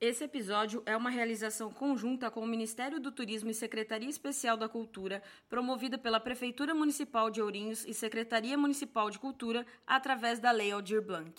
Esse 0.00 0.24
episódio 0.24 0.82
é 0.86 0.96
uma 0.96 1.10
realização 1.10 1.70
conjunta 1.70 2.30
com 2.30 2.40
o 2.40 2.46
Ministério 2.46 2.98
do 2.98 3.12
Turismo 3.12 3.50
e 3.50 3.54
Secretaria 3.54 4.08
Especial 4.08 4.56
da 4.56 4.66
Cultura, 4.66 5.22
promovida 5.46 5.98
pela 5.98 6.18
Prefeitura 6.18 6.74
Municipal 6.74 7.30
de 7.30 7.42
Ourinhos 7.42 7.84
e 7.86 7.92
Secretaria 7.92 8.56
Municipal 8.56 9.10
de 9.10 9.18
Cultura, 9.18 9.66
através 9.86 10.38
da 10.38 10.52
Lei 10.52 10.72
Aldir 10.72 11.02
Blanc. 11.02 11.34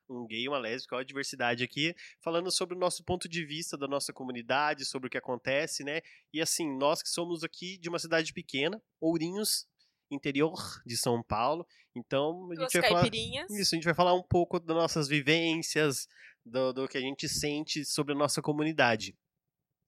um 0.08 0.26
gay, 0.26 0.48
uma 0.48 0.58
lésbica, 0.58 0.96
olha 0.96 1.02
a 1.02 1.06
diversidade 1.06 1.64
aqui, 1.64 1.94
falando 2.20 2.50
sobre 2.50 2.74
o 2.74 2.78
nosso 2.78 3.04
ponto 3.04 3.28
de 3.28 3.44
vista 3.44 3.76
da 3.76 3.86
nossa 3.86 4.12
comunidade, 4.12 4.84
sobre 4.84 5.08
o 5.08 5.10
que 5.10 5.18
acontece, 5.18 5.84
né? 5.84 6.00
E 6.32 6.40
assim, 6.40 6.76
nós 6.76 7.02
que 7.02 7.08
somos 7.08 7.42
aqui 7.42 7.78
de 7.78 7.88
uma 7.88 7.98
cidade 7.98 8.32
pequena, 8.32 8.82
Ourinhos, 9.00 9.66
interior 10.10 10.54
de 10.84 10.96
São 10.96 11.22
Paulo, 11.22 11.66
então 11.94 12.48
a 12.50 12.60
gente 12.60 12.80
vai 12.80 12.88
falar 12.88 13.10
isso, 13.14 13.74
a 13.74 13.76
gente 13.76 13.84
vai 13.84 13.94
falar 13.94 14.14
um 14.14 14.22
pouco 14.22 14.60
das 14.60 14.76
nossas 14.76 15.08
vivências, 15.08 16.08
do, 16.44 16.72
do 16.72 16.88
que 16.88 16.98
a 16.98 17.00
gente 17.00 17.28
sente 17.28 17.84
sobre 17.84 18.12
a 18.12 18.16
nossa 18.16 18.42
comunidade. 18.42 19.16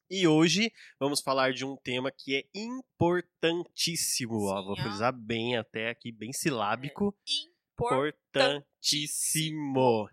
E 0.08 0.26
hoje 0.26 0.72
vamos 1.00 1.20
falar 1.20 1.52
de 1.52 1.64
um 1.64 1.76
tema 1.76 2.12
que 2.12 2.36
é 2.36 2.44
importantíssimo, 2.54 4.44
ó, 4.44 4.60
Sim, 4.60 4.66
vou 4.66 4.72
ó. 4.78 4.82
frisar 4.82 5.12
bem 5.12 5.56
até 5.56 5.90
aqui, 5.90 6.12
bem 6.12 6.32
silábico 6.32 7.08
Impor... 7.08 7.55
importantíssimo. 7.78 10.08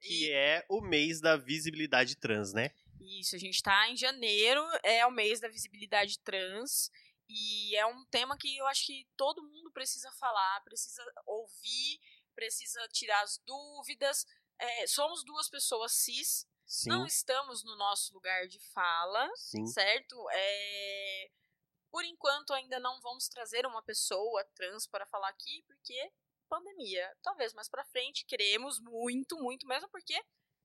Que 0.00 0.32
é 0.32 0.64
o 0.68 0.80
mês 0.80 1.20
da 1.20 1.36
visibilidade 1.36 2.16
trans, 2.16 2.52
né? 2.52 2.70
Isso, 3.00 3.36
a 3.36 3.38
gente 3.38 3.62
tá 3.62 3.88
em 3.88 3.96
janeiro, 3.96 4.62
é 4.82 5.06
o 5.06 5.10
mês 5.10 5.40
da 5.40 5.48
visibilidade 5.48 6.18
trans. 6.20 6.90
E 7.28 7.74
é 7.76 7.86
um 7.86 8.04
tema 8.06 8.36
que 8.36 8.56
eu 8.56 8.66
acho 8.66 8.86
que 8.86 9.06
todo 9.16 9.42
mundo 9.42 9.70
precisa 9.72 10.10
falar, 10.12 10.62
precisa 10.62 11.02
ouvir, 11.26 12.00
precisa 12.34 12.86
tirar 12.88 13.22
as 13.22 13.38
dúvidas. 13.46 14.26
É, 14.58 14.86
somos 14.86 15.24
duas 15.24 15.48
pessoas 15.48 15.92
cis, 15.92 16.46
Sim, 16.66 16.90
não 16.90 17.06
estamos 17.06 17.64
no 17.64 17.76
nosso 17.76 18.12
lugar 18.14 18.46
de 18.48 18.60
fala. 18.72 19.30
sim. 19.36 19.66
certo? 19.66 20.16
É... 20.30 21.30
Por 21.90 22.04
enquanto 22.04 22.52
ainda 22.52 22.80
não 22.80 23.00
vamos 23.00 23.28
trazer 23.28 23.66
uma 23.66 23.82
pessoa 23.82 24.44
trans 24.54 24.86
para 24.86 25.06
falar 25.06 25.28
aqui, 25.28 25.62
porque 25.66 26.12
pandemia. 26.44 27.10
Talvez 27.22 27.52
mais 27.54 27.68
para 27.68 27.84
frente 27.84 28.24
queremos 28.26 28.80
muito, 28.80 29.36
muito 29.38 29.66
mesmo, 29.66 29.88
porque 29.90 30.14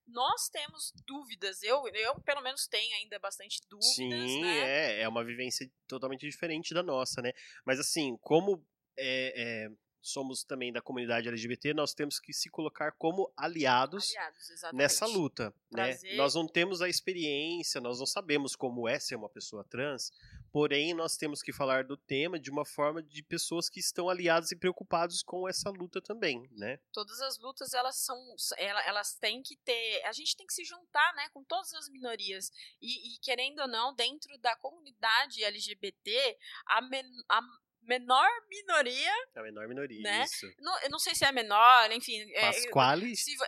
nós 0.07 0.49
temos 0.49 0.93
dúvidas. 1.05 1.61
Eu, 1.63 1.87
eu 1.87 2.19
pelo 2.21 2.41
menos 2.41 2.67
tenho 2.67 2.95
ainda 2.95 3.19
bastante 3.19 3.59
dúvidas, 3.69 3.95
Sim, 3.95 4.41
né? 4.41 4.97
é, 4.97 5.01
é 5.01 5.07
uma 5.07 5.23
vivência 5.23 5.69
totalmente 5.87 6.27
diferente 6.27 6.73
da 6.73 6.83
nossa, 6.83 7.21
né? 7.21 7.31
Mas 7.65 7.79
assim, 7.79 8.17
como 8.17 8.65
é, 8.97 9.65
é, 9.65 9.71
somos 10.01 10.43
também 10.43 10.71
da 10.71 10.81
comunidade 10.81 11.27
LGBT, 11.27 11.73
nós 11.73 11.93
temos 11.93 12.19
que 12.19 12.33
se 12.33 12.49
colocar 12.49 12.91
como 12.93 13.31
aliados 13.35 14.09
Aliados, 14.15 14.73
nessa 14.73 15.05
luta, 15.05 15.53
né? 15.71 15.97
Nós 16.15 16.35
não 16.35 16.47
temos 16.47 16.81
a 16.81 16.89
experiência, 16.89 17.81
nós 17.81 17.99
não 17.99 18.05
sabemos 18.05 18.55
como 18.55 18.87
é 18.87 18.99
ser 18.99 19.15
uma 19.15 19.29
pessoa 19.29 19.63
trans, 19.63 20.11
porém 20.51 20.93
nós 20.93 21.15
temos 21.17 21.41
que 21.41 21.51
falar 21.53 21.83
do 21.83 21.95
tema 21.97 22.39
de 22.39 22.49
uma 22.49 22.65
forma 22.65 23.01
de 23.03 23.23
pessoas 23.23 23.69
que 23.69 23.79
estão 23.79 24.09
aliadas 24.09 24.51
e 24.51 24.55
preocupados 24.57 25.21
com 25.23 25.47
essa 25.47 25.69
luta 25.69 26.01
também, 26.01 26.47
né? 26.51 26.79
Todas 26.93 27.19
as 27.21 27.37
lutas 27.39 27.73
elas 27.73 27.97
são, 28.03 28.17
ela- 28.57 28.83
elas 28.85 29.15
têm 29.15 29.41
que 29.41 29.55
ter, 29.57 30.03
a 30.05 30.11
gente 30.11 30.35
tem 30.35 30.45
que 30.47 30.53
se 30.53 30.63
juntar, 30.63 31.13
né, 31.15 31.27
com 31.33 31.43
todas 31.43 31.73
as 31.73 31.89
minorias 31.89 32.51
e, 32.81 33.15
e, 33.15 33.19
querendo 33.19 33.59
ou 33.61 33.67
não, 33.67 33.93
dentro 33.95 34.37
da 34.39 34.55
comunidade 34.57 35.43
LGBT, 35.43 36.37
a, 36.67 36.81
men- 36.81 37.03
a 37.29 37.41
menor 37.81 38.27
minoria 38.49 39.11
É 39.35 39.39
a 39.39 39.43
menor 39.43 39.67
minoria, 39.67 40.01
Né? 40.01 40.23
isso. 40.23 40.45
Não, 40.59 40.79
eu 40.81 40.89
não 40.89 40.99
sei 40.99 41.15
se 41.15 41.23
é 41.25 41.27
a 41.27 41.31
menor, 41.31 41.91
enfim. 41.91 42.19
é, 42.33 42.51
se, 42.51 42.67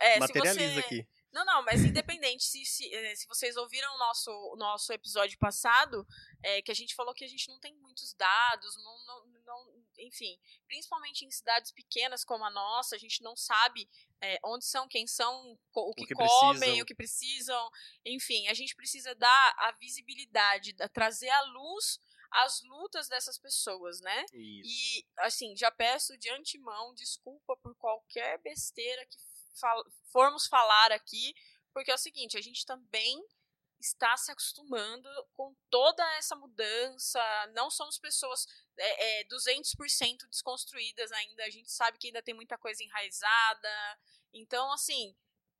é, 0.00 0.14
se 0.14 0.20
materializa 0.20 0.74
você- 0.74 0.78
aqui. 0.80 1.06
Não, 1.32 1.44
não, 1.44 1.62
mas 1.64 1.80
independente, 1.84 2.44
se, 2.44 2.64
se, 2.64 2.94
eh, 2.94 3.16
se 3.16 3.26
vocês 3.26 3.56
ouviram 3.56 3.94
o 3.94 3.98
nosso, 3.98 4.30
o 4.30 4.56
nosso 4.56 4.92
episódio 4.92 5.38
passado, 5.38 6.06
é, 6.42 6.60
que 6.60 6.70
a 6.70 6.74
gente 6.74 6.94
falou 6.94 7.14
que 7.14 7.24
a 7.24 7.28
gente 7.28 7.48
não 7.48 7.58
tem 7.58 7.74
muitos 7.76 8.12
dados, 8.14 8.76
não, 8.76 9.06
não, 9.06 9.26
não- 9.44 9.82
enfim, 9.98 10.38
principalmente 10.66 11.24
em 11.24 11.30
cidades 11.30 11.70
pequenas 11.72 12.24
como 12.24 12.44
a 12.44 12.50
nossa, 12.50 12.96
a 12.96 12.98
gente 12.98 13.22
não 13.22 13.36
sabe 13.36 13.88
é, 14.20 14.38
onde 14.44 14.64
são, 14.64 14.86
quem 14.86 15.06
são, 15.06 15.58
o 15.74 15.94
que, 15.94 16.06
que 16.06 16.14
comem, 16.14 16.58
precisam. 16.58 16.80
o 16.82 16.86
que 16.86 16.94
precisam, 16.94 17.70
enfim, 18.04 18.48
a 18.48 18.54
gente 18.54 18.74
precisa 18.76 19.14
dar 19.14 19.54
a 19.58 19.72
visibilidade, 19.72 20.72
da- 20.74 20.88
trazer 20.88 21.28
à 21.30 21.42
luz 21.42 21.98
as 22.30 22.62
lutas 22.62 23.08
dessas 23.08 23.38
pessoas, 23.38 24.00
né? 24.00 24.24
Isso. 24.32 24.68
E, 24.98 25.06
assim, 25.18 25.54
já 25.54 25.70
peço 25.70 26.16
de 26.16 26.30
antemão 26.30 26.94
desculpa 26.94 27.54
por 27.58 27.74
qualquer 27.76 28.38
besteira 28.38 29.04
que 29.06 29.18
fal- 29.54 29.84
formos 30.10 30.46
falar 30.46 30.92
aqui, 30.92 31.34
porque 31.72 31.90
é 31.90 31.94
o 31.94 31.98
seguinte, 31.98 32.36
a 32.36 32.40
gente 32.42 32.64
também 32.66 33.22
está 33.80 34.16
se 34.16 34.30
acostumando 34.30 35.08
com 35.32 35.54
toda 35.68 36.04
essa 36.16 36.36
mudança, 36.36 37.20
não 37.54 37.68
somos 37.70 37.98
pessoas 37.98 38.46
é, 38.76 39.20
é, 39.20 39.24
200% 39.24 40.28
desconstruídas 40.28 41.10
ainda, 41.12 41.44
a 41.44 41.50
gente 41.50 41.70
sabe 41.72 41.98
que 41.98 42.06
ainda 42.06 42.22
tem 42.22 42.34
muita 42.34 42.56
coisa 42.56 42.82
enraizada, 42.84 43.98
então, 44.32 44.70
assim, 44.72 45.14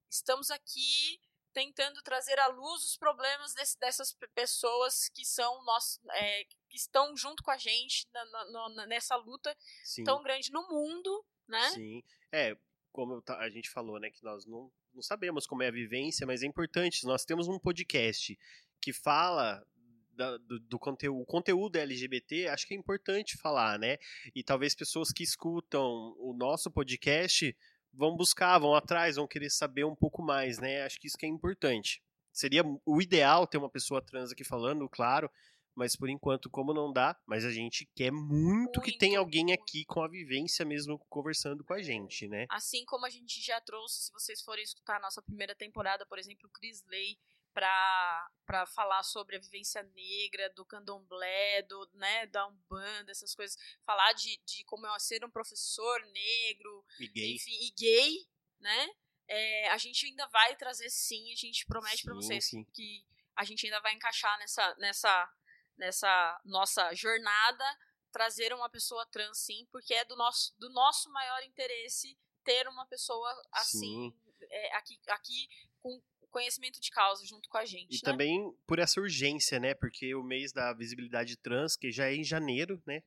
estamos 0.08 0.50
aqui 0.50 1.20
tentando 1.52 2.00
trazer 2.02 2.38
à 2.38 2.46
luz 2.46 2.82
os 2.84 2.96
problemas 2.96 3.52
desse- 3.54 3.78
dessas 3.78 4.12
pe- 4.14 4.28
pessoas 4.28 5.08
que 5.10 5.24
são 5.24 5.62
nós, 5.64 6.00
é, 6.12 6.44
que 6.44 6.56
estão 6.76 7.14
junto 7.16 7.42
com 7.42 7.50
a 7.50 7.58
gente 7.58 8.08
na- 8.12 8.24
na- 8.24 8.68
na- 8.70 8.86
nessa 8.86 9.16
luta 9.16 9.54
Sim. 9.84 10.04
tão 10.04 10.22
grande 10.22 10.50
no 10.50 10.66
mundo, 10.68 11.26
né? 11.46 11.70
Sim. 11.70 12.02
É, 12.32 12.56
como 12.92 13.20
ta- 13.22 13.38
a 13.38 13.48
gente 13.50 13.70
falou, 13.70 13.98
né, 13.98 14.10
que 14.10 14.22
nós 14.22 14.46
não, 14.46 14.70
não 14.94 15.02
sabemos 15.02 15.46
como 15.46 15.62
é 15.62 15.68
a 15.68 15.72
vivência, 15.72 16.26
mas 16.26 16.42
é 16.42 16.46
importante. 16.46 17.04
Nós 17.06 17.24
temos 17.24 17.48
um 17.48 17.58
podcast 17.58 18.38
que 18.80 18.92
fala 18.92 19.64
da- 20.12 20.36
do, 20.38 20.60
do 20.60 20.78
conteúdo, 20.78 21.20
o 21.22 21.26
conteúdo 21.26 21.76
LGBT, 21.76 22.48
acho 22.48 22.66
que 22.66 22.74
é 22.74 22.76
importante 22.76 23.36
falar, 23.38 23.78
né? 23.78 23.96
E 24.34 24.42
talvez 24.44 24.74
pessoas 24.74 25.10
que 25.10 25.22
escutam 25.22 26.14
o 26.18 26.34
nosso 26.36 26.70
podcast 26.70 27.56
vão 27.92 28.16
buscar, 28.16 28.58
vão 28.58 28.74
atrás, 28.74 29.16
vão 29.16 29.26
querer 29.26 29.50
saber 29.50 29.84
um 29.84 29.96
pouco 29.96 30.22
mais, 30.22 30.58
né? 30.58 30.82
Acho 30.82 31.00
que 31.00 31.06
isso 31.06 31.16
que 31.16 31.26
é 31.26 31.28
importante. 31.28 32.02
Seria 32.32 32.62
o 32.86 33.02
ideal 33.02 33.46
ter 33.46 33.58
uma 33.58 33.68
pessoa 33.70 34.00
trans 34.02 34.32
aqui 34.32 34.44
falando, 34.44 34.88
claro, 34.88 35.30
mas 35.74 35.96
por 35.96 36.08
enquanto, 36.08 36.50
como 36.50 36.74
não 36.74 36.92
dá, 36.92 37.18
mas 37.26 37.44
a 37.44 37.50
gente 37.50 37.88
quer 37.94 38.10
muito, 38.10 38.80
que 38.80 38.90
Muito, 38.90 38.98
tenha 38.98 39.18
alguém 39.18 39.52
aqui 39.52 39.84
com 39.84 40.02
a 40.02 40.08
vivência 40.08 40.64
mesmo 40.64 40.98
conversando 41.08 41.64
com 41.64 41.74
a 41.74 41.82
gente, 41.82 42.28
né? 42.28 42.46
Assim 42.50 42.84
como 42.84 43.06
a 43.06 43.10
gente 43.10 43.40
já 43.40 43.60
trouxe, 43.60 44.02
se 44.02 44.12
vocês 44.12 44.42
forem 44.42 44.62
escutar 44.62 44.96
a 44.96 45.00
nossa 45.00 45.22
primeira 45.22 45.54
temporada, 45.54 46.04
por 46.06 46.18
exemplo, 46.18 46.48
o 46.48 46.52
Chris 46.52 46.82
Lay, 46.86 47.18
para 47.54 48.66
falar 48.74 49.02
sobre 49.02 49.36
a 49.36 49.40
vivência 49.40 49.82
negra, 49.82 50.50
do 50.50 50.64
candomblé, 50.64 51.62
do, 51.62 51.90
né, 51.94 52.26
da 52.26 52.46
Umbanda, 52.46 53.12
essas 53.12 53.34
coisas. 53.34 53.56
Falar 53.84 54.12
de, 54.14 54.40
de 54.46 54.64
como 54.64 54.86
é 54.86 54.98
ser 54.98 55.24
um 55.24 55.30
professor 55.30 56.00
negro, 56.06 56.84
E 56.98 57.08
gay. 57.08 57.34
enfim, 57.34 57.58
e 57.60 57.72
gay, 57.78 58.26
né? 58.60 58.88
É, 59.28 59.68
a 59.70 59.78
gente 59.78 60.06
ainda 60.06 60.26
vai 60.28 60.56
trazer 60.56 60.90
sim, 60.90 61.32
a 61.32 61.36
gente 61.36 61.64
promete 61.66 62.02
para 62.02 62.14
vocês 62.14 62.44
sim. 62.46 62.64
que 62.72 63.04
a 63.36 63.44
gente 63.44 63.66
ainda 63.66 63.80
vai 63.80 63.94
encaixar 63.94 64.38
nessa, 64.38 64.74
nessa, 64.76 65.32
nessa 65.76 66.40
nossa 66.44 66.92
jornada 66.94 67.64
trazer 68.12 68.52
uma 68.52 68.68
pessoa 68.68 69.06
trans 69.06 69.38
sim, 69.38 69.66
porque 69.72 69.94
é 69.94 70.04
do 70.04 70.16
nosso, 70.16 70.54
do 70.58 70.68
nosso 70.70 71.10
maior 71.10 71.42
interesse 71.42 72.16
ter 72.44 72.68
uma 72.68 72.86
pessoa 72.86 73.30
assim, 73.52 74.12
é, 74.50 74.76
aqui, 74.76 75.00
aqui 75.08 75.48
com 75.80 76.00
conhecimento 76.32 76.80
de 76.80 76.90
causa 76.90 77.24
junto 77.24 77.48
com 77.48 77.58
a 77.58 77.64
gente. 77.64 77.92
E 77.92 77.96
né? 77.96 78.00
também 78.02 78.52
por 78.66 78.78
essa 78.78 79.00
urgência, 79.00 79.60
né? 79.60 79.74
Porque 79.74 80.14
o 80.14 80.22
mês 80.22 80.52
da 80.52 80.72
visibilidade 80.72 81.36
trans, 81.36 81.76
que 81.76 81.92
já 81.92 82.06
é 82.06 82.14
em 82.14 82.24
janeiro, 82.24 82.82
né? 82.86 83.02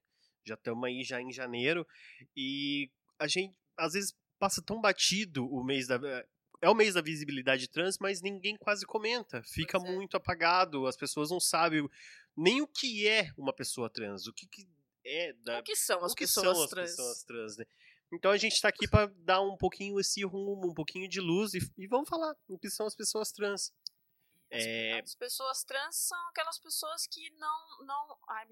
Já 0.46 0.54
estamos 0.54 0.84
aí 0.86 1.04
já 1.04 1.20
em 1.20 1.32
janeiro. 1.32 1.86
E 2.38 2.90
a 3.20 3.28
gente, 3.28 3.56
às 3.76 3.94
vezes, 3.94 4.16
passa 4.40 4.62
tão 4.62 4.80
batido 4.80 5.46
o 5.52 5.64
mês 5.64 5.88
da. 5.88 6.00
É 6.62 6.70
o 6.70 6.76
mês 6.76 6.94
da 6.94 7.02
visibilidade 7.02 7.68
trans, 7.68 7.98
mas 8.00 8.22
ninguém 8.22 8.56
quase 8.56 8.86
comenta. 8.86 9.42
Fica 9.44 9.78
é. 9.78 9.82
muito 9.82 10.16
apagado, 10.16 10.88
as 10.88 10.96
pessoas 10.96 11.30
não 11.30 11.40
sabem 11.40 11.88
nem 12.36 12.62
o 12.62 12.68
que 12.68 13.08
é 13.08 13.30
uma 13.38 13.54
pessoa 13.54 13.90
trans, 13.90 14.28
o 14.28 14.34
que, 14.34 14.48
que 14.48 14.68
é 15.06 15.34
da, 15.34 15.60
O 15.60 15.64
que 15.64 15.76
são 15.76 16.04
as 16.04 16.12
o 16.12 16.16
que 16.16 16.24
pessoas 16.24 16.56
são 16.56 16.64
as 16.64 16.70
trans? 16.70 16.90
pessoas 16.92 17.24
trans, 17.24 17.58
né? 17.58 17.66
Então 18.14 18.32
a 18.32 18.38
gente 18.38 18.54
está 18.54 18.70
aqui 18.70 18.88
para 18.88 19.08
dar 19.18 19.42
um 19.42 19.58
pouquinho 19.58 20.00
esse 20.00 20.24
rumo, 20.24 20.70
um 20.70 20.74
pouquinho 20.74 21.08
de 21.10 21.20
luz 21.20 21.54
e, 21.54 21.60
e 21.78 21.88
vamos 21.88 22.08
falar 22.10 22.36
o 22.48 22.58
que 22.58 22.70
são 22.70 22.86
as 22.86 22.96
pessoas 22.96 23.32
trans. 23.32 23.72
As, 24.52 24.64
É, 24.64 25.00
as 25.00 25.16
pessoas 25.16 25.64
trans 25.64 25.96
são 25.96 26.28
aquelas 26.30 26.60
pessoas 26.60 27.08
que 27.08 27.30
não. 27.32 27.86
não 27.86 28.18
ai, 28.30 28.46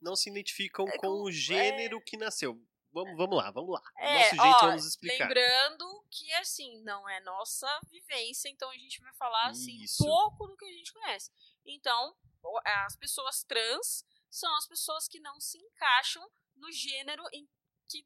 não 0.00 0.16
se 0.16 0.30
identificam 0.30 0.86
É 0.88 0.92
com 0.92 1.08
com- 1.08 1.22
o 1.24 1.30
gênero 1.30 2.00
que 2.00 2.16
nasceu. 2.16 2.58
Vamos, 2.92 3.14
vamos 3.18 3.36
lá, 3.36 3.50
vamos 3.50 3.70
lá. 3.74 3.82
É, 3.98 4.14
Nosso 4.14 4.30
jeito 4.30 4.56
ó, 4.56 4.66
vamos 4.68 4.86
explicar. 4.86 5.24
Lembrando 5.28 6.04
que, 6.10 6.32
assim, 6.34 6.80
não 6.82 7.06
é 7.06 7.20
nossa 7.20 7.68
vivência, 7.90 8.48
então 8.48 8.70
a 8.70 8.76
gente 8.78 8.98
vai 9.02 9.12
falar, 9.16 9.48
assim, 9.50 9.76
Isso. 9.82 10.02
pouco 10.02 10.46
do 10.46 10.56
que 10.56 10.64
a 10.64 10.72
gente 10.72 10.94
conhece. 10.94 11.30
Então, 11.66 12.16
as 12.64 12.96
pessoas 12.96 13.42
trans 13.44 14.04
são 14.30 14.54
as 14.56 14.66
pessoas 14.66 15.08
que 15.08 15.20
não 15.20 15.40
se 15.40 15.58
encaixam 15.58 16.28
no 16.56 16.70
gênero 16.72 17.22
em 17.32 17.48
que 17.88 18.04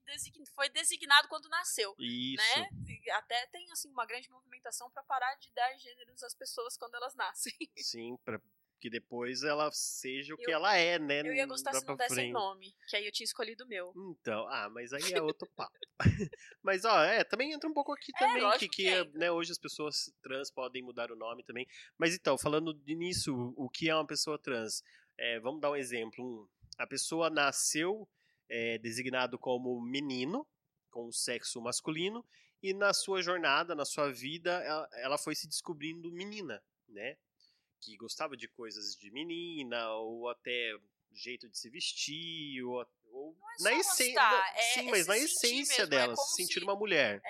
foi 0.54 0.68
designado 0.68 1.28
quando 1.28 1.48
nasceu. 1.48 1.94
Isso. 1.98 2.58
Né? 2.58 2.68
Até 3.12 3.46
tem 3.46 3.70
assim 3.72 3.90
uma 3.90 4.04
grande 4.04 4.30
movimentação 4.30 4.90
para 4.90 5.02
parar 5.04 5.34
de 5.36 5.50
dar 5.52 5.74
gêneros 5.78 6.22
às 6.22 6.34
pessoas 6.34 6.76
quando 6.76 6.94
elas 6.94 7.14
nascem. 7.14 7.52
Sim, 7.78 8.16
para 8.18 8.40
que 8.80 8.88
depois 8.90 9.42
ela 9.42 9.70
seja 9.72 10.34
o 10.34 10.36
que 10.38 10.50
Eu- 10.50 10.54
ela 10.56 10.74
é, 10.74 10.98
né? 10.98 11.20
Eu 11.20 11.34
ia 11.34 11.46
gostar 11.46 11.72
se 11.74 11.80
não 11.80 11.96
pra 11.96 12.06
dessem 12.06 12.14
frente. 12.16 12.32
nome, 12.32 12.74
que 12.88 12.96
aí 12.96 13.04
eu 13.06 13.12
tinha 13.12 13.24
escolhido 13.24 13.64
o 13.64 13.68
meu. 13.68 13.92
Então, 13.96 14.46
ah, 14.48 14.68
mas 14.70 14.92
aí 14.92 15.12
é 15.12 15.20
outro 15.22 15.46
papo. 15.54 15.76
mas, 16.62 16.84
ó, 16.84 17.04
é, 17.04 17.22
também 17.22 17.52
entra 17.52 17.68
um 17.68 17.74
pouco 17.74 17.92
aqui 17.92 18.10
também, 18.12 18.34
que, 18.34 18.38
É, 18.38 18.42
lógico 18.42 18.60
que, 18.60 18.68
que 18.82 18.88
entra. 18.88 19.18
né, 19.18 19.30
hoje 19.30 19.52
as 19.52 19.58
pessoas 19.58 20.12
trans 20.22 20.50
podem 20.50 20.82
mudar 20.82 21.12
o 21.12 21.16
nome 21.16 21.44
também. 21.44 21.66
Mas 21.98 22.14
então, 22.14 22.38
falando 22.38 22.72
de- 22.72 22.94
nisso, 22.96 23.52
o 23.56 23.68
que 23.68 23.88
é 23.90 23.94
uma 23.94 24.06
pessoa 24.06 24.38
trans? 24.38 24.82
É, 25.18 25.38
vamos 25.40 25.60
dar 25.60 25.70
um 25.70 25.76
exemplo. 25.76 26.24
Um, 26.24 26.48
a 26.78 26.86
pessoa 26.86 27.28
nasceu 27.28 28.08
é, 28.48 28.78
designado 28.78 29.38
como 29.38 29.80
menino, 29.80 30.44
com 30.90 31.06
o 31.06 31.12
sexo 31.12 31.60
masculino, 31.60 32.26
e 32.62 32.74
na 32.74 32.92
sua 32.92 33.22
jornada, 33.22 33.74
na 33.74 33.84
sua 33.84 34.10
vida, 34.10 34.50
ela, 34.64 34.88
ela 34.94 35.18
foi 35.18 35.34
se 35.36 35.46
descobrindo 35.46 36.10
menina, 36.10 36.60
né? 36.88 37.16
Que 37.80 37.96
gostava 37.96 38.36
de 38.36 38.46
coisas 38.48 38.94
de 38.96 39.10
menina, 39.10 39.90
ou 39.94 40.28
até 40.28 40.72
jeito 41.12 41.48
de 41.48 41.58
se 41.58 41.68
vestir, 41.70 42.62
ou, 42.62 42.86
ou 43.10 43.36
é 43.58 43.62
na 43.62 43.72
essência. 43.74 44.20
é- 44.54 44.62
sim, 44.74 44.88
é 44.88 44.90
mas 44.90 45.06
na 45.06 45.16
essência 45.18 45.84
mesmo, 45.84 45.94
é 45.94 45.98
dela, 45.98 46.16
se 46.16 46.36
sentir 46.36 46.60
se- 46.60 46.64
uma 46.64 46.76
mulher. 46.76 47.20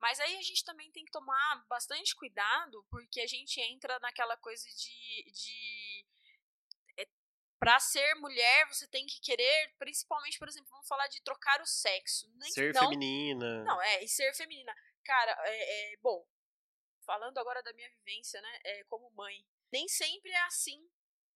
Mas 0.00 0.20
aí 0.20 0.36
a 0.36 0.42
gente 0.42 0.62
também 0.64 0.90
tem 0.92 1.02
que 1.04 1.10
tomar 1.10 1.64
bastante 1.66 2.14
cuidado, 2.14 2.84
porque 2.90 3.20
a 3.22 3.26
gente 3.26 3.58
entra 3.60 3.98
naquela 4.00 4.36
coisa 4.36 4.68
de. 4.68 5.32
de 5.32 6.06
é, 6.98 7.08
pra 7.58 7.80
ser 7.80 8.14
mulher, 8.16 8.68
você 8.68 8.86
tem 8.86 9.06
que 9.06 9.18
querer, 9.22 9.74
principalmente, 9.78 10.38
por 10.38 10.46
exemplo, 10.46 10.68
vamos 10.70 10.86
falar 10.86 11.08
de 11.08 11.22
trocar 11.22 11.58
o 11.62 11.66
sexo. 11.66 12.30
Nem, 12.36 12.50
ser 12.52 12.74
não, 12.74 12.82
feminina. 12.82 13.64
Não, 13.64 13.80
é, 13.80 14.04
e 14.04 14.08
ser 14.08 14.34
feminina. 14.34 14.74
Cara, 15.02 15.34
é, 15.46 15.94
é, 15.94 15.96
bom, 16.02 16.26
falando 17.06 17.38
agora 17.38 17.62
da 17.62 17.72
minha 17.72 17.88
vivência, 17.88 18.40
né, 18.42 18.58
é, 18.64 18.84
como 18.84 19.10
mãe, 19.12 19.42
nem 19.72 19.88
sempre 19.88 20.30
é 20.30 20.42
assim, 20.44 20.88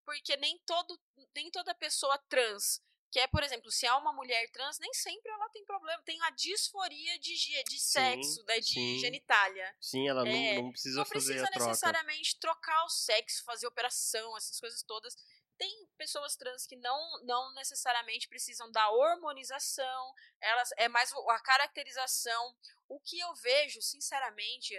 porque 0.04 0.36
nem 0.36 0.58
todo, 0.66 0.98
nem 1.34 1.50
toda 1.50 1.74
pessoa 1.74 2.16
trans, 2.28 2.80
que 3.10 3.18
é, 3.20 3.26
por 3.26 3.42
exemplo, 3.42 3.70
se 3.70 3.86
é 3.86 3.92
uma 3.94 4.12
mulher 4.12 4.50
trans, 4.50 4.78
nem 4.78 4.92
sempre 4.92 5.30
ela 5.32 5.48
tem 5.50 5.64
problema, 5.64 6.02
tem 6.04 6.20
a 6.22 6.30
disforia 6.30 7.18
de, 7.18 7.34
de 7.64 7.78
Sim, 7.78 7.78
sexo, 7.80 8.44
né, 8.44 8.60
de 8.60 8.66
sim. 8.72 8.98
genitália. 8.98 9.74
Sim, 9.80 10.08
ela 10.08 10.28
É, 10.28 10.56
não, 10.56 10.64
não 10.64 10.70
precisa 10.72 10.98
Não 10.98 11.04
fazer 11.06 11.24
precisa 11.34 11.44
a 11.44 11.50
troca. 11.50 11.66
necessariamente 11.70 12.38
trocar 12.38 12.84
o 12.84 12.88
sexo, 12.90 13.44
fazer 13.44 13.66
operação, 13.66 14.36
essas 14.36 14.60
coisas 14.60 14.82
todas. 14.82 15.14
Tem 15.58 15.88
pessoas 15.96 16.36
trans 16.36 16.66
que 16.66 16.76
não, 16.76 17.24
não 17.24 17.52
necessariamente 17.54 18.28
precisam 18.28 18.70
da 18.70 18.88
hormonização, 18.90 20.14
elas 20.40 20.70
é 20.76 20.88
mais 20.88 21.12
a 21.12 21.40
caracterização. 21.40 22.56
O 22.88 23.00
que 23.00 23.18
eu 23.18 23.34
vejo, 23.34 23.82
sinceramente, 23.82 24.74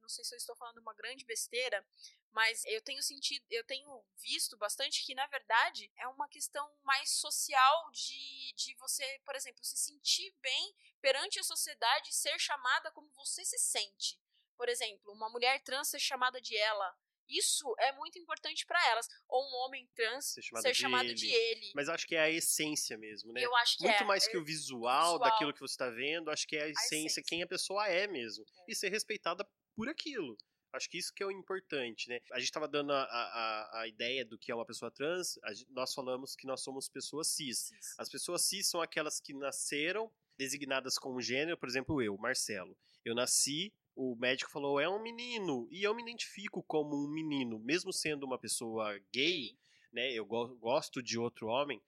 não 0.00 0.08
sei 0.08 0.24
se 0.24 0.34
eu 0.34 0.38
estou 0.38 0.54
falando 0.54 0.78
uma 0.78 0.94
grande 0.94 1.24
besteira, 1.24 1.84
mas 2.30 2.62
eu 2.66 2.80
tenho 2.82 3.02
sentido, 3.02 3.44
eu 3.50 3.64
tenho 3.64 4.04
visto 4.16 4.56
bastante 4.56 5.04
que, 5.04 5.14
na 5.14 5.26
verdade, 5.26 5.90
é 5.96 6.06
uma 6.08 6.28
questão 6.28 6.70
mais 6.82 7.10
social 7.10 7.90
de, 7.90 8.52
de 8.54 8.74
você, 8.76 9.20
por 9.24 9.34
exemplo, 9.34 9.64
se 9.64 9.76
sentir 9.76 10.32
bem 10.40 10.74
perante 11.00 11.40
a 11.40 11.42
sociedade 11.42 12.10
e 12.10 12.14
ser 12.14 12.38
chamada 12.38 12.92
como 12.92 13.10
você 13.14 13.44
se 13.44 13.58
sente. 13.58 14.20
Por 14.56 14.68
exemplo, 14.68 15.12
uma 15.12 15.30
mulher 15.30 15.62
trans 15.62 15.88
ser 15.88 16.00
chamada 16.00 16.40
de 16.40 16.56
ela. 16.56 16.96
Isso 17.28 17.74
é 17.78 17.92
muito 17.92 18.18
importante 18.18 18.64
para 18.66 18.84
elas. 18.88 19.06
Ou 19.28 19.42
um 19.44 19.54
homem 19.64 19.88
trans 19.94 20.32
Ser 20.32 20.42
chamado 20.42 20.62
ser 20.62 20.72
de 20.72 20.78
chamado 20.78 21.04
ele. 21.06 21.14
de 21.14 21.26
ele. 21.30 21.72
Mas 21.74 21.88
acho 21.88 22.06
que 22.06 22.16
é 22.16 22.20
a 22.20 22.30
essência 22.30 22.96
mesmo, 22.96 23.32
né? 23.32 23.42
Eu 23.44 23.54
acho 23.56 23.76
que 23.76 23.84
Muito 23.84 24.02
é. 24.02 24.06
mais 24.06 24.26
que 24.26 24.36
é- 24.36 24.40
o 24.40 24.44
visual, 24.44 25.12
visual. 25.14 25.18
daquilo 25.18 25.52
que 25.52 25.60
você 25.60 25.74
está 25.74 25.90
vendo, 25.90 26.30
acho 26.30 26.46
que 26.46 26.56
é 26.56 26.62
a 26.64 26.68
essência, 26.68 26.96
essência. 26.96 27.22
quem 27.26 27.42
a 27.42 27.46
pessoa 27.46 27.86
é 27.88 28.06
mesmo. 28.06 28.44
E 28.66 28.74
ser 28.74 28.88
respeitada 28.88 29.46
por 29.76 29.88
aquilo. 29.88 30.36
Acho 30.70 30.90
que 30.90 30.98
isso 30.98 31.12
que 31.14 31.22
é 31.22 31.26
o 31.26 31.30
importante, 31.30 32.08
né? 32.10 32.20
A 32.30 32.38
gente 32.38 32.48
estava 32.48 32.68
dando 32.68 32.92
a, 32.92 33.02
a, 33.02 33.80
a 33.80 33.88
ideia 33.88 34.22
do 34.24 34.38
que 34.38 34.52
é 34.52 34.54
uma 34.54 34.66
pessoa 34.66 34.90
trans, 34.90 35.38
a 35.42 35.52
gente- 35.54 35.70
nós 35.72 35.94
falamos 35.94 36.36
que 36.36 36.46
nós 36.46 36.62
somos 36.62 36.90
pessoas 36.90 37.28
cis. 37.28 37.68
Cis. 37.68 37.94
As 37.98 38.10
pessoas 38.10 38.42
cis 38.44 38.68
são 38.68 38.82
aquelas 38.82 39.18
que 39.18 39.32
nasceram 39.32 40.12
designadas 40.36 40.98
com 40.98 41.16
um 41.16 41.20
gênero, 41.22 41.56
por 41.56 41.68
exemplo, 41.68 42.02
eu, 42.02 42.16
Marcelo. 42.18 42.76
Eu 43.04 43.14
nasci, 43.14 43.72
o 43.98 44.16
médico 44.16 44.50
falou, 44.50 44.80
é 44.80 44.88
um 44.88 45.02
menino, 45.02 45.68
e 45.70 45.82
eu 45.82 45.94
me 45.94 46.02
identifico 46.02 46.62
como 46.62 46.96
um 46.96 47.08
menino, 47.08 47.58
mesmo 47.58 47.92
sendo 47.92 48.24
uma 48.24 48.38
pessoa 48.38 48.98
gay, 49.12 49.56
né? 49.92 50.12
Eu 50.12 50.24
go- 50.26 50.56
gosto 50.56 51.02
de 51.02 51.18
outro 51.18 51.48
homem, 51.48 51.82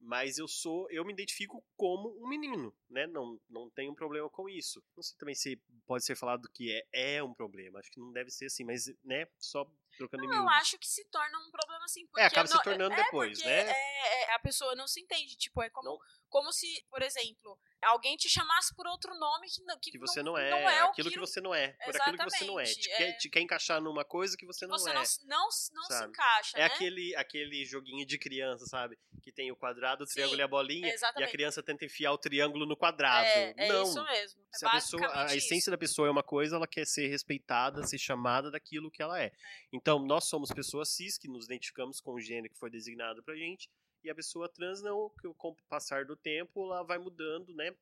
mas 0.00 0.38
eu 0.38 0.48
sou, 0.48 0.90
eu 0.90 1.04
me 1.04 1.12
identifico 1.12 1.62
como 1.76 2.08
um 2.22 2.28
menino, 2.28 2.74
né? 2.88 3.06
Não, 3.06 3.38
não 3.50 3.68
tenho 3.70 3.94
problema 3.94 4.30
com 4.30 4.48
isso. 4.48 4.82
Não 4.96 5.02
sei 5.02 5.16
também 5.18 5.34
se 5.34 5.60
pode 5.86 6.04
ser 6.04 6.16
falado 6.16 6.48
que 6.54 6.72
é, 6.92 7.16
é 7.18 7.22
um 7.22 7.34
problema. 7.34 7.78
Acho 7.78 7.90
que 7.90 8.00
não 8.00 8.12
deve 8.12 8.30
ser 8.30 8.46
assim, 8.46 8.64
mas, 8.64 8.86
né? 9.04 9.26
Só 9.38 9.70
trocando 10.00 10.24
em 10.24 10.28
Não, 10.28 10.36
eu 10.36 10.42
miúdos. 10.42 10.60
acho 10.60 10.78
que 10.78 10.86
se 10.86 11.04
torna 11.10 11.38
um 11.38 11.50
problema 11.50 11.84
assim. 11.84 12.06
Porque 12.06 12.20
É, 12.22 12.24
acaba 12.24 12.46
se 12.48 12.54
não- 12.54 12.62
tornando 12.62 12.94
é 12.94 12.96
depois, 13.04 13.38
né? 13.44 13.70
é- 13.70 14.22
é- 14.30 14.34
a 14.34 14.38
pessoa 14.38 14.74
não 14.74 14.86
se 14.88 15.00
entende. 15.00 15.36
Tipo, 15.36 15.62
é 15.62 15.68
como, 15.70 15.90
Não. 15.90 15.98
como 16.28 16.52
se, 16.52 16.66
por 16.90 17.02
exemplo, 17.02 17.58
alguém 17.82 18.16
te 18.16 18.28
chamasse 18.28 18.74
por 18.74 18.86
outro 18.86 19.14
nome 19.18 19.46
que, 19.48 19.62
não- 19.64 19.78
que, 19.78 19.90
que 19.90 19.98
você 19.98 20.22
não, 20.22 20.36
é, 20.38 20.50
não 20.50 20.58
é 20.58 20.80
aquilo 20.80 21.10
que 21.10 21.18
você 21.18 21.40
não 21.40 21.54
é, 21.54 21.68
por 21.84 21.94
aquilo 21.96 22.16
que 22.16 22.24
você 22.24 22.44
não 22.44 22.58
é. 22.60 22.64
Te, 22.64 22.70
Exatamente, 22.70 22.96
Quer, 22.96 23.08
é. 23.08 23.12
te 23.18 23.30
quer 23.30 23.40
encaixar 23.40 23.80
numa 23.80 24.04
coisa 24.04 24.36
que 24.36 24.46
você 24.46 24.66
não 24.66 24.78
você 24.78 24.90
é. 24.90 24.94
não, 24.94 25.02
não, 25.26 25.48
não 25.74 25.84
se 25.84 26.04
encaixa, 26.06 26.56
É 26.56 26.60
né? 26.60 26.64
aquele, 26.66 27.14
aquele 27.16 27.64
joguinho 27.66 28.06
de 28.06 28.18
criança, 28.18 28.64
sabe? 28.66 28.98
Que 29.22 29.30
tem 29.32 29.50
o 29.52 29.56
quadrado, 29.56 30.04
o 30.04 30.06
Sim, 30.06 30.14
triângulo 30.14 30.40
e 30.40 30.42
a 30.42 30.48
bolinha. 30.48 30.86
E 30.88 30.90
a 30.90 30.94
exatamente. 30.94 31.30
criança 31.30 31.62
tenta 31.62 31.84
enfiar 31.84 32.12
o 32.12 32.18
triângulo 32.18 32.64
no 32.66 32.76
quadrado. 32.76 33.26
É, 33.26 33.54
é 33.56 33.68
não. 33.68 33.82
isso 33.82 34.02
mesmo. 34.04 34.40
É 34.52 34.56
Se 34.58 34.66
a, 34.66 34.70
pessoa, 34.70 35.02
a 35.02 35.06
basicamente 35.06 35.36
essência 35.38 35.70
da 35.70 35.78
pessoa 35.78 36.08
é 36.08 36.10
uma 36.10 36.22
coisa, 36.22 36.56
ela 36.56 36.66
quer 36.66 36.86
ser 36.86 37.06
respeitada, 37.08 37.82
ser 37.86 37.98
chamada 37.98 38.50
daquilo 38.50 38.90
que 38.90 39.02
ela 39.02 39.20
é. 39.20 39.32
Então, 39.72 39.89
nós 39.98 40.24
somos 40.24 40.50
pessoas 40.52 40.88
cis 40.88 41.18
que 41.18 41.28
nos 41.28 41.46
identificamos 41.46 42.00
com 42.00 42.12
o 42.14 42.20
gênero 42.20 42.52
que 42.52 42.58
foi 42.58 42.70
designado 42.70 43.22
pra 43.22 43.34
gente, 43.36 43.70
e 44.02 44.10
a 44.10 44.14
pessoa 44.14 44.48
trans 44.48 44.80
não, 44.82 45.10
que 45.10 45.28
com 45.34 45.48
o 45.48 45.56
passar 45.68 46.04
do 46.04 46.16
tempo 46.16 46.64
ela 46.66 46.82
vai 46.82 46.98
mudando, 46.98 47.54
né? 47.54 47.74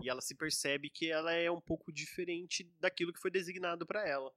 E 0.00 0.08
ela 0.08 0.20
se 0.20 0.34
percebe 0.34 0.90
que 0.90 1.10
ela 1.10 1.32
é 1.32 1.50
um 1.50 1.60
pouco 1.60 1.92
diferente 1.92 2.64
daquilo 2.78 3.12
que 3.12 3.20
foi 3.20 3.30
designado 3.30 3.86
pra 3.86 4.06
ela. 4.06 4.32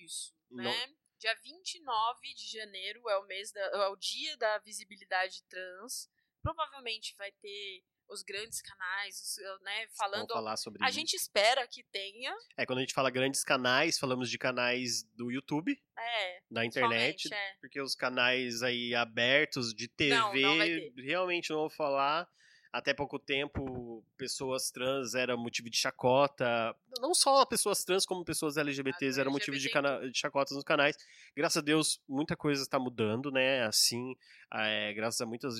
Isso, 0.00 0.34
Não- 0.50 0.64
né? 0.64 0.94
Dia 1.18 1.34
29 1.42 2.32
de 2.34 2.46
janeiro 2.46 3.06
é 3.10 3.18
o 3.18 3.26
mês 3.26 3.52
da, 3.52 3.60
é 3.60 3.88
o 3.88 3.96
dia 3.96 4.36
da 4.38 4.56
visibilidade 4.58 5.42
trans. 5.44 6.08
Provavelmente 6.42 7.14
vai 7.16 7.30
ter 7.32 7.84
os 8.10 8.22
grandes 8.22 8.60
canais, 8.60 9.36
né, 9.62 9.80
Vamos 9.86 9.96
falando. 9.96 10.28
falar 10.32 10.56
sobre 10.56 10.82
A 10.84 10.88
isso. 10.88 10.98
gente 10.98 11.14
espera 11.14 11.66
que 11.66 11.82
tenha. 11.92 12.34
É, 12.56 12.66
quando 12.66 12.78
a 12.78 12.82
gente 12.82 12.94
fala 12.94 13.10
grandes 13.10 13.42
canais, 13.44 13.98
falamos 13.98 14.28
de 14.28 14.36
canais 14.38 15.04
do 15.14 15.30
YouTube, 15.30 15.80
É, 15.98 16.40
da 16.50 16.64
internet, 16.64 17.32
é. 17.32 17.52
porque 17.60 17.80
os 17.80 17.94
canais 17.94 18.62
aí 18.62 18.94
abertos 18.94 19.72
de 19.74 19.86
TV, 19.88 20.14
Não, 20.16 20.32
não 20.34 21.02
realmente 21.04 21.50
não 21.50 21.60
vou 21.60 21.70
falar. 21.70 22.28
Até 22.72 22.94
pouco 22.94 23.18
tempo, 23.18 24.04
pessoas 24.16 24.70
trans 24.70 25.16
era 25.16 25.36
motivo 25.36 25.68
de 25.68 25.76
chacota. 25.76 26.72
Não 27.00 27.12
só 27.12 27.44
pessoas 27.44 27.82
trans, 27.82 28.06
como 28.06 28.24
pessoas 28.24 28.56
LGBTs 28.56 29.18
Ah, 29.18 29.22
eram 29.22 29.32
motivo 29.32 29.58
de, 29.58 29.68
cana- 29.68 30.08
de 30.08 30.16
chacotas 30.16 30.54
nos 30.54 30.62
canais. 30.62 30.96
Graças 31.36 31.56
a 31.56 31.60
Deus, 31.64 32.00
muita 32.08 32.36
coisa 32.36 32.62
está 32.62 32.78
mudando, 32.78 33.32
né? 33.32 33.64
Assim, 33.64 34.14
é, 34.54 34.92
graças 34.94 35.20
a 35.20 35.26
muitas 35.26 35.56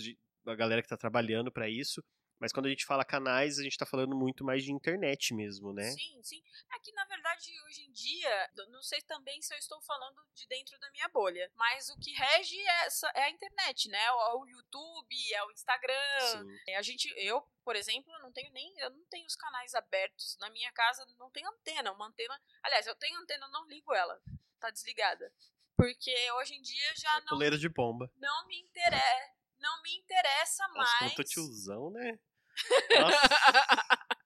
a 0.46 0.54
galera 0.54 0.80
que 0.82 0.86
está 0.86 0.96
trabalhando 0.96 1.50
para 1.50 1.68
isso. 1.68 2.00
Mas 2.40 2.52
quando 2.52 2.66
a 2.66 2.70
gente 2.70 2.86
fala 2.86 3.04
canais, 3.04 3.58
a 3.58 3.62
gente 3.62 3.76
tá 3.76 3.84
falando 3.84 4.16
muito 4.16 4.42
mais 4.42 4.64
de 4.64 4.72
internet 4.72 5.34
mesmo, 5.34 5.74
né? 5.74 5.90
Sim, 5.90 6.22
sim. 6.22 6.42
Aqui, 6.70 6.90
na 6.92 7.04
verdade, 7.04 7.50
hoje 7.66 7.82
em 7.82 7.92
dia, 7.92 8.50
não 8.70 8.82
sei 8.82 9.02
também 9.02 9.42
se 9.42 9.52
eu 9.52 9.58
estou 9.58 9.78
falando 9.82 10.24
de 10.34 10.46
dentro 10.48 10.78
da 10.80 10.90
minha 10.90 11.06
bolha, 11.08 11.52
mas 11.54 11.90
o 11.90 11.98
que 11.98 12.10
rege 12.12 12.58
é, 12.58 12.88
é 13.16 13.22
a 13.24 13.30
internet, 13.30 13.90
né? 13.90 14.02
É 14.02 14.12
o 14.12 14.46
YouTube, 14.46 15.34
é 15.34 15.44
o 15.44 15.50
Instagram. 15.50 16.20
Sim. 16.32 16.74
A 16.76 16.82
gente, 16.82 17.12
eu, 17.18 17.42
por 17.62 17.76
exemplo, 17.76 18.10
não 18.20 18.32
tenho 18.32 18.50
nem, 18.52 18.74
eu 18.78 18.88
não 18.88 19.04
tenho 19.10 19.26
os 19.26 19.36
canais 19.36 19.74
abertos. 19.74 20.38
Na 20.40 20.48
minha 20.48 20.72
casa 20.72 21.04
não 21.18 21.30
tem 21.30 21.46
antena, 21.46 21.92
uma 21.92 22.06
antena. 22.06 22.40
Aliás, 22.62 22.86
eu 22.86 22.94
tenho 22.94 23.18
antena, 23.20 23.44
eu 23.44 23.50
não 23.50 23.66
ligo 23.66 23.92
ela. 23.92 24.18
Tá 24.58 24.70
desligada. 24.70 25.30
Porque 25.76 26.14
hoje 26.32 26.54
em 26.54 26.62
dia 26.62 26.94
já 26.96 27.18
é 27.18 27.20
não. 27.20 27.58
de 27.58 27.68
bomba. 27.68 28.10
Não 28.16 28.46
me 28.46 28.58
interessa. 28.60 29.40
Não 29.58 29.82
me 29.82 29.94
interessa 29.94 30.66
mais. 30.68 31.02
Nossa, 31.02 31.24
tiozão, 31.24 31.90
né? 31.90 32.18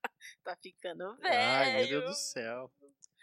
tá 0.45 0.57
ficando 0.57 1.17
velho. 1.17 1.35
Ai, 1.35 1.77
meu 1.77 1.89
Deus 1.89 2.05
do 2.05 2.15
céu. 2.15 2.73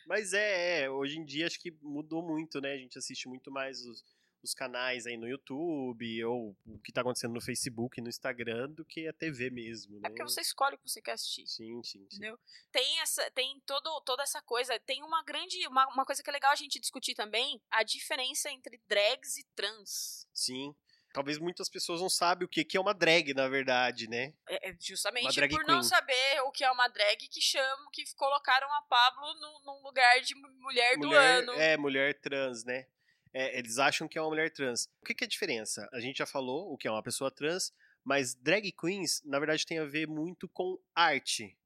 Mas 0.05 0.33
é, 0.33 0.81
é, 0.81 0.89
hoje 0.89 1.17
em 1.17 1.25
dia 1.25 1.47
acho 1.47 1.59
que 1.59 1.71
mudou 1.81 2.21
muito, 2.21 2.59
né? 2.59 2.73
A 2.73 2.77
gente 2.77 2.97
assiste 2.97 3.27
muito 3.27 3.51
mais 3.51 3.85
os, 3.85 4.03
os 4.43 4.53
canais 4.53 5.05
aí 5.05 5.15
no 5.15 5.27
YouTube 5.27 6.25
ou 6.25 6.55
o 6.65 6.79
que 6.79 6.91
tá 6.91 7.01
acontecendo 7.01 7.33
no 7.33 7.41
Facebook, 7.41 8.01
no 8.01 8.09
Instagram, 8.09 8.69
do 8.69 8.83
que 8.83 9.07
a 9.07 9.13
TV 9.13 9.49
mesmo, 9.49 9.99
né? 9.99 10.01
É 10.05 10.09
porque 10.09 10.23
você 10.23 10.41
escolhe 10.41 10.75
o 10.75 10.79
que 10.79 10.89
você 10.89 11.01
quer 11.01 11.13
assistir. 11.13 11.47
Sim, 11.47 11.83
sim, 11.83 11.99
sim. 11.99 12.05
Entendeu? 12.05 12.39
Tem, 12.71 12.99
essa, 12.99 13.29
tem 13.31 13.61
todo, 13.65 14.01
toda 14.01 14.23
essa 14.23 14.41
coisa. 14.41 14.77
Tem 14.79 15.03
uma 15.03 15.23
grande. 15.23 15.65
Uma, 15.67 15.87
uma 15.93 16.05
coisa 16.05 16.23
que 16.23 16.29
é 16.29 16.33
legal 16.33 16.51
a 16.51 16.55
gente 16.55 16.79
discutir 16.79 17.13
também: 17.13 17.61
a 17.69 17.83
diferença 17.83 18.49
entre 18.49 18.81
drags 18.87 19.37
e 19.37 19.43
trans. 19.55 20.27
Sim. 20.33 20.75
Talvez 21.13 21.37
muitas 21.37 21.69
pessoas 21.69 21.99
não 21.99 22.09
sabem 22.09 22.45
o 22.45 22.49
que, 22.49 22.63
que 22.63 22.77
é 22.77 22.79
uma 22.79 22.93
drag, 22.93 23.33
na 23.33 23.47
verdade, 23.47 24.07
né? 24.07 24.33
É, 24.47 24.69
é 24.69 24.77
justamente 24.79 25.39
por 25.39 25.47
queen. 25.47 25.67
não 25.67 25.83
saber 25.83 26.41
o 26.45 26.51
que 26.51 26.63
é 26.63 26.71
uma 26.71 26.87
drag 26.87 27.27
que 27.27 27.41
chamam, 27.41 27.89
que 27.91 28.03
colocaram 28.15 28.71
a 28.73 28.81
Pablo 28.83 29.33
no, 29.35 29.61
num 29.65 29.83
lugar 29.83 30.21
de 30.21 30.35
mulher, 30.35 30.97
mulher 30.97 30.97
do 30.97 31.13
ano. 31.13 31.51
É, 31.53 31.77
mulher 31.77 32.19
trans, 32.19 32.63
né? 32.63 32.87
É, 33.33 33.57
eles 33.57 33.77
acham 33.77 34.07
que 34.07 34.17
é 34.17 34.21
uma 34.21 34.29
mulher 34.29 34.51
trans. 34.51 34.89
O 35.01 35.05
que, 35.05 35.13
que 35.13 35.23
é 35.23 35.27
a 35.27 35.29
diferença? 35.29 35.89
A 35.93 35.99
gente 35.99 36.17
já 36.17 36.25
falou 36.25 36.71
o 36.71 36.77
que 36.77 36.87
é 36.87 36.91
uma 36.91 37.03
pessoa 37.03 37.31
trans, 37.31 37.73
mas 38.03 38.33
drag 38.33 38.71
queens, 38.71 39.21
na 39.25 39.39
verdade, 39.39 39.65
tem 39.65 39.79
a 39.79 39.85
ver 39.85 40.07
muito 40.07 40.47
com 40.49 40.79
arte. 40.95 41.57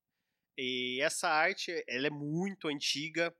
E 0.57 0.99
essa 1.01 1.29
arte, 1.29 1.83
ela 1.87 2.07
é 2.07 2.09
muito 2.11 2.67
antiga. 2.67 3.35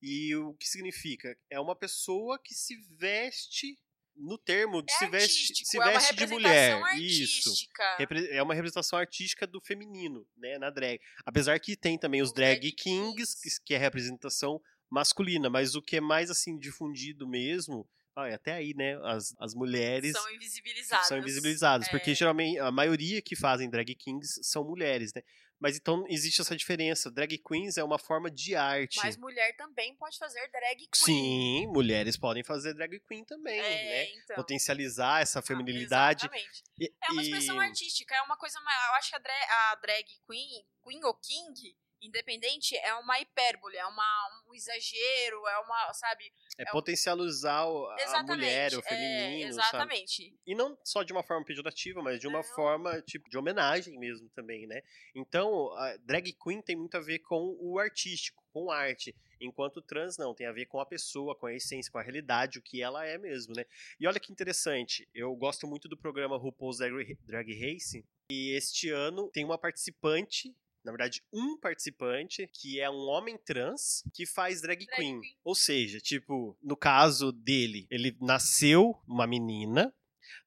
E 0.00 0.34
o 0.36 0.54
que 0.54 0.68
significa? 0.68 1.36
É 1.48 1.58
uma 1.58 1.74
pessoa 1.74 2.38
que 2.38 2.54
se 2.54 2.76
veste 2.98 3.78
no 4.16 4.38
termo 4.38 4.82
de 4.82 4.92
é 4.92 4.96
se 4.96 5.06
veste, 5.06 5.64
se 5.64 5.78
veste 5.78 6.12
é 6.12 6.16
de 6.16 6.26
mulher. 6.26 6.82
Artística. 6.82 7.96
Isso. 7.98 8.28
É 8.30 8.42
uma 8.42 8.54
representação 8.54 8.98
artística 8.98 9.46
do 9.46 9.60
feminino, 9.60 10.26
né, 10.36 10.58
na 10.58 10.70
drag. 10.70 11.00
Apesar 11.24 11.58
que 11.58 11.76
tem 11.76 11.98
também 11.98 12.22
os, 12.22 12.32
drag, 12.32 12.60
drag 12.60 12.72
kings, 12.72 13.40
kings, 13.42 13.60
que 13.64 13.74
é 13.74 13.76
a 13.76 13.80
representação 13.80 14.60
masculina, 14.90 15.50
mas 15.50 15.74
o 15.74 15.82
que 15.82 15.96
é 15.96 16.00
mais 16.00 16.30
assim 16.30 16.58
difundido 16.58 17.28
mesmo, 17.28 17.88
ah, 18.16 18.32
até 18.32 18.52
aí, 18.52 18.72
né, 18.74 18.96
as, 19.02 19.34
as 19.40 19.54
mulheres 19.54 20.12
são 20.12 20.32
invisibilizadas. 20.32 21.08
São 21.08 21.18
invisibilizadas, 21.18 21.88
é. 21.88 21.90
porque 21.90 22.14
geralmente 22.14 22.58
a 22.60 22.70
maioria 22.70 23.20
que 23.20 23.34
fazem 23.34 23.68
drag 23.68 23.92
kings 23.96 24.40
são 24.42 24.64
mulheres, 24.64 25.12
né? 25.12 25.22
Mas 25.60 25.76
então 25.76 26.04
existe 26.08 26.40
essa 26.40 26.56
diferença. 26.56 27.10
Drag 27.10 27.38
queens 27.38 27.76
é 27.76 27.84
uma 27.84 27.98
forma 27.98 28.30
de 28.30 28.54
arte. 28.54 28.98
Mas 29.02 29.16
mulher 29.16 29.56
também 29.56 29.94
pode 29.96 30.18
fazer 30.18 30.46
drag 30.50 30.76
queen. 30.76 30.88
Sim, 30.94 31.66
mulheres 31.68 32.16
podem 32.16 32.44
fazer 32.44 32.74
drag 32.74 33.00
queen 33.00 33.24
também, 33.24 33.58
é, 33.58 33.62
né? 33.62 34.04
Então. 34.22 34.36
Potencializar 34.36 35.22
essa 35.22 35.40
feminilidade. 35.40 36.28
Ah, 36.30 36.36
exatamente. 36.36 36.62
E, 36.78 36.92
é 37.02 37.12
uma 37.12 37.22
expressão 37.22 37.62
e... 37.62 37.66
artística, 37.66 38.14
é 38.14 38.22
uma 38.22 38.36
coisa 38.36 38.60
mais. 38.60 38.88
Eu 38.88 38.94
acho 38.94 39.10
que 39.10 39.16
a 39.16 39.18
drag, 39.18 39.42
a 39.50 39.74
drag 39.76 40.06
queen, 40.26 40.66
queen 40.82 41.04
ou 41.04 41.14
king, 41.14 41.76
independente 42.04 42.76
é 42.76 42.94
uma 42.94 43.18
hipérbole, 43.20 43.76
é 43.76 43.86
uma, 43.86 44.44
um 44.48 44.54
exagero, 44.54 45.46
é 45.46 45.58
uma, 45.58 45.92
sabe? 45.94 46.32
É, 46.58 46.62
é 46.62 46.66
potencializar 46.66 47.66
um... 47.68 47.86
a 47.88 48.22
mulher, 48.22 48.74
o 48.74 48.82
feminino, 48.82 49.44
é, 49.44 49.48
Exatamente. 49.48 50.24
Sabe? 50.24 50.38
E 50.46 50.54
não 50.54 50.78
só 50.84 51.02
de 51.02 51.12
uma 51.12 51.22
forma 51.22 51.44
pejorativa, 51.44 52.02
mas 52.02 52.20
de 52.20 52.26
uma 52.26 52.38
não. 52.38 52.44
forma, 52.44 53.00
tipo, 53.02 53.28
de 53.28 53.38
homenagem 53.38 53.98
mesmo 53.98 54.28
também, 54.30 54.66
né? 54.66 54.82
Então, 55.14 55.72
a 55.76 55.96
drag 55.98 56.32
queen 56.32 56.60
tem 56.60 56.76
muito 56.76 56.96
a 56.96 57.00
ver 57.00 57.20
com 57.20 57.56
o 57.60 57.78
artístico, 57.78 58.44
com 58.52 58.70
arte. 58.70 59.14
Enquanto 59.40 59.82
trans 59.82 60.16
não, 60.16 60.34
tem 60.34 60.46
a 60.46 60.52
ver 60.52 60.66
com 60.66 60.80
a 60.80 60.86
pessoa, 60.86 61.34
com 61.34 61.46
a 61.46 61.52
essência, 61.52 61.90
com 61.90 61.98
a 61.98 62.02
realidade, 62.02 62.58
o 62.58 62.62
que 62.62 62.80
ela 62.80 63.04
é 63.04 63.18
mesmo, 63.18 63.54
né? 63.54 63.64
E 63.98 64.06
olha 64.06 64.20
que 64.20 64.32
interessante, 64.32 65.08
eu 65.12 65.34
gosto 65.34 65.66
muito 65.66 65.88
do 65.88 65.96
programa 65.96 66.36
RuPaul's 66.36 66.78
Drag 66.78 67.52
Race, 67.52 68.04
e 68.30 68.56
este 68.56 68.90
ano 68.90 69.28
tem 69.30 69.44
uma 69.44 69.58
participante 69.58 70.54
na 70.84 70.92
verdade, 70.92 71.22
um 71.32 71.58
participante 71.58 72.48
que 72.52 72.78
é 72.78 72.90
um 72.90 73.08
homem 73.08 73.38
trans 73.38 74.04
que 74.12 74.26
faz 74.26 74.60
drag, 74.60 74.84
drag 74.84 74.96
queen. 74.96 75.20
queen. 75.20 75.36
Ou 75.42 75.54
seja, 75.54 75.98
tipo, 75.98 76.56
no 76.62 76.76
caso 76.76 77.32
dele, 77.32 77.86
ele 77.90 78.16
nasceu 78.20 78.94
uma 79.08 79.26
menina, 79.26 79.92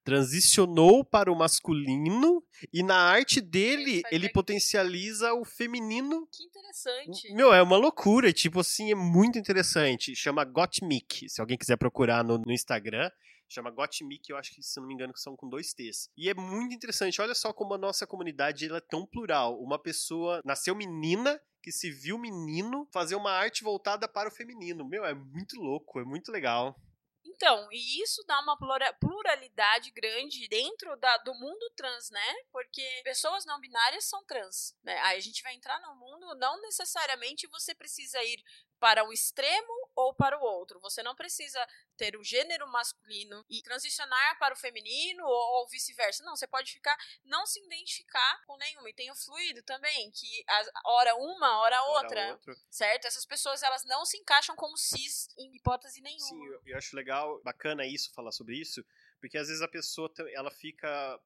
transicionou 0.04 1.04
para 1.04 1.32
o 1.32 1.36
masculino 1.36 2.44
e 2.72 2.84
na 2.84 2.98
arte 2.98 3.42
dele 3.42 3.98
ele, 3.98 4.04
ele 4.12 4.30
potencializa 4.30 5.34
o 5.34 5.44
feminino. 5.44 6.28
Que 6.32 6.44
interessante. 6.44 7.34
Meu, 7.34 7.52
é 7.52 7.62
uma 7.62 7.78
loucura, 7.78 8.32
tipo 8.32 8.60
assim, 8.60 8.92
é 8.92 8.96
muito 8.96 9.40
interessante. 9.40 10.16
Chama 10.16 10.46
Gottmik, 10.46 11.28
se 11.28 11.42
alguém 11.42 11.58
quiser 11.58 11.78
procurar 11.78 12.24
no, 12.24 12.38
no 12.38 12.52
Instagram. 12.52 13.10
Chama 13.50 13.72
Gottmik, 13.72 14.30
eu 14.30 14.38
acho 14.38 14.54
que, 14.54 14.62
se 14.62 14.80
não 14.80 14.88
me 14.88 14.94
engano, 14.94 15.14
são 15.16 15.36
com 15.36 15.48
dois 15.48 15.74
T's. 15.74 16.10
E 16.18 16.30
é 16.30 16.34
muito 16.34 16.76
interessante. 16.76 17.22
Olha 17.22 17.34
só 17.34 17.54
como 17.54 17.74
a 17.74 17.78
nossa 17.78 18.06
comunidade 18.06 18.66
ela 18.66 18.78
é 18.78 18.82
tão 18.82 19.06
plural. 19.06 19.58
Uma 19.62 19.82
pessoa 19.82 20.42
nasceu 20.44 20.76
menina 20.76 21.42
que 21.64 21.72
se 21.72 21.92
viu 21.92 22.18
menino 22.18 22.88
fazer 22.94 23.16
uma 23.16 23.32
arte 23.32 23.64
voltada 23.64 24.08
para 24.08 24.30
o 24.30 24.32
feminino. 24.32 24.88
Meu, 24.88 25.06
é 25.06 25.14
muito 25.14 25.60
louco, 25.60 26.00
é 26.00 26.04
muito 26.04 26.32
legal. 26.32 26.76
Então, 27.38 27.68
e 27.72 28.02
isso 28.02 28.24
dá 28.26 28.40
uma 28.42 28.58
pluralidade 29.00 29.92
grande 29.92 30.48
dentro 30.48 30.96
da, 30.98 31.18
do 31.20 31.34
mundo 31.36 31.72
trans, 31.76 32.10
né? 32.10 32.34
Porque 32.52 32.82
pessoas 33.04 33.46
não 33.46 33.60
binárias 33.60 34.06
são 34.06 34.26
trans, 34.26 34.76
né? 34.84 34.98
Aí 35.02 35.18
a 35.18 35.22
gente 35.22 35.44
vai 35.44 35.54
entrar 35.54 35.80
no 35.82 35.96
mundo, 35.96 36.36
não 36.40 36.60
necessariamente 36.62 37.48
você 37.48 37.76
precisa 37.76 38.24
ir 38.24 38.42
para 38.80 39.04
um 39.04 39.12
extremo 39.12 39.87
ou 39.98 40.14
para 40.14 40.38
o 40.38 40.44
outro. 40.44 40.80
Você 40.80 41.02
não 41.02 41.16
precisa 41.16 41.60
ter 41.98 42.16
o 42.16 42.24
gênero 42.24 42.68
masculino 42.68 43.44
e 43.50 43.64
transicionar 43.64 44.38
para 44.38 44.54
o 44.54 44.58
feminino 44.58 45.26
ou, 45.26 45.60
ou 45.60 45.68
vice-versa. 45.68 46.24
Não, 46.24 46.36
você 46.36 46.46
pode 46.46 46.72
ficar, 46.72 46.96
não 47.26 47.48
se 47.48 47.60
identificar 47.60 48.44
com 48.46 48.56
nenhuma. 48.58 48.88
E 48.92 48.94
tem 48.94 49.10
o 49.10 49.16
fluido 49.16 49.64
também, 49.64 50.12
que 50.12 50.46
hora 50.86 51.16
uma, 51.16 51.58
hora, 51.62 51.82
outra. 51.86 52.32
Outro. 52.34 52.56
Certo? 52.70 53.06
Essas 53.06 53.26
pessoas 53.26 53.64
elas 53.64 53.84
não 53.86 54.06
se 54.06 54.18
encaixam 54.18 54.56
como 54.56 54.78
cis 54.78 55.30
em 55.36 55.56
hipótese 55.56 56.00
nenhuma. 56.00 56.30
Sim, 56.30 56.46
eu, 56.46 56.62
eu 56.68 56.78
acho 56.78 56.96
legal, 56.96 57.42
bacana 57.44 57.84
isso, 57.84 58.14
falar 58.14 58.32
sobre 58.32 58.56
isso, 58.56 58.86
porque 59.20 59.38
às 59.38 59.48
vezes 59.48 59.64
a 59.64 59.68
pessoa 59.68 60.14
ela 60.32 60.52
fica 60.52 61.20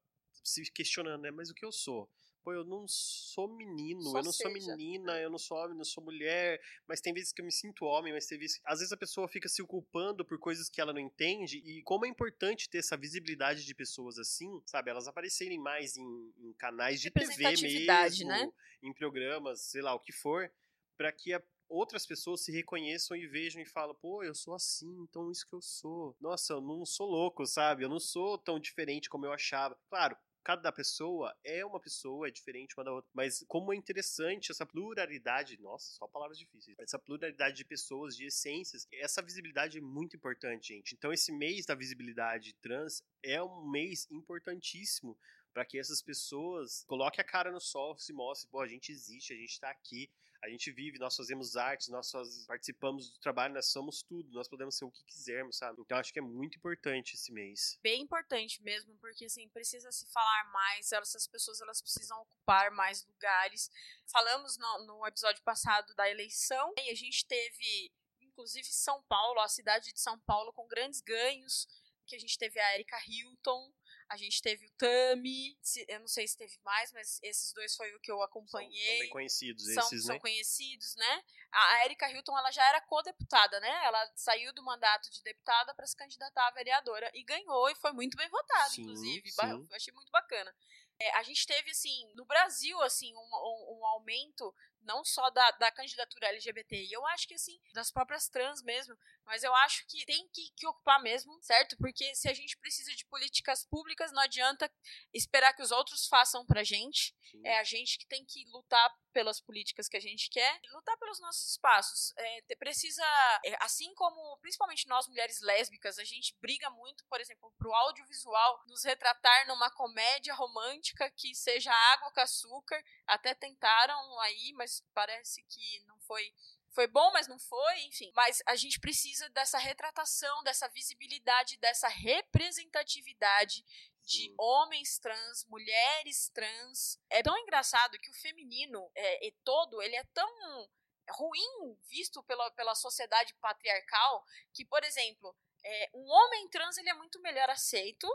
se 0.43 0.63
questionando, 0.71 1.23
né? 1.23 1.31
Mas 1.31 1.49
o 1.49 1.53
que 1.53 1.65
eu 1.65 1.73
sou? 1.73 2.09
Pô, 2.43 2.53
eu 2.53 2.63
não 2.63 2.85
sou 2.87 3.47
menino, 3.47 4.01
Só 4.01 4.19
eu 4.19 4.23
não 4.23 4.31
seja. 4.31 4.49
sou 4.49 4.75
menina, 4.77 5.19
eu 5.19 5.29
não 5.29 5.37
sou 5.37 5.57
homem, 5.57 5.77
não 5.77 5.83
sou 5.83 6.03
mulher, 6.03 6.61
mas 6.87 7.01
tem 7.01 7.13
vezes 7.13 7.31
que 7.31 7.41
eu 7.41 7.45
me 7.45 7.51
sinto 7.51 7.85
homem, 7.85 8.13
mas 8.13 8.25
tem 8.25 8.37
vezes 8.37 8.59
às 8.65 8.79
vezes 8.79 8.91
a 8.91 8.97
pessoa 8.97 9.27
fica 9.27 9.47
se 9.47 9.63
culpando 9.63 10.25
por 10.25 10.37
coisas 10.39 10.69
que 10.69 10.81
ela 10.81 10.93
não 10.93 10.99
entende 10.99 11.57
e 11.57 11.81
como 11.83 12.05
é 12.05 12.09
importante 12.09 12.69
ter 12.69 12.79
essa 12.79 12.97
visibilidade 12.97 13.65
de 13.65 13.75
pessoas 13.75 14.17
assim, 14.17 14.61
sabe, 14.65 14.89
elas 14.91 15.07
aparecerem 15.07 15.59
mais 15.59 15.97
em, 15.97 16.33
em 16.37 16.53
canais 16.53 16.99
de 17.01 17.09
TV 17.11 17.55
mesmo, 17.61 18.27
né? 18.27 18.51
em 18.83 18.93
programas, 18.93 19.61
sei 19.61 19.81
lá, 19.81 19.93
o 19.93 19.99
que 19.99 20.11
for, 20.11 20.51
para 20.97 21.11
que 21.11 21.33
a 21.33 21.41
outras 21.71 22.05
pessoas 22.05 22.43
se 22.43 22.51
reconheçam 22.51 23.15
e 23.15 23.25
vejam 23.25 23.61
e 23.61 23.65
falam, 23.65 23.95
pô, 23.95 24.21
eu 24.23 24.35
sou 24.35 24.53
assim, 24.53 24.91
então 25.03 25.31
isso 25.31 25.47
que 25.47 25.55
eu 25.55 25.61
sou. 25.61 26.15
Nossa, 26.19 26.53
eu 26.53 26.61
não 26.61 26.85
sou 26.85 27.09
louco, 27.09 27.45
sabe? 27.45 27.83
Eu 27.83 27.89
não 27.89 27.99
sou 27.99 28.37
tão 28.37 28.59
diferente 28.59 29.09
como 29.09 29.25
eu 29.25 29.31
achava. 29.31 29.79
Claro, 29.89 30.15
cada 30.43 30.71
pessoa 30.71 31.35
é 31.43 31.65
uma 31.65 31.79
pessoa, 31.79 32.27
é 32.27 32.31
diferente 32.31 32.75
uma 32.77 32.83
da 32.83 32.91
outra. 32.91 33.09
Mas 33.13 33.43
como 33.47 33.73
é 33.73 33.75
interessante 33.75 34.51
essa 34.51 34.65
pluralidade, 34.65 35.59
nossa, 35.61 35.91
só 35.93 36.07
palavras 36.07 36.37
difíceis, 36.37 36.77
essa 36.79 36.99
pluralidade 36.99 37.55
de 37.55 37.65
pessoas, 37.65 38.15
de 38.15 38.25
essências, 38.25 38.87
essa 38.91 39.21
visibilidade 39.21 39.77
é 39.77 39.81
muito 39.81 40.15
importante, 40.15 40.73
gente. 40.73 40.93
Então 40.93 41.13
esse 41.13 41.31
mês 41.31 41.65
da 41.65 41.75
visibilidade 41.75 42.53
trans 42.61 43.03
é 43.23 43.41
um 43.41 43.69
mês 43.69 44.07
importantíssimo 44.09 45.17
para 45.53 45.65
que 45.65 45.77
essas 45.77 46.01
pessoas 46.01 46.83
coloquem 46.87 47.21
a 47.21 47.27
cara 47.27 47.51
no 47.51 47.59
sol, 47.59 47.97
se 47.97 48.13
mostrem, 48.13 48.49
pô, 48.49 48.61
a 48.61 48.67
gente 48.67 48.91
existe, 48.91 49.33
a 49.33 49.35
gente 49.35 49.51
está 49.51 49.69
aqui, 49.69 50.09
a 50.43 50.49
gente 50.49 50.71
vive, 50.71 50.97
nós 50.97 51.15
fazemos 51.15 51.55
artes, 51.55 51.87
nós 51.89 52.11
participamos 52.47 53.11
do 53.11 53.19
trabalho, 53.19 53.53
nós 53.53 53.67
somos 53.67 54.01
tudo, 54.01 54.31
nós 54.31 54.47
podemos 54.47 54.75
ser 54.75 54.85
o 54.85 54.91
que 54.91 55.03
quisermos, 55.05 55.57
sabe? 55.57 55.79
Então 55.81 55.97
acho 55.97 56.11
que 56.11 56.19
é 56.19 56.21
muito 56.21 56.57
importante 56.57 57.13
esse 57.13 57.31
mês. 57.31 57.77
Bem 57.83 58.01
importante 58.01 58.61
mesmo, 58.63 58.95
porque 58.97 59.25
assim, 59.25 59.47
precisa 59.49 59.91
se 59.91 60.05
falar 60.11 60.51
mais, 60.51 60.91
essas 60.91 61.27
pessoas 61.27 61.61
elas 61.61 61.81
precisam 61.81 62.19
ocupar 62.21 62.71
mais 62.71 63.05
lugares. 63.05 63.69
Falamos 64.11 64.57
no, 64.57 64.85
no 64.85 65.07
episódio 65.07 65.43
passado 65.43 65.93
da 65.95 66.09
eleição 66.09 66.73
e 66.77 66.89
a 66.89 66.95
gente 66.95 67.25
teve 67.25 67.91
inclusive 68.21 68.65
São 68.65 69.03
Paulo, 69.03 69.39
a 69.41 69.47
cidade 69.47 69.91
de 69.93 69.99
São 69.99 70.17
Paulo 70.19 70.51
com 70.53 70.67
grandes 70.67 71.01
ganhos, 71.01 71.67
que 72.07 72.15
a 72.15 72.19
gente 72.19 72.37
teve 72.37 72.59
a 72.59 72.73
Erika 72.73 72.97
Hilton, 73.07 73.71
A 74.11 74.17
gente 74.17 74.41
teve 74.41 74.65
o 74.65 74.69
Tami, 74.71 75.57
eu 75.87 76.01
não 76.01 76.07
sei 76.07 76.27
se 76.27 76.37
teve 76.37 76.59
mais, 76.65 76.91
mas 76.91 77.17
esses 77.23 77.53
dois 77.53 77.73
foi 77.77 77.95
o 77.95 77.99
que 78.01 78.11
eu 78.11 78.21
acompanhei. 78.21 78.69
São, 78.69 78.91
são 78.91 78.99
bem 78.99 79.09
conhecidos 79.09 79.73
são, 79.73 79.83
esses, 79.83 80.05
são 80.05 80.15
né? 80.15 80.19
conhecidos, 80.19 80.95
né? 80.97 81.23
A 81.49 81.85
Erika 81.85 82.11
Hilton, 82.11 82.37
ela 82.37 82.51
já 82.51 82.67
era 82.67 82.81
co-deputada, 82.81 83.57
né? 83.61 83.85
Ela 83.85 84.11
saiu 84.13 84.53
do 84.53 84.63
mandato 84.63 85.09
de 85.09 85.23
deputada 85.23 85.73
para 85.73 85.87
se 85.87 85.95
candidatar 85.95 86.45
a 86.45 86.51
vereadora 86.51 87.09
e 87.13 87.23
ganhou 87.23 87.69
e 87.69 87.75
foi 87.75 87.93
muito 87.93 88.17
bem 88.17 88.27
votada, 88.27 88.69
sim, 88.71 88.81
inclusive. 88.81 89.31
Sim. 89.31 89.67
Achei 89.71 89.93
muito 89.93 90.11
bacana. 90.11 90.53
É, 90.99 91.15
a 91.17 91.23
gente 91.23 91.47
teve, 91.47 91.71
assim, 91.71 92.13
no 92.13 92.25
Brasil, 92.25 92.81
assim, 92.81 93.15
um, 93.15 93.19
um, 93.19 93.77
um 93.79 93.85
aumento 93.85 94.53
não 94.83 95.03
só 95.03 95.29
da, 95.29 95.51
da 95.51 95.71
candidatura 95.71 96.27
LGBT, 96.27 96.75
e 96.75 96.91
eu 96.91 97.05
acho 97.07 97.27
que, 97.27 97.33
assim, 97.33 97.59
das 97.73 97.91
próprias 97.91 98.27
trans 98.27 98.61
mesmo, 98.63 98.97
mas 99.25 99.43
eu 99.43 99.53
acho 99.55 99.85
que 99.87 100.05
tem 100.05 100.27
que, 100.33 100.49
que, 100.55 100.67
ocupar 100.67 101.01
mesmo, 101.01 101.37
certo? 101.41 101.77
Porque 101.77 102.13
se 102.15 102.27
a 102.27 102.33
gente 102.33 102.57
precisa 102.57 102.93
de 102.95 103.05
políticas 103.05 103.65
públicas, 103.65 104.11
não 104.11 104.21
adianta 104.21 104.71
esperar 105.13 105.53
que 105.53 105.61
os 105.61 105.71
outros 105.71 106.07
façam 106.07 106.45
pra 106.45 106.63
gente. 106.63 107.15
Sim. 107.31 107.41
É 107.45 107.59
a 107.59 107.63
gente 107.63 107.97
que 107.97 108.07
tem 108.07 108.25
que 108.25 108.45
lutar 108.49 108.93
pelas 109.11 109.39
políticas 109.39 109.87
que 109.87 109.97
a 109.97 110.01
gente 110.01 110.29
quer 110.29 110.59
e 110.63 110.69
lutar 110.71 110.97
pelos 110.97 111.19
nossos 111.19 111.51
espaços. 111.51 112.13
É, 112.17 112.55
precisa, 112.55 113.03
é, 113.45 113.55
assim 113.61 113.93
como 113.95 114.37
principalmente 114.37 114.87
nós 114.87 115.07
mulheres 115.07 115.39
lésbicas, 115.41 115.97
a 115.99 116.03
gente 116.03 116.35
briga 116.41 116.69
muito, 116.69 117.05
por 117.05 117.19
exemplo, 117.19 117.53
pro 117.57 117.73
audiovisual 117.73 118.63
nos 118.67 118.83
retratar 118.83 119.47
numa 119.47 119.69
comédia 119.71 120.33
romântica 120.33 121.09
que 121.11 121.33
seja 121.35 121.71
água 121.93 122.11
com 122.11 122.21
açúcar. 122.21 122.83
Até 123.07 123.33
tentaram 123.33 124.19
aí, 124.21 124.53
mas 124.53 124.83
parece 124.93 125.43
que 125.43 125.83
não 125.85 125.99
foi 126.01 126.33
foi 126.71 126.87
bom, 126.87 127.11
mas 127.11 127.27
não 127.27 127.37
foi, 127.37 127.81
enfim. 127.83 128.11
Mas 128.15 128.41
a 128.45 128.55
gente 128.55 128.79
precisa 128.79 129.29
dessa 129.29 129.57
retratação, 129.57 130.43
dessa 130.43 130.67
visibilidade, 130.69 131.57
dessa 131.57 131.87
representatividade 131.87 133.63
de 134.03 134.23
Sim. 134.23 134.35
homens 134.37 134.97
trans, 134.99 135.45
mulheres 135.45 136.29
trans. 136.29 136.99
É 137.09 137.21
tão 137.21 137.37
engraçado 137.37 137.99
que 137.99 138.09
o 138.09 138.21
feminino 138.21 138.89
é, 138.95 139.27
é 139.27 139.31
todo, 139.43 139.81
ele 139.81 139.95
é 139.95 140.03
tão 140.13 140.69
ruim 141.09 141.77
visto 141.89 142.23
pela, 142.23 142.49
pela 142.51 142.75
sociedade 142.75 143.33
patriarcal 143.35 144.23
que, 144.53 144.65
por 144.65 144.83
exemplo, 144.83 145.35
é, 145.63 145.89
um 145.93 146.09
homem 146.09 146.49
trans 146.49 146.77
ele 146.77 146.89
é 146.89 146.93
muito 146.93 147.21
melhor 147.21 147.49
aceito 147.49 148.07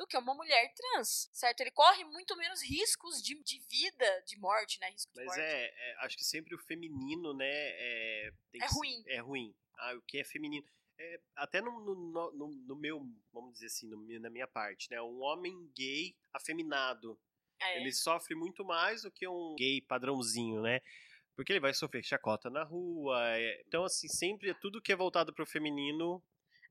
do 0.00 0.06
que 0.06 0.16
uma 0.16 0.34
mulher 0.34 0.72
trans, 0.72 1.28
certo? 1.30 1.60
Ele 1.60 1.70
corre 1.70 2.02
muito 2.06 2.34
menos 2.34 2.62
riscos 2.62 3.22
de, 3.22 3.34
de 3.44 3.58
vida, 3.68 4.22
de 4.26 4.38
morte, 4.38 4.80
né? 4.80 4.88
Risco 4.88 5.12
Mas 5.14 5.26
morte. 5.26 5.40
É, 5.42 5.66
é, 5.66 5.96
acho 5.98 6.16
que 6.16 6.24
sempre 6.24 6.54
o 6.54 6.58
feminino, 6.58 7.34
né? 7.34 7.50
É, 7.50 8.32
é 8.54 8.66
ruim. 8.66 9.02
É 9.06 9.18
ruim. 9.18 9.54
Ah, 9.78 9.94
o 9.94 10.00
que 10.00 10.18
é 10.18 10.24
feminino. 10.24 10.66
É, 10.98 11.20
até 11.36 11.60
no, 11.60 11.70
no, 11.80 12.32
no, 12.32 12.48
no, 12.48 12.76
meu, 12.76 12.98
vamos 13.30 13.52
dizer 13.52 13.66
assim, 13.66 13.90
na 14.18 14.30
minha 14.30 14.48
parte, 14.48 14.90
né? 14.90 15.02
Um 15.02 15.20
homem 15.20 15.70
gay 15.76 16.16
afeminado. 16.32 17.20
É. 17.60 17.78
Ele 17.78 17.92
sofre 17.92 18.34
muito 18.34 18.64
mais 18.64 19.02
do 19.02 19.10
que 19.10 19.28
um 19.28 19.54
gay 19.58 19.82
padrãozinho, 19.82 20.62
né? 20.62 20.80
Porque 21.36 21.52
ele 21.52 21.60
vai 21.60 21.74
sofrer 21.74 22.02
chacota 22.02 22.48
na 22.48 22.64
rua. 22.64 23.20
É, 23.36 23.62
então, 23.66 23.84
assim, 23.84 24.08
sempre 24.08 24.48
é 24.48 24.54
tudo 24.54 24.80
que 24.80 24.92
é 24.94 24.96
voltado 24.96 25.34
pro 25.34 25.44
feminino. 25.44 26.24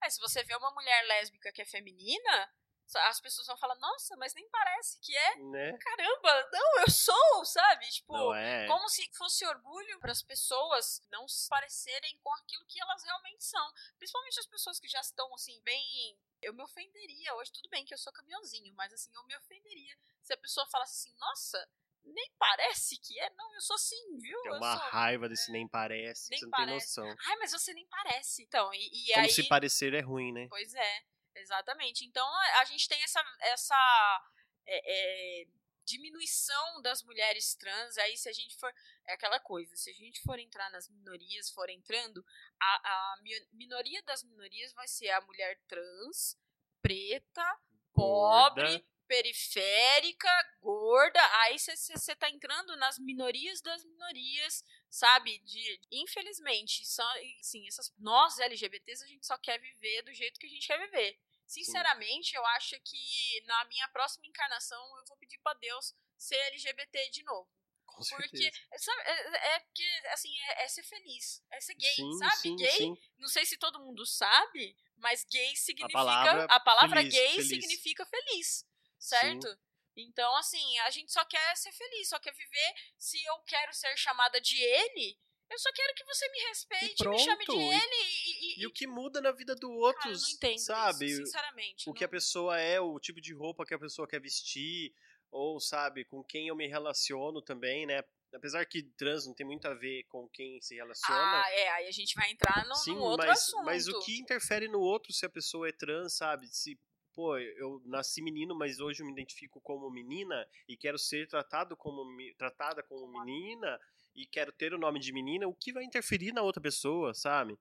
É, 0.04 0.10
se 0.10 0.20
você 0.20 0.44
vê 0.44 0.56
uma 0.56 0.72
mulher 0.72 1.06
lésbica 1.06 1.52
que 1.52 1.62
é 1.62 1.66
feminina, 1.66 2.50
as 2.96 3.22
pessoas 3.22 3.48
vão 3.48 3.58
falar, 3.58 3.76
nossa, 3.76 4.16
mas 4.18 4.34
nem 4.34 4.48
parece 4.50 5.00
que 5.00 5.16
é. 5.16 5.36
Né? 5.38 5.78
Caramba, 5.78 6.50
não, 6.52 6.82
eu 6.82 6.90
sou, 6.90 7.46
sabe? 7.46 7.88
Tipo, 7.90 8.34
é. 8.34 8.68
como 8.68 8.88
se 8.90 9.10
fosse 9.14 9.46
orgulho 9.46 10.00
para 10.00 10.12
as 10.12 10.24
pessoas 10.24 11.02
não 11.12 11.28
se 11.28 11.48
parecerem 11.48 12.18
com 12.24 12.34
aquilo 12.36 12.66
que 12.68 12.82
elas 12.82 13.04
realmente 13.04 13.44
são. 13.44 13.74
Principalmente 13.98 14.40
as 14.40 14.48
pessoas 14.48 14.80
que 14.80 14.88
já 14.88 15.02
estão, 15.02 15.34
assim, 15.34 15.60
bem. 15.64 16.18
Eu 16.42 16.54
me 16.54 16.64
ofenderia 16.64 17.36
hoje, 17.36 17.52
tudo 17.52 17.70
bem 17.70 17.84
que 17.86 17.94
eu 17.94 17.98
sou 17.98 18.14
caminhãozinho, 18.14 18.74
mas 18.74 18.94
assim, 18.94 19.12
eu 19.14 19.26
me 19.26 19.36
ofenderia 19.36 19.96
se 20.22 20.34
a 20.34 20.38
pessoa 20.38 20.66
falasse 20.68 20.94
assim, 21.10 21.18
nossa, 21.20 21.70
nem 22.06 22.32
parece 22.38 22.98
que 22.98 23.20
é. 23.20 23.30
Não, 23.32 23.54
eu 23.54 23.62
sou 23.62 23.76
assim, 23.76 24.18
viu? 24.18 24.42
Tem 24.42 24.54
uma 24.54 24.78
sou, 24.78 24.90
raiva 24.90 25.26
é, 25.26 25.30
desse 25.30 25.52
nem 25.52 25.68
parece, 25.68 26.30
nem 26.30 26.40
você 26.40 26.46
não 26.46 26.52
parece. 26.52 26.96
tem 26.96 27.04
noção. 27.06 27.26
Ai, 27.28 27.36
mas 27.38 27.52
você 27.52 27.74
nem 27.74 27.86
parece. 27.88 28.44
Então, 28.44 28.74
e, 28.74 29.10
e 29.10 29.14
Como 29.14 29.26
aí... 29.26 29.32
se 29.32 29.48
parecer 29.48 29.94
é 29.94 30.02
ruim, 30.02 30.32
né? 30.32 30.48
Pois 30.50 30.74
é. 30.74 31.04
Exatamente. 31.40 32.06
Então 32.06 32.28
a, 32.60 32.66
gente 32.66 32.88
tem 32.88 33.02
essa, 33.04 33.24
essa 33.42 34.32
é, 34.66 35.42
é, 35.42 35.48
diminuição 35.90 36.82
das 36.82 37.04
mulheres 37.04 37.56
trans. 37.56 37.98
Aí 37.98 38.16
se 38.18 38.30
a 38.30 38.34
gente 38.34 38.56
for. 38.58 38.72
É 39.08 39.14
aquela 39.14 39.40
coisa, 39.40 39.76
se 39.76 39.90
a 39.90 39.94
gente 39.94 40.22
for 40.22 40.38
entrar 40.38 40.70
nas 40.72 40.88
minorias, 40.90 41.50
for 41.50 41.70
entrando, 41.70 42.24
a, 42.62 42.76
a 42.84 43.16
minoria 43.52 44.02
das 44.04 44.24
minorias 44.24 44.72
vai 44.74 44.88
ser 44.88 45.10
a 45.10 45.22
mulher 45.22 45.60
trans, 45.68 46.38
preta, 46.82 47.60
pobre. 47.94 48.64
Gorda. 48.64 48.90
Periférica, 49.10 50.30
gorda, 50.62 51.20
aí 51.42 51.58
você 51.58 52.16
tá 52.16 52.30
entrando 52.30 52.78
nas 52.78 53.00
minorias 53.00 53.60
das 53.60 53.84
minorias, 53.84 54.64
sabe? 54.88 55.40
De, 55.40 55.82
infelizmente, 55.92 56.86
são, 56.86 57.04
sim, 57.42 57.68
essas, 57.68 57.92
nós 57.98 58.38
LGBTs 58.38 59.04
a 59.04 59.08
gente 59.08 59.26
só 59.26 59.36
quer 59.40 59.60
viver 59.60 60.04
do 60.04 60.14
jeito 60.14 60.40
que 60.40 60.46
a 60.46 60.50
gente 60.50 60.68
quer 60.68 60.78
viver. 60.78 61.18
Sinceramente, 61.50 62.30
Sim. 62.30 62.36
eu 62.36 62.46
acho 62.46 62.80
que 62.82 63.42
na 63.48 63.66
minha 63.66 63.88
próxima 63.88 64.28
encarnação 64.28 64.80
eu 65.00 65.06
vou 65.08 65.18
pedir 65.18 65.40
para 65.40 65.58
Deus 65.58 65.96
ser 66.16 66.36
LGBT 66.36 67.10
de 67.10 67.24
novo. 67.24 67.50
Com 67.88 68.04
porque 68.06 68.52
sabe, 68.78 69.02
é, 69.02 69.56
é 69.56 69.60
porque 69.62 69.84
assim 70.12 70.30
é, 70.42 70.64
é, 70.64 70.68
ser 70.68 70.84
feliz, 70.84 71.44
é 71.52 71.60
ser 71.60 71.74
gay, 71.74 71.96
sim, 71.96 72.14
sabe? 72.20 72.36
Sim, 72.36 72.56
gay, 72.56 72.78
sim. 72.78 72.98
não 73.18 73.28
sei 73.28 73.48
se 73.48 73.58
todo 73.58 73.80
mundo 73.80 74.06
sabe, 74.06 74.78
mas 74.96 75.26
gay 75.26 75.56
significa 75.56 76.00
a 76.00 76.06
palavra, 76.06 76.46
a 76.46 76.60
palavra 76.60 77.00
feliz, 77.02 77.14
gay 77.16 77.32
feliz. 77.32 77.48
significa 77.48 78.06
feliz, 78.06 78.64
certo? 79.00 79.60
Então, 79.98 80.34
assim, 80.36 80.78
a 80.82 80.92
gente 80.92 81.12
só 81.12 81.26
quer 81.26 81.58
ser 81.58 81.72
feliz, 81.72 82.10
só 82.10 82.20
quer 82.20 82.34
viver. 82.34 82.74
Se 82.98 83.22
eu 83.26 83.40
quero 83.40 83.74
ser 83.74 83.98
chamada 83.98 84.40
de 84.40 84.62
ele, 84.62 85.20
eu 85.50 85.58
só 85.58 85.72
quero 85.74 85.96
que 85.96 86.06
você 86.06 86.30
me 86.30 86.40
respeite, 86.48 87.08
me 87.08 87.20
chame 87.20 87.44
de 87.44 87.58
ele 87.58 88.29
e, 88.64 88.68
o 88.68 88.72
que 88.72 88.88
muda 88.88 89.22
na 89.22 89.32
vida 89.32 89.56
do 89.56 89.72
outro, 89.72 90.02
Cara, 90.02 90.16
não 90.16 90.30
entendo 90.30 90.60
sabe? 90.60 91.06
Isso, 91.06 91.26
sinceramente. 91.26 91.88
O 91.88 91.90
não... 91.90 91.94
que 91.94 92.04
a 92.04 92.10
pessoa 92.10 92.60
é, 92.60 92.80
o 92.80 93.00
tipo 93.00 93.22
de 93.22 93.34
roupa 93.34 93.66
que 93.66 93.74
a 93.74 93.80
pessoa 93.80 94.08
quer 94.08 94.22
vestir, 94.22 94.94
ou 95.32 95.60
sabe, 95.60 96.06
com 96.06 96.24
quem 96.24 96.48
eu 96.48 96.56
me 96.56 96.68
relaciono 96.68 97.42
também, 97.42 97.86
né? 97.86 98.04
Apesar 98.34 98.64
que 98.66 98.84
trans 98.84 99.26
não 99.26 99.34
tem 99.34 99.46
muito 99.46 99.68
a 99.68 99.74
ver 99.74 100.04
com 100.04 100.28
quem 100.30 100.62
se 100.62 100.76
relaciona. 100.76 101.44
Ah, 101.44 101.52
é, 101.52 101.70
aí 101.70 101.88
a 101.88 101.92
gente 101.92 102.14
vai 102.16 102.30
entrar 102.32 102.66
no, 102.68 102.76
Sim, 102.76 102.94
num 102.94 103.02
outro 103.02 103.28
mas, 103.28 103.40
assunto. 103.40 103.66
Mas 103.66 103.88
o 103.88 104.00
que 104.02 104.20
interfere 104.20 104.68
no 104.68 104.80
outro 104.80 105.12
se 105.12 105.26
a 105.26 105.30
pessoa 105.30 105.68
é 105.68 105.72
trans, 105.72 106.16
sabe? 106.16 106.48
Se, 106.48 106.80
pô, 107.14 107.38
eu 107.38 107.82
nasci 107.86 108.22
menino, 108.22 108.56
mas 108.56 108.80
hoje 108.80 109.02
eu 109.02 109.06
me 109.08 109.12
identifico 109.12 109.60
como 109.62 109.90
menina 109.90 110.48
e 110.68 110.78
quero 110.78 111.00
ser 111.00 111.28
tratado 111.28 111.76
como, 111.76 112.06
tratada 112.38 112.84
como 112.84 113.08
menina 113.08 113.80
e 114.14 114.28
quero 114.28 114.52
ter 114.52 114.74
o 114.74 114.78
nome 114.78 115.00
de 115.00 115.12
menina, 115.12 115.48
o 115.48 115.56
que 115.56 115.74
vai 115.74 115.84
interferir 115.84 116.32
na 116.32 116.42
outra 116.42 116.62
pessoa, 116.62 117.14
sabe? 117.16 117.58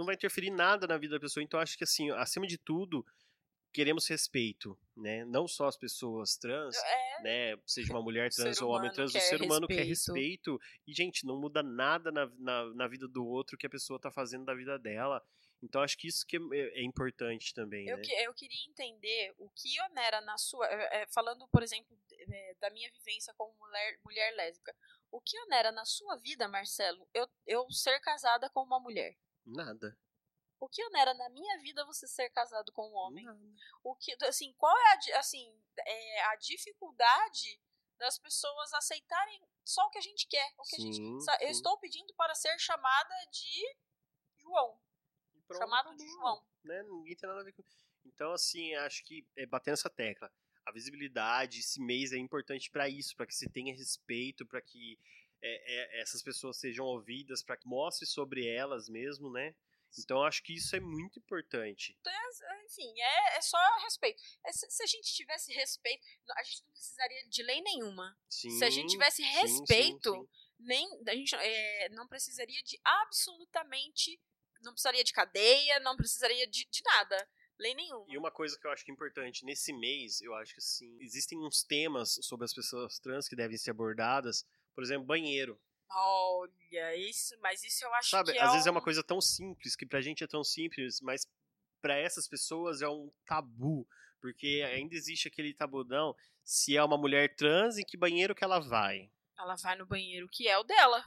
Não 0.00 0.06
vai 0.06 0.14
interferir 0.14 0.50
nada 0.50 0.86
na 0.86 0.96
vida 0.96 1.16
da 1.16 1.20
pessoa. 1.20 1.44
Então, 1.44 1.60
acho 1.60 1.76
que, 1.76 1.84
assim, 1.84 2.10
acima 2.12 2.46
de 2.46 2.56
tudo, 2.56 3.04
queremos 3.70 4.08
respeito, 4.08 4.78
né? 4.96 5.26
Não 5.26 5.46
só 5.46 5.66
as 5.68 5.76
pessoas 5.76 6.38
trans, 6.38 6.74
é. 6.74 7.22
né? 7.22 7.62
Seja 7.66 7.92
uma 7.92 8.00
mulher 8.00 8.30
trans 8.30 8.62
ou 8.62 8.70
homem 8.70 8.90
trans, 8.90 9.14
o 9.14 9.20
ser 9.20 9.42
humano 9.42 9.66
respeito. 9.66 9.78
quer 9.78 9.84
respeito. 9.84 10.60
E, 10.86 10.94
gente, 10.94 11.26
não 11.26 11.38
muda 11.38 11.62
nada 11.62 12.10
na, 12.10 12.26
na, 12.38 12.74
na, 12.74 12.88
vida 12.88 13.06
do 13.06 13.26
outro 13.26 13.58
que 13.58 13.66
a 13.66 13.70
pessoa 13.70 14.00
tá 14.00 14.10
fazendo 14.10 14.46
da 14.46 14.54
vida 14.54 14.78
dela. 14.78 15.22
Então, 15.62 15.82
acho 15.82 15.98
que 15.98 16.08
isso 16.08 16.26
que 16.26 16.38
é, 16.38 16.80
é 16.80 16.82
importante 16.82 17.52
também, 17.52 17.86
eu, 17.86 17.98
né? 17.98 18.02
que, 18.02 18.12
eu 18.12 18.32
queria 18.32 18.70
entender 18.70 19.34
o 19.36 19.50
que 19.50 19.78
onera 19.90 20.22
na 20.22 20.38
sua... 20.38 20.66
É, 20.66 21.06
falando, 21.08 21.46
por 21.48 21.62
exemplo, 21.62 21.94
é, 22.18 22.54
da 22.58 22.70
minha 22.70 22.90
vivência 22.90 23.34
como 23.36 23.54
mulher, 23.58 23.98
mulher 24.02 24.34
lésbica. 24.36 24.74
O 25.12 25.20
que 25.20 25.38
onera 25.42 25.70
na 25.70 25.84
sua 25.84 26.16
vida, 26.16 26.48
Marcelo, 26.48 27.06
eu, 27.12 27.28
eu 27.46 27.70
ser 27.70 28.00
casada 28.00 28.48
com 28.48 28.62
uma 28.62 28.80
mulher? 28.80 29.14
Nada. 29.50 29.96
O 30.58 30.68
que 30.68 30.84
onera 30.86 31.14
na 31.14 31.28
minha 31.30 31.58
vida 31.58 31.84
você 31.86 32.06
ser 32.06 32.28
casado 32.30 32.70
com 32.72 32.88
um 32.88 32.94
homem? 32.94 33.24
Nada. 33.24 33.40
O 33.82 33.96
que, 33.96 34.16
assim, 34.24 34.52
qual 34.54 34.76
é 34.76 35.14
a, 35.14 35.18
assim, 35.18 35.58
é 35.78 36.24
a 36.26 36.36
dificuldade 36.36 37.60
das 37.98 38.18
pessoas 38.18 38.72
aceitarem 38.74 39.42
só 39.64 39.86
o 39.86 39.90
que 39.90 39.98
a 39.98 40.02
gente 40.02 40.26
quer? 40.26 40.54
O 40.58 40.62
que 40.62 40.76
sim, 40.76 40.90
a 40.90 40.92
gente. 40.92 41.44
Eu 41.44 41.48
estou 41.48 41.78
pedindo 41.78 42.14
para 42.14 42.34
ser 42.34 42.58
chamada 42.58 43.14
de 43.30 43.76
João. 44.36 44.78
Pronto, 45.46 45.58
chamado 45.58 45.96
de 45.96 46.06
João. 46.06 46.44
Né? 46.64 46.82
Ninguém 46.82 47.16
tem 47.16 47.28
nada 47.28 47.40
a 47.40 47.44
ver 47.44 47.52
com. 47.52 47.62
Então, 48.04 48.32
assim, 48.32 48.74
acho 48.76 49.04
que 49.04 49.26
é 49.36 49.46
bater 49.46 49.70
nessa 49.70 49.90
tecla 49.90 50.30
a 50.70 50.72
visibilidade, 50.72 51.60
esse 51.60 51.80
mês 51.80 52.12
é 52.12 52.16
importante 52.16 52.70
para 52.70 52.88
isso, 52.88 53.16
para 53.16 53.26
que 53.26 53.34
se 53.34 53.48
tenha 53.48 53.74
respeito, 53.74 54.46
para 54.46 54.60
que 54.60 54.98
é, 55.42 55.98
é, 55.98 56.02
essas 56.02 56.22
pessoas 56.22 56.58
sejam 56.58 56.84
ouvidas, 56.84 57.42
para 57.42 57.56
que 57.56 57.68
mostre 57.68 58.06
sobre 58.06 58.46
elas 58.46 58.88
mesmo, 58.88 59.30
né? 59.30 59.54
Então 59.98 60.22
acho 60.22 60.42
que 60.42 60.54
isso 60.54 60.76
é 60.76 60.80
muito 60.80 61.18
importante. 61.18 61.96
Então, 62.00 62.12
é, 62.12 62.64
enfim, 62.64 63.00
é, 63.00 63.38
é 63.38 63.40
só 63.42 63.58
respeito. 63.82 64.22
É, 64.46 64.52
se, 64.52 64.70
se, 64.70 64.82
a 64.82 64.86
gente 64.86 65.12
tivesse 65.12 65.52
respeito, 65.52 66.06
a 66.36 66.42
gente 66.44 66.62
não 66.64 66.72
precisaria 66.72 67.28
de 67.28 67.42
lei 67.42 67.60
nenhuma. 67.60 68.16
Sim, 68.28 68.50
se 68.50 68.64
a 68.64 68.70
gente 68.70 68.90
tivesse 68.90 69.22
respeito, 69.22 70.12
sim, 70.12 70.20
sim, 70.20 70.28
nem 70.60 70.88
a 71.08 71.14
gente 71.14 71.34
é, 71.34 71.88
não 71.90 72.06
precisaria 72.06 72.62
de 72.62 72.78
absolutamente, 72.84 74.20
não 74.62 74.72
precisaria 74.72 75.02
de 75.02 75.12
cadeia, 75.12 75.80
não 75.80 75.96
precisaria 75.96 76.46
de, 76.46 76.64
de 76.70 76.82
nada 76.84 77.28
Lei 77.60 77.74
nenhuma. 77.74 78.06
E 78.08 78.16
uma 78.16 78.30
coisa 78.30 78.58
que 78.58 78.66
eu 78.66 78.70
acho 78.70 78.82
que 78.82 78.90
é 78.90 78.94
importante, 78.94 79.44
nesse 79.44 79.70
mês, 79.70 80.22
eu 80.22 80.34
acho 80.34 80.54
que 80.54 80.60
assim, 80.60 80.96
existem 80.98 81.38
uns 81.38 81.62
temas 81.62 82.18
sobre 82.22 82.46
as 82.46 82.54
pessoas 82.54 82.98
trans 82.98 83.28
que 83.28 83.36
devem 83.36 83.58
ser 83.58 83.72
abordadas, 83.72 84.46
por 84.80 84.84
exemplo, 84.84 85.04
banheiro. 85.06 85.60
Olha, 85.92 86.96
isso, 86.96 87.34
mas 87.42 87.62
isso 87.62 87.84
eu 87.84 87.92
acho 87.94 88.08
Sabe, 88.08 88.32
que 88.32 88.38
às 88.38 88.48
é 88.48 88.52
vezes 88.52 88.66
é 88.66 88.70
um- 88.70 88.74
uma 88.74 88.80
coisa 88.82 89.02
tão 89.04 89.20
simples, 89.20 89.76
que 89.76 89.84
pra 89.84 90.00
gente 90.00 90.24
é 90.24 90.26
tão 90.26 90.42
simples, 90.42 91.00
mas 91.02 91.26
pra 91.82 91.98
essas 91.98 92.26
pessoas 92.26 92.80
é 92.80 92.88
um 92.88 93.12
tabu, 93.26 93.86
porque 94.22 94.62
ainda 94.72 94.94
existe 94.94 95.28
aquele 95.28 95.52
tabudão 95.52 96.14
se 96.42 96.74
é 96.76 96.82
uma 96.82 96.96
mulher 96.96 97.34
trans 97.36 97.76
em 97.76 97.84
que 97.84 97.96
banheiro 97.98 98.34
que 98.34 98.42
ela 98.42 98.58
vai, 98.58 99.10
Ela 99.38 99.54
vai 99.56 99.76
no 99.76 99.84
banheiro 99.84 100.26
que 100.30 100.48
é 100.48 100.56
o 100.58 100.64
dela. 100.64 101.04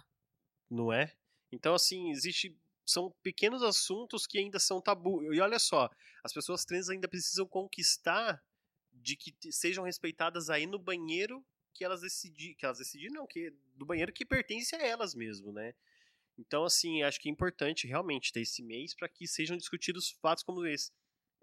não 0.69 0.93
é? 0.93 1.11
Então 1.51 1.73
assim, 1.73 2.11
existe 2.11 2.55
são 2.85 3.09
pequenos 3.23 3.63
assuntos 3.63 4.27
que 4.27 4.37
ainda 4.37 4.59
são 4.59 4.79
tabu. 4.81 5.33
E 5.33 5.39
olha 5.41 5.57
só, 5.57 5.89
as 6.23 6.31
pessoas 6.33 6.63
trans 6.65 6.89
ainda 6.89 7.07
precisam 7.07 7.47
conquistar 7.47 8.43
de 8.91 9.15
que 9.15 9.33
sejam 9.51 9.83
respeitadas 9.83 10.49
aí 10.49 10.67
no 10.67 10.77
banheiro 10.77 11.43
que 11.73 11.83
elas 11.83 12.01
decidir, 12.01 12.55
que 12.55 12.65
elas 12.65 12.77
decidiram 12.77 13.13
não, 13.15 13.27
que 13.27 13.51
do 13.75 13.85
banheiro 13.85 14.13
que 14.13 14.25
pertence 14.25 14.75
a 14.75 14.81
elas 14.81 15.13
mesmo, 15.15 15.51
né? 15.51 15.73
Então, 16.37 16.63
assim, 16.63 17.03
acho 17.03 17.19
que 17.19 17.29
é 17.29 17.31
importante 17.31 17.87
realmente 17.87 18.31
ter 18.31 18.41
esse 18.41 18.63
mês 18.63 18.95
para 18.95 19.07
que 19.07 19.27
sejam 19.27 19.55
discutidos 19.57 20.11
fatos 20.21 20.43
como 20.43 20.65
esse. 20.65 20.91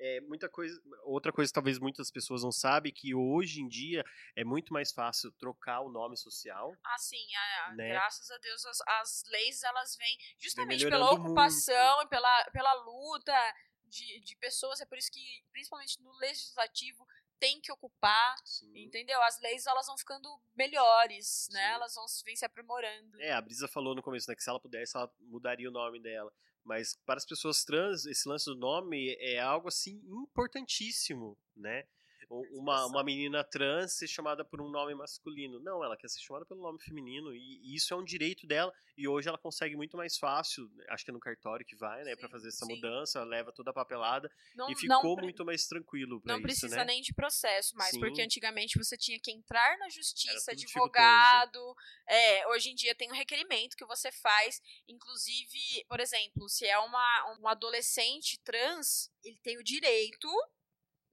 É, 0.03 0.21
muita 0.23 0.49
coisa, 0.49 0.81
outra 1.05 1.31
coisa 1.31 1.51
que 1.51 1.55
talvez 1.55 1.79
muitas 1.79 2.11
pessoas 2.11 2.43
não 2.43 2.51
sabem 2.51 2.91
que 2.91 3.15
hoje 3.15 3.61
em 3.61 3.69
dia 3.69 4.03
é 4.35 4.43
muito 4.43 4.73
mais 4.73 4.93
fácil 4.93 5.31
trocar 5.33 5.81
o 5.81 5.91
nome 5.91 6.17
social. 6.17 6.75
Assim, 6.83 7.23
a- 7.37 7.75
Né? 7.75 7.89
graças 7.91 8.31
a 8.31 8.39
Deus 8.39 8.65
as, 8.65 8.81
as 8.81 9.23
leis 9.27 9.63
elas 9.63 9.97
vêm 9.97 10.17
justamente 10.39 10.89
pela 10.89 11.11
ocupação 11.13 12.03
e 12.03 12.09
pela, 12.09 12.45
pela 12.51 12.73
luta 12.83 13.55
de, 13.85 14.21
de 14.21 14.37
pessoas. 14.37 14.81
É 14.81 14.87
por 14.87 14.97
isso 14.97 15.11
que, 15.13 15.45
principalmente 15.53 16.01
no 16.01 16.13
legislativo, 16.17 17.07
tem 17.41 17.61
que 17.61 17.73
ocupar, 17.73 18.35
Assim. 18.43 18.71
entendeu? 18.85 19.21
As 19.23 19.41
leis 19.41 19.67
elas 19.67 19.87
vão 19.87 19.97
ficando 19.99 20.29
melhores, 20.55 21.49
né? 21.51 21.67
Sim. 21.69 21.73
Elas 21.75 21.95
vão 21.95 22.07
se- 22.07 22.23
vêm 22.25 22.37
se 22.37 22.45
aprimorando. 22.45 23.21
É, 23.21 23.33
a 23.33 23.41
Brisa 23.41 23.67
falou 23.67 23.95
no 23.95 24.03
começo, 24.03 24.31
né, 24.31 24.37
que 24.37 24.43
se 24.45 24.51
ela 24.51 24.61
pudesse, 24.61 24.97
ela 24.97 25.11
mudaria 25.21 25.69
o 25.69 25.73
nome 25.73 25.99
dela. 26.01 26.33
Mas 26.63 26.95
para 27.07 27.17
as 27.17 27.25
pessoas 27.25 27.65
trans, 27.65 28.05
esse 28.05 28.29
lance 28.29 28.45
do 28.45 28.55
nome 28.55 29.17
é 29.19 29.41
algo 29.41 29.69
assim 29.69 30.01
importantíssimo, 30.07 31.37
né? 31.57 31.87
U- 32.31 32.47
Uma, 32.61 32.87
uma 32.87 33.03
menina 33.03 33.43
trans 33.43 33.95
ser 33.95 34.07
chamada 34.07 34.45
por 34.45 34.61
um 34.61 34.71
nome 34.71 34.95
masculino. 34.95 35.59
Não, 35.61 35.83
ela 35.83 35.97
quer 35.97 36.09
ser 36.09 36.21
chamada 36.21 36.47
pelo 36.47 36.63
nome 36.63 36.81
feminino. 36.81 37.35
E, 37.35 37.61
e 37.63 37.75
isso 37.75 37.93
é 37.93 37.97
um 37.97 38.05
direito 38.05 38.47
dela. 38.47 38.73
E 38.97 39.09
hoje 39.09 39.29
ela 39.29 39.37
consegue 39.39 39.75
muito 39.77 39.97
mais 39.97 40.17
fácil. 40.17 40.71
Acho 40.89 41.05
que 41.05 41.11
é 41.11 41.15
no 41.15 41.19
cartório 41.21 41.67
que 41.67 41.75
vai, 41.75 42.05
né? 42.05 42.15
Pra 42.15 42.29
Sim, 42.29 42.33
fazer 42.33 42.49
essa 42.49 42.65
sim. 42.65 42.75
mudança. 42.75 43.25
Leva 43.25 43.53
toda 43.53 43.71
a 43.71 43.75
papelada. 43.75 44.31
Não, 44.55 44.71
e 44.71 44.77
ficou 44.77 45.17
não, 45.17 45.23
muito 45.23 45.45
mais 45.45 45.67
tranquilo 45.67 46.21
não 46.25 46.37
isso, 46.37 46.43
precisa 46.43 46.77
né? 46.77 46.85
nem 46.85 47.03
de 47.03 47.13
processo 47.13 47.77
mais, 47.77 47.91
Sim. 47.91 48.01
porque 48.01 48.23
antigamente 48.23 48.79
você 48.79 48.97
tinha 48.97 49.19
que 49.21 49.33
entrar 49.33 49.79
na 49.79 49.89
justiça, 49.89 50.53
advogado. 50.53 51.75
É, 52.09 52.47
hoje 52.49 52.71
em 52.71 52.75
dia 52.75 52.95
tem 52.95 53.11
um 53.11 53.15
requerimento 53.15 53.77
que 53.77 53.85
você 53.85 54.13
faz, 54.13 54.61
inclusive, 54.89 55.85
por 55.89 56.01
exemplo, 56.01 56.49
se 56.49 56.67
é 56.67 56.79
uma, 56.79 57.37
um 57.41 57.49
adolescente 57.49 58.39
trans, 58.45 59.11
ele 59.23 59.39
tem 59.43 59.59
o 59.59 59.65
direito, 59.65 60.29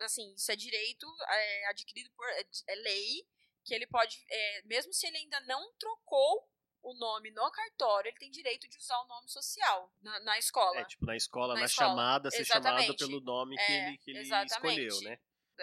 assim, 0.01 0.33
isso 0.33 0.51
é 0.51 0.55
direito 0.55 1.07
é, 1.27 1.67
adquirido 1.67 2.09
por 2.11 2.27
é, 2.29 2.45
é 2.67 2.75
lei, 2.75 3.27
que 3.63 3.73
ele 3.73 3.87
pode, 3.87 4.23
é, 4.29 4.61
mesmo 4.63 4.93
se 4.93 5.07
ele 5.07 5.17
ainda 5.17 5.39
não 5.41 5.73
trocou 5.73 6.49
o 6.81 6.93
nome 6.93 7.31
no 7.31 7.51
cartório, 7.51 8.09
ele 8.09 8.17
tem 8.17 8.31
direito 8.31 8.67
de 8.67 8.77
usar 8.77 8.97
o 9.01 9.07
nome 9.07 9.29
social 9.29 9.91
na, 10.01 10.19
na 10.21 10.37
escola. 10.39 10.79
É, 10.79 10.85
tipo, 10.85 11.05
na 11.05 11.15
escola, 11.15 11.53
Na 11.53 11.61
na, 11.61 11.65
escola, 11.65 11.89
chamada, 11.89 12.31
ser 12.31 12.45
chamado 12.45 12.67
exatamente. 12.77 12.97
pelo 12.97 13.19
nome 13.21 13.55
que 13.57 13.71
É, 13.71 13.87
ele, 13.89 13.97
que 13.97 14.11
ele 14.11 14.19
exatamente. 14.19 14.87
escolheu, 14.87 15.09
né? 15.09 15.19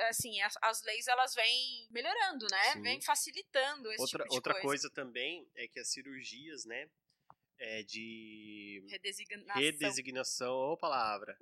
assim, 0.08 0.40
as, 0.42 0.54
as 0.60 0.82
leis 0.82 1.06
elas 1.06 1.34
vêm 1.34 1.86
melhorando, 1.90 2.46
né? 2.50 2.72
Sim. 2.72 2.82
Vêm 2.82 3.00
facilitando 3.00 3.92
esse 3.92 4.00
outra 4.00 4.18
tipo 4.18 4.30
de 4.30 4.36
outra 4.36 4.52
coisa. 4.54 4.66
coisa. 4.66 4.90
também 4.90 5.48
é 5.54 5.68
que 5.68 5.78
as 5.78 5.88
cirurgias, 5.88 6.64
né, 6.64 6.90
é 7.58 7.82
de 7.82 8.84
Redesignação. 8.88 9.62
redesignação, 9.62 10.54
ou 10.54 10.76
palavra, 10.76 11.36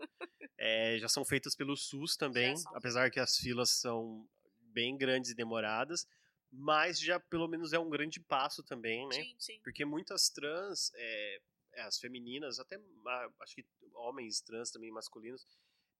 é, 0.59 0.99
já 0.99 1.09
são 1.09 1.25
feitas 1.25 1.55
pelo 1.55 1.77
SUS 1.77 2.17
também, 2.17 2.55
apesar 2.75 3.11
que 3.11 3.21
as 3.21 3.37
filas 3.37 3.71
são 3.71 4.29
bem 4.73 4.97
grandes 4.97 5.31
e 5.31 5.35
demoradas, 5.35 6.07
mas 6.51 7.01
já 7.01 7.19
pelo 7.19 7.49
menos 7.49 7.73
é 7.73 7.79
um 7.79 7.89
grande 7.91 8.21
passo 8.21 8.63
também, 8.63 9.07
né? 9.09 9.15
Sim, 9.15 9.37
sim. 9.39 9.61
Porque 9.63 9.85
muitas 9.85 10.29
trans, 10.29 10.93
é, 10.95 11.41
as 11.79 11.99
femininas, 11.99 12.59
até 12.59 12.79
acho 13.41 13.55
que 13.55 13.65
homens 13.95 14.41
trans 14.41 14.71
também 14.71 14.91
masculinos, 14.91 15.47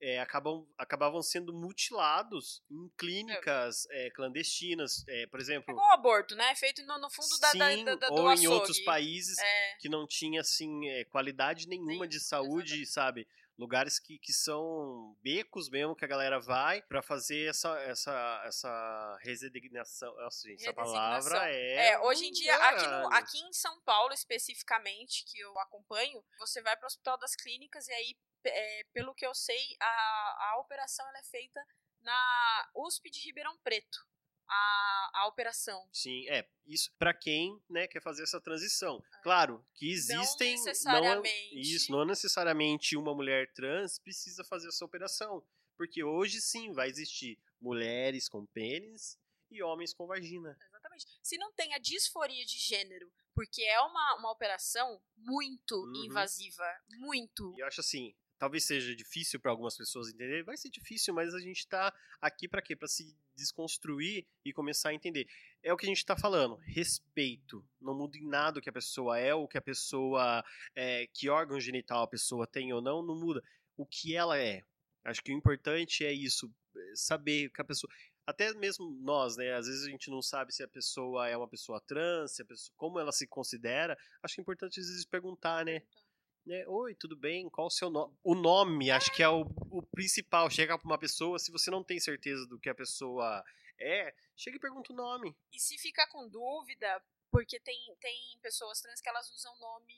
é, 0.03 0.19
acabam, 0.19 0.67
acabavam 0.77 1.23
sendo 1.23 1.53
mutilados 1.55 2.61
em 2.69 2.89
clínicas 2.99 3.87
é, 3.91 4.11
clandestinas, 4.11 5.05
é, 5.09 5.27
por 5.29 5.39
É 5.39 5.43
exemplo. 5.43 5.71
igual 5.73 5.91
o 5.91 5.93
aborto, 5.93 6.35
né? 6.35 6.55
Feito 6.57 6.85
no, 6.85 6.99
no 6.99 7.09
fundo 7.09 7.39
da, 7.41 7.53
da, 7.53 7.71
Sim, 7.71 7.85
da, 7.85 7.95
da- 7.95 8.09
do 8.09 8.15
ou 8.15 8.29
em 8.31 8.33
açougue. 8.35 8.49
outros 8.49 8.81
países 8.81 9.39
É, 9.39 9.77
que 9.79 9.89
não 9.89 10.07
tinha 10.07 10.41
assim 10.41 10.89
é, 10.89 11.05
qualidade 11.05 11.69
nenhuma 11.69 11.87
Nenhuma, 11.91 12.09
de 12.09 12.19
saúde, 12.21 12.85
sabe? 12.87 13.27
Lugares 13.59 13.99
que, 13.99 14.19
que 14.19 14.33
são 14.33 15.15
becos 15.23 15.69
mesmo 15.69 15.95
que 15.95 16.05
a 16.05 16.09
galera 16.09 16.41
vai 16.41 16.81
pra 16.83 17.03
fazer 17.03 17.49
essa 17.51 17.79
essa 17.81 18.43
essa 18.47 19.19
resignação. 19.21 20.15
Nossa, 20.17 20.49
gente, 20.49 20.63
essa 20.63 20.73
palavra 20.75 21.51
é 21.51 21.89
é, 21.91 22.01
hoje 22.01 22.27
em 22.27 22.33
dia, 22.33 22.57
aqui, 22.57 22.87
no- 22.87 23.13
aqui 23.13 23.39
em 23.41 23.53
São 23.53 23.81
Paulo, 23.83 24.13
especificamente, 24.15 25.25
que 25.27 25.39
eu 25.39 25.57
acompanho, 25.59 26.25
você 26.39 26.63
vai 26.63 26.77
para 26.77 26.87
o 26.87 26.89
Hospital 26.89 27.19
das 27.19 27.35
Clínicas 27.37 27.87
e 27.89 27.93
aí, 27.93 28.17
é, 28.45 28.85
pelo 28.93 29.15
que 29.15 29.27
eu 29.27 29.35
sei, 29.35 29.77
a, 29.81 30.53
a 30.55 30.59
operação 30.61 31.07
é 31.17 31.23
feita 31.25 31.61
na 32.01 32.69
USP 32.75 33.11
de 33.11 33.21
Ribeirão 33.21 33.57
Preto. 33.59 33.99
A, 34.55 35.11
a 35.23 35.27
operação. 35.29 35.89
Sim, 35.93 36.29
é. 36.29 36.47
Isso 36.67 36.93
pra 36.99 37.15
quem, 37.15 37.59
né, 37.69 37.87
quer 37.87 38.03
fazer 38.03 38.23
essa 38.23 38.41
transição. 38.41 39.03
Claro 39.23 39.65
que 39.75 39.91
existem 39.91 40.55
não 40.57 40.63
é- 40.63 40.67
necessariamente. 40.67 41.61
isso, 41.61 41.93
não 41.93 42.05
necessariamente 42.05 42.97
uma 42.97 43.15
mulher 43.15 43.51
trans 43.55 43.99
precisa 43.99 44.45
fazer 44.45 44.69
essa 44.69 44.85
operação, 44.85 45.43
porque 45.77 46.05
hoje 46.05 46.41
sim 46.41 46.73
vai 46.73 46.89
existir 46.89 47.39
mulheres 47.61 48.29
com 48.29 48.45
pênis 48.47 49.19
e 49.51 49.63
homens 49.63 49.93
com 49.95 50.07
vagina. 50.07 50.57
Exatamente. 50.69 51.07
Se 51.23 51.37
não 51.39 51.53
tem 51.53 51.75
a 51.75 51.79
disforia 51.79 52.45
de 52.45 52.59
gênero, 52.59 53.11
porque 53.35 53.63
é 53.63 53.81
uma, 53.81 54.17
uma 54.19 54.31
operação 54.31 55.01
muito 55.17 55.75
Uhum. 55.75 56.05
invasiva, 56.05 56.65
muito. 56.99 57.55
E 57.57 57.61
eu 57.61 57.67
acho 57.67 57.81
assim, 57.81 58.15
talvez 58.43 58.65
seja 58.65 58.93
difícil 58.97 59.39
para 59.39 59.53
algumas 59.53 59.77
pessoas 59.77 60.09
entender, 60.09 60.43
vai 60.43 60.57
ser 60.57 60.69
difícil, 60.69 61.15
mas 61.15 61.33
a 61.33 61.39
gente 61.39 61.65
tá 61.69 61.95
aqui 62.21 62.49
para 62.49 62.61
quê? 62.61 62.75
Para 62.75 62.89
se 62.89 63.17
desconstruir 63.37 64.27
e 64.45 64.53
começar 64.53 64.89
a 64.89 64.95
entender. 64.95 65.29
É 65.63 65.73
o 65.73 65.77
que 65.77 65.87
a 65.87 65.89
gente 65.89 66.05
tá 66.05 66.17
falando, 66.17 66.57
respeito. 66.57 67.65
Não 67.81 67.97
muda 67.97 68.19
em 68.19 68.27
nada 68.27 68.59
o 68.59 68.61
que 68.61 68.69
a 68.69 68.73
pessoa 68.73 69.17
é, 69.17 69.33
o 69.33 69.47
que 69.47 69.57
a 69.57 69.63
pessoa 69.63 70.45
é, 70.75 71.07
que 71.15 71.29
órgão 71.29 71.61
genital 71.61 72.03
a 72.03 72.09
pessoa 72.09 72.45
tem 72.45 72.73
ou 72.73 72.83
não, 72.83 73.01
não 73.01 73.15
muda. 73.15 73.41
O 73.77 73.87
que 73.87 74.17
ela 74.17 74.37
é. 74.37 74.65
Acho 75.05 75.23
que 75.23 75.33
o 75.33 75.39
importante 75.39 76.05
é 76.05 76.13
isso, 76.13 76.53
é, 76.77 76.97
saber 76.97 77.49
que 77.49 77.61
a 77.61 77.65
pessoa 77.65 77.89
até 78.27 78.53
mesmo 78.55 78.91
nós, 79.01 79.37
né? 79.37 79.53
Às 79.53 79.67
vezes 79.67 79.85
a 79.85 79.91
gente 79.91 80.11
não 80.11 80.23
sabe 80.23 80.53
se 80.53 80.63
a 80.63 80.69
pessoa 80.69 81.29
é 81.29 81.37
uma 81.37 81.49
pessoa 81.49 81.81
trans, 81.81 82.33
se 82.33 82.43
a 82.43 82.45
pessoa, 82.45 82.75
como 82.77 82.99
ela 82.99 83.13
se 83.13 83.27
considera. 83.27 83.97
Acho 84.23 84.35
que 84.35 84.41
é 84.41 84.43
importante 84.43 84.81
às 84.81 84.87
vezes 84.87 85.05
perguntar, 85.05 85.65
né? 85.65 85.83
Né? 86.45 86.65
Oi, 86.67 86.95
tudo 86.95 87.17
bem? 87.17 87.49
Qual 87.49 87.67
o 87.67 87.71
seu 87.71 87.91
nome? 87.91 88.15
O 88.23 88.35
nome, 88.35 88.91
acho 88.91 89.13
que 89.13 89.23
é 89.23 89.29
o, 89.29 89.43
o 89.71 89.83
principal. 89.83 90.51
Chega 90.51 90.79
pra 90.79 90.87
uma 90.87 90.99
pessoa, 90.99 91.39
se 91.39 91.51
você 91.51 91.71
não 91.71 91.83
tem 91.85 91.99
certeza 92.01 92.47
do 92.47 92.59
que 92.59 92.69
a 92.69 92.75
pessoa 92.75 93.45
é, 93.79 94.15
chega 94.37 94.57
e 94.57 94.61
pergunta 94.61 94.93
o 94.93 94.97
nome. 94.97 95.37
E 95.53 95.59
se 95.59 95.79
ficar 95.79 96.07
com 96.09 96.29
dúvida, 96.29 97.03
porque 97.31 97.59
tem, 97.61 97.95
tem 98.01 98.39
pessoas 98.41 98.81
trans 98.81 99.01
que 99.01 99.09
elas 99.09 99.31
usam 99.31 99.57
nome 99.59 99.95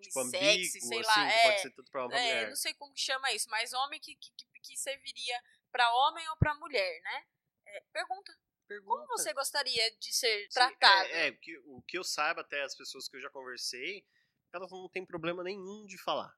Tipo, 0.00 0.20
unissex, 0.20 0.26
ambíguo, 0.26 0.88
sei 0.88 1.00
assim, 1.00 1.06
lá. 1.06 1.14
que 1.14 1.38
É, 1.38 1.42
pode 1.42 1.60
ser 1.62 1.70
tanto 1.70 1.90
pra 1.90 2.02
é, 2.02 2.06
mulher. 2.06 2.48
não 2.48 2.56
sei 2.56 2.74
como 2.74 2.92
chama 2.96 3.32
isso, 3.32 3.48
mas 3.48 3.72
homem 3.72 4.00
que, 4.00 4.14
que, 4.16 4.32
que- 4.62 4.76
serviria 4.76 5.42
pra 5.72 5.90
homem 5.94 6.28
ou 6.28 6.36
pra 6.36 6.54
mulher, 6.54 7.00
né? 7.02 7.24
É, 7.66 7.80
pergunta, 7.92 8.32
como 8.32 8.46
Pergunta. 8.66 9.06
você 9.16 9.32
gostaria 9.32 9.96
de 9.96 10.12
ser 10.12 10.42
Sim, 10.42 10.48
tratado? 10.50 11.08
É, 11.08 11.28
é, 11.28 11.38
o 11.64 11.80
que 11.82 11.96
eu 11.96 12.04
saiba, 12.04 12.40
até 12.40 12.62
as 12.62 12.74
pessoas 12.74 13.08
que 13.08 13.16
eu 13.16 13.20
já 13.20 13.30
conversei, 13.30 14.04
elas 14.52 14.70
não 14.70 14.88
têm 14.88 15.04
problema 15.04 15.42
nenhum 15.42 15.84
de 15.86 15.98
falar. 15.98 16.32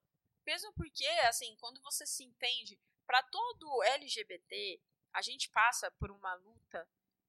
Mesmo 0.47 0.73
porque, 0.75 1.07
assim, 1.29 1.55
quando 1.57 1.81
você 1.83 2.07
se 2.07 2.25
entende, 2.25 2.81
para 3.07 3.23
todo 3.25 3.83
LGBT, 3.83 4.81
a 5.15 5.23
gente 5.23 5.51
passa 5.51 5.91
por 5.93 6.11
uma 6.11 6.35
luta 6.35 6.89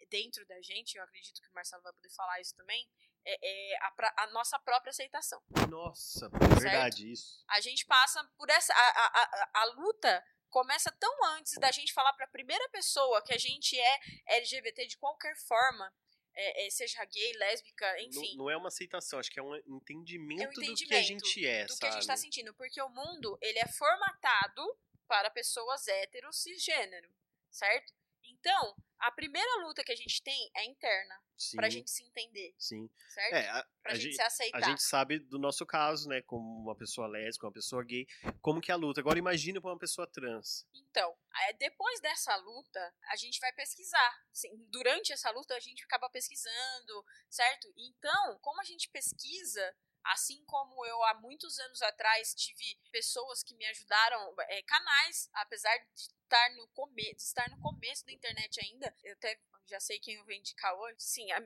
dentro 0.09 0.45
da 0.47 0.61
gente, 0.61 0.97
eu 0.97 1.03
acredito 1.03 1.41
que 1.41 1.49
o 1.49 1.53
Marcelo 1.53 1.83
vai 1.83 1.93
poder 1.93 2.09
falar 2.09 2.39
isso 2.41 2.55
também, 2.55 2.89
é, 3.25 3.73
é 3.73 3.77
a, 3.85 3.91
pra- 3.91 4.13
a 4.17 4.27
nossa 4.27 4.57
própria 4.59 4.89
aceitação. 4.91 5.41
Nossa, 5.69 6.25
é 6.27 6.59
verdade 6.59 7.11
isso. 7.11 7.43
A 7.49 7.59
gente 7.61 7.85
passa 7.85 8.23
por 8.37 8.49
essa. 8.49 8.73
A, 8.73 8.77
a, 8.77 9.23
a, 9.23 9.49
a 9.61 9.65
luta 9.65 10.25
começa 10.49 10.91
tão 10.93 11.25
antes 11.35 11.53
da 11.59 11.71
gente 11.71 11.93
falar 11.93 12.13
para 12.13 12.25
a 12.25 12.29
primeira 12.29 12.67
pessoa 12.69 13.21
que 13.21 13.33
a 13.33 13.37
gente 13.37 13.77
é 13.79 13.99
LGBT 14.37 14.87
de 14.87 14.97
qualquer 14.97 15.35
forma, 15.35 15.93
é, 16.35 16.65
é, 16.65 16.69
seja 16.69 17.03
gay, 17.05 17.33
lésbica, 17.33 18.01
enfim. 18.01 18.35
Não, 18.37 18.45
não 18.45 18.49
é 18.49 18.57
uma 18.57 18.67
aceitação, 18.67 19.19
acho 19.19 19.31
que 19.31 19.39
é 19.39 19.43
um 19.43 19.55
entendimento, 19.67 20.43
É 20.43 20.47
um 20.47 20.51
do 20.51 20.61
que 20.61 20.67
a 20.67 20.71
entendimento 20.71 21.25
gente 21.25 21.45
é, 21.45 21.65
do 21.65 21.73
que 21.73 21.79
sabe? 21.79 21.87
a 21.87 21.91
gente 21.91 22.07
tá 22.07 22.17
sentindo, 22.17 22.53
porque 22.53 22.81
o 22.81 22.89
mundo 22.89 23.37
ele 23.41 23.59
é 23.59 23.67
formatado 23.67 24.77
para 25.07 25.29
pessoas 25.29 25.87
héteros 25.87 26.37
cisgênero, 26.37 27.09
certo? 27.49 27.93
Então, 28.39 28.75
a 28.99 29.11
primeira 29.11 29.65
luta 29.65 29.83
que 29.83 29.91
a 29.91 29.95
gente 29.95 30.21
tem 30.21 30.49
é 30.55 30.65
interna, 30.65 31.15
Sim. 31.37 31.57
pra 31.57 31.69
gente 31.69 31.89
se 31.89 32.03
entender, 32.03 32.53
Sim. 32.57 32.89
certo? 33.07 33.33
É, 33.33 33.49
a, 33.49 33.67
pra 33.81 33.91
a 33.93 33.95
gente, 33.95 34.03
gente, 34.03 34.15
se 34.15 34.21
aceitar. 34.21 34.57
a 34.57 34.61
gente 34.61 34.83
sabe 34.83 35.19
do 35.19 35.39
nosso 35.39 35.65
caso, 35.65 36.09
né? 36.09 36.21
Como 36.23 36.63
uma 36.63 36.75
pessoa 36.75 37.07
lésbica, 37.07 37.47
uma 37.47 37.53
pessoa 37.53 37.83
gay, 37.83 38.05
como 38.41 38.59
que 38.59 38.71
é 38.71 38.73
a 38.73 38.77
luta. 38.77 38.99
Agora 38.99 39.17
imagina 39.17 39.61
pra 39.61 39.71
uma 39.71 39.79
pessoa 39.79 40.05
trans. 40.05 40.67
Então, 40.73 41.15
é, 41.47 41.53
depois 41.53 42.01
dessa 42.01 42.35
luta, 42.37 42.93
a 43.09 43.15
gente 43.15 43.39
vai 43.39 43.53
pesquisar. 43.53 44.23
Assim, 44.31 44.49
durante 44.69 45.13
essa 45.13 45.31
luta, 45.31 45.55
a 45.55 45.59
gente 45.59 45.83
acaba 45.83 46.09
pesquisando, 46.09 47.05
certo? 47.29 47.71
Então, 47.77 48.37
como 48.41 48.59
a 48.59 48.65
gente 48.65 48.89
pesquisa, 48.89 49.75
assim 50.03 50.43
como 50.45 50.85
eu 50.85 51.03
há 51.05 51.13
muitos 51.15 51.57
anos 51.59 51.81
atrás 51.81 52.33
tive 52.33 52.79
pessoas 52.91 53.43
que 53.43 53.55
me 53.55 53.65
ajudaram, 53.65 54.33
é, 54.49 54.61
canais, 54.63 55.29
apesar 55.33 55.75
de 55.77 56.01
estar 56.01 56.49
no 56.55 56.67
começo, 56.69 57.15
de 57.15 57.21
estar 57.23 57.49
no 57.49 57.59
começo 57.59 58.05
da 58.05 58.11
internet 58.11 58.59
ainda, 58.61 58.95
eu 59.03 59.13
até 59.13 59.39
já 59.67 59.79
sei 59.79 59.99
quem 59.99 60.15
eu 60.15 60.25
vou 60.25 60.33
indicar 60.33 60.73
hoje. 60.75 60.95
Sim, 60.99 61.31
a- 61.31 61.41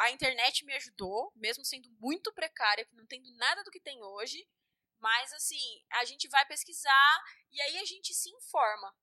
a 0.00 0.10
internet 0.10 0.64
me 0.64 0.74
ajudou, 0.74 1.32
mesmo 1.34 1.64
sendo 1.64 1.90
muito 1.98 2.32
precária, 2.34 2.86
não 2.92 3.06
tendo 3.06 3.30
nada 3.36 3.62
do 3.64 3.70
que 3.70 3.80
tem 3.80 4.02
hoje. 4.02 4.46
Mas 4.98 5.32
assim, 5.32 5.82
a 5.92 6.04
gente 6.04 6.28
vai 6.28 6.46
pesquisar 6.46 7.24
e 7.50 7.60
aí 7.62 7.78
a 7.78 7.84
gente 7.84 8.14
se 8.14 8.30
informa. 8.30 8.94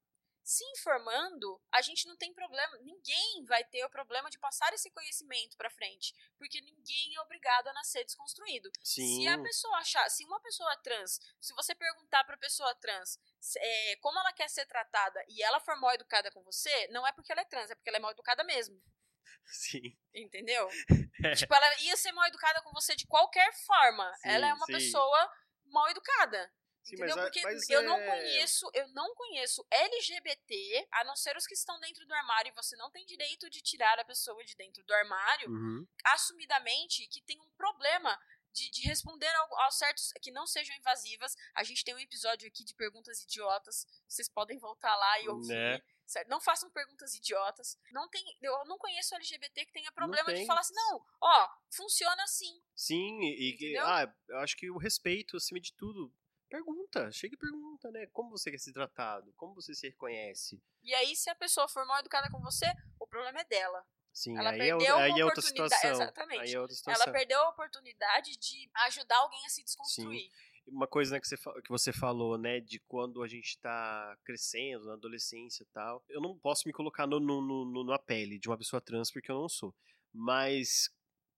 Se 0.44 0.64
informando, 0.72 1.62
a 1.72 1.82
gente 1.82 2.08
não 2.08 2.18
tem 2.18 2.34
problema, 2.34 2.78
ninguém 2.80 3.46
vai 3.46 3.64
ter 3.64 3.84
o 3.86 3.90
problema 3.90 4.30
de 4.30 4.40
passar 4.40 4.74
esse 4.74 4.90
conhecimento 4.90 5.56
pra 5.56 5.70
frente, 5.70 6.14
porque 6.38 6.60
ninguém 6.62 7.16
é 7.16 7.22
obrigado 7.22 7.68
a 7.68 7.74
nascer 7.74 8.04
desconstruído. 8.04 8.72
Sim. 8.84 9.22
Se 9.22 9.28
a 9.28 9.38
pessoa 9.42 9.78
achar, 9.78 10.10
se 10.10 10.26
uma 10.26 10.40
pessoa 10.40 10.76
trans, 10.78 11.20
se 11.40 11.54
você 11.54 11.76
perguntar 11.76 12.24
pra 12.24 12.38
pessoa 12.38 12.74
trans 12.76 13.20
é, 13.58 13.96
como 13.98 14.20
ela 14.20 14.34
quer 14.34 14.50
ser 14.50 14.66
tratada 14.66 15.24
e 15.28 15.44
ela 15.44 15.60
for 15.60 15.80
mal 15.80 15.94
educada 15.94 16.32
com 16.32 16.44
você, 16.44 16.88
não 16.88 17.06
é 17.06 17.12
porque 17.12 17.32
ela 17.32 17.42
é 17.42 17.46
trans, 17.46 17.70
é 17.70 17.76
porque 17.76 17.90
ela 17.90 17.98
é 17.98 18.02
mal 18.02 18.12
educada 18.12 18.44
mesmo. 18.44 18.82
Sim. 19.46 19.98
Entendeu? 20.14 20.68
É. 21.22 21.36
Tipo, 21.36 21.54
ela 21.54 21.82
ia 21.82 21.98
ser 21.98 22.14
mal 22.14 22.26
educada 22.28 22.62
com 22.62 22.72
você 22.72 22.96
de 22.96 23.06
qualquer 23.06 23.54
forma. 23.66 24.10
Sim, 24.22 24.30
ela 24.30 24.48
é 24.48 24.54
uma 24.54 24.66
sim. 24.66 24.72
pessoa 24.72 25.32
mal 25.66 25.90
educada. 25.90 26.50
Sim, 26.84 26.96
entendeu? 26.96 27.16
mas 27.18 27.26
Porque 27.26 27.42
mas 27.44 27.70
eu 27.70 27.84
não 27.84 27.98
é- 27.98 28.06
conheço, 28.08 28.70
eu 28.74 28.88
não 28.90 29.14
conheço 29.16 29.66
LGBT, 29.70 30.88
a 30.92 31.04
não 31.04 31.16
ser 31.16 31.36
os 31.38 31.46
que 31.46 31.54
estão 31.54 31.80
dentro 31.80 32.06
do 32.06 32.14
armário, 32.14 32.50
e 32.50 32.56
você 32.56 32.76
não 32.78 32.90
tem 32.90 33.06
direito 33.06 33.50
de 33.50 33.62
tirar 33.62 34.00
a 34.00 34.06
pessoa 34.06 34.44
de 34.44 34.56
dentro 34.56 34.84
do 34.84 34.94
armário, 34.94 35.50
Uhum. 35.50 35.86
assumidamente, 36.06 37.08
que 37.08 37.22
tem 37.22 37.40
um 37.42 37.52
problema. 37.52 38.18
De, 38.52 38.68
de 38.72 38.82
responder 38.88 39.28
ao- 39.28 39.60
aos 39.62 39.78
certos 39.78 40.12
que 40.24 40.32
não 40.32 40.48
sejam 40.48 40.76
invasivas. 40.76 41.36
A 41.54 41.64
gente 41.64 41.84
tem 41.86 41.94
um 41.94 42.00
episódio 42.00 42.48
aqui 42.48 42.64
de 42.64 42.74
perguntas 42.74 43.22
idiotas. 43.22 43.86
Vocês 44.08 44.28
podem 44.28 44.58
voltar 44.58 44.96
lá 44.96 45.22
e 45.22 45.30
ouvir. 45.30 45.54
Né? 45.54 45.80
Não 46.28 46.42
façam 46.42 46.68
perguntas 46.72 47.14
idiotas. 47.14 47.78
Não 47.92 48.10
tem, 48.10 48.24
eu 48.42 48.66
não 48.66 48.80
conheço 48.80 49.14
LGBT 49.14 49.66
que 49.68 49.72
tenha 49.72 49.92
problema 49.92 50.34
de 50.34 50.48
falar 50.48 50.62
assim, 50.62 50.74
não, 50.74 51.06
ó, 51.22 51.48
funciona 51.72 52.24
assim. 52.24 52.60
Sim, 52.76 53.20
e, 53.22 53.56
e 53.74 53.78
ah, 53.78 54.12
eu 54.30 54.40
acho 54.40 54.58
que 54.58 54.72
o 54.72 54.80
respeito, 54.80 55.38
acima 55.38 55.60
de 55.60 55.72
tudo, 55.76 56.12
pergunta, 56.50 57.12
chega 57.12 57.36
e 57.36 57.38
pergunta, 57.38 57.92
né? 57.92 58.08
Como 58.08 58.32
você 58.32 58.52
quer 58.52 58.58
ser 58.60 58.74
tratado? 58.74 59.32
Como 59.38 59.54
você 59.56 59.74
se 59.74 59.88
reconhece? 59.88 60.62
E 60.84 60.94
aí, 60.96 61.16
se 61.16 61.30
a 61.30 61.36
pessoa 61.36 61.68
for 61.70 61.86
mal 61.86 62.00
educada 62.00 62.30
com 62.30 62.40
você, 62.42 62.66
o 63.00 63.08
problema 63.08 63.40
é 63.42 63.46
dela. 63.46 63.86
Sim, 64.12 64.38
Ela 64.38 64.50
aí, 64.50 64.56
é, 64.56 64.60
perdeu 64.60 64.76
outra- 64.78 64.96
uma 64.96 65.04
aí 65.04 65.10
é 65.22 65.26
outra 65.26 65.40
oportunidade- 65.40 65.76
situação. 65.76 65.92
exatamente. 66.04 66.42
Aí 66.42 66.54
é 66.54 66.60
outra 66.60 66.76
situação. 66.76 67.04
Ela 67.04 67.12
perdeu 67.14 67.40
a 67.40 67.50
oportunidade 67.50 68.38
de 68.38 68.70
ajudar 68.88 69.18
alguém 69.20 69.46
a 69.46 69.50
se 69.50 69.64
desconstruir. 69.64 70.30
Uma 70.68 70.88
coisa 70.88 71.14
né, 71.16 71.20
que, 71.22 71.28
você, 71.28 71.38
que 71.38 71.70
você 71.70 71.94
falou, 71.94 72.38
né, 72.38 72.60
de 72.60 72.80
quando 72.82 73.24
a 73.24 73.28
gente 73.28 73.58
tá 73.60 74.18
crescendo, 74.26 74.86
na 74.86 74.94
adolescência 74.94 75.64
e 75.64 75.68
tal. 75.68 76.04
Eu 76.10 76.22
não 76.22 76.38
posso 76.38 76.68
me 76.68 76.74
colocar 76.74 77.08
no, 77.08 77.20
no, 77.20 77.42
no- 77.42 77.84
na 77.84 77.98
pele 77.98 78.38
de 78.38 78.48
uma 78.50 78.58
pessoa 78.58 78.82
trans, 78.82 79.12
porque 79.12 79.32
eu 79.32 79.40
não 79.40 79.50
sou. 79.50 79.74
Mas 80.14 80.90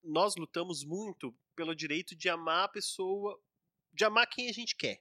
nós 0.02 0.34
lutamos 0.36 0.84
muito 0.84 1.34
pelo 1.54 1.74
direito 1.74 2.16
de 2.16 2.28
amar 2.28 2.64
a 2.64 2.68
pessoa, 2.68 3.40
de 3.92 4.04
amar 4.04 4.26
quem 4.26 4.48
a 4.48 4.52
gente 4.52 4.74
quer. 4.76 5.00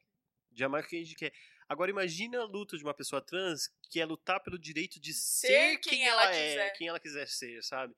De 0.52 0.64
amar 0.64 0.86
quem 0.88 1.02
a 1.02 1.04
gente 1.04 1.16
quer. 1.16 1.34
Agora 1.68 1.90
imagina 1.90 2.40
a 2.42 2.46
luta 2.46 2.78
de 2.78 2.84
uma 2.84 2.94
pessoa 2.94 3.22
trans 3.22 3.70
que 3.90 4.02
é 4.02 4.06
lutar 4.06 4.42
pelo 4.42 4.60
direito 4.60 5.00
de 5.00 5.14
ser, 5.14 5.78
quem, 5.78 6.06
ela, 6.06 6.26
é, 6.34 6.50
quiser. 6.50 6.70
quem 6.78 6.88
ela 6.90 7.00
quiser 7.00 7.28
ser, 7.28 7.64
sabe? 7.64 7.96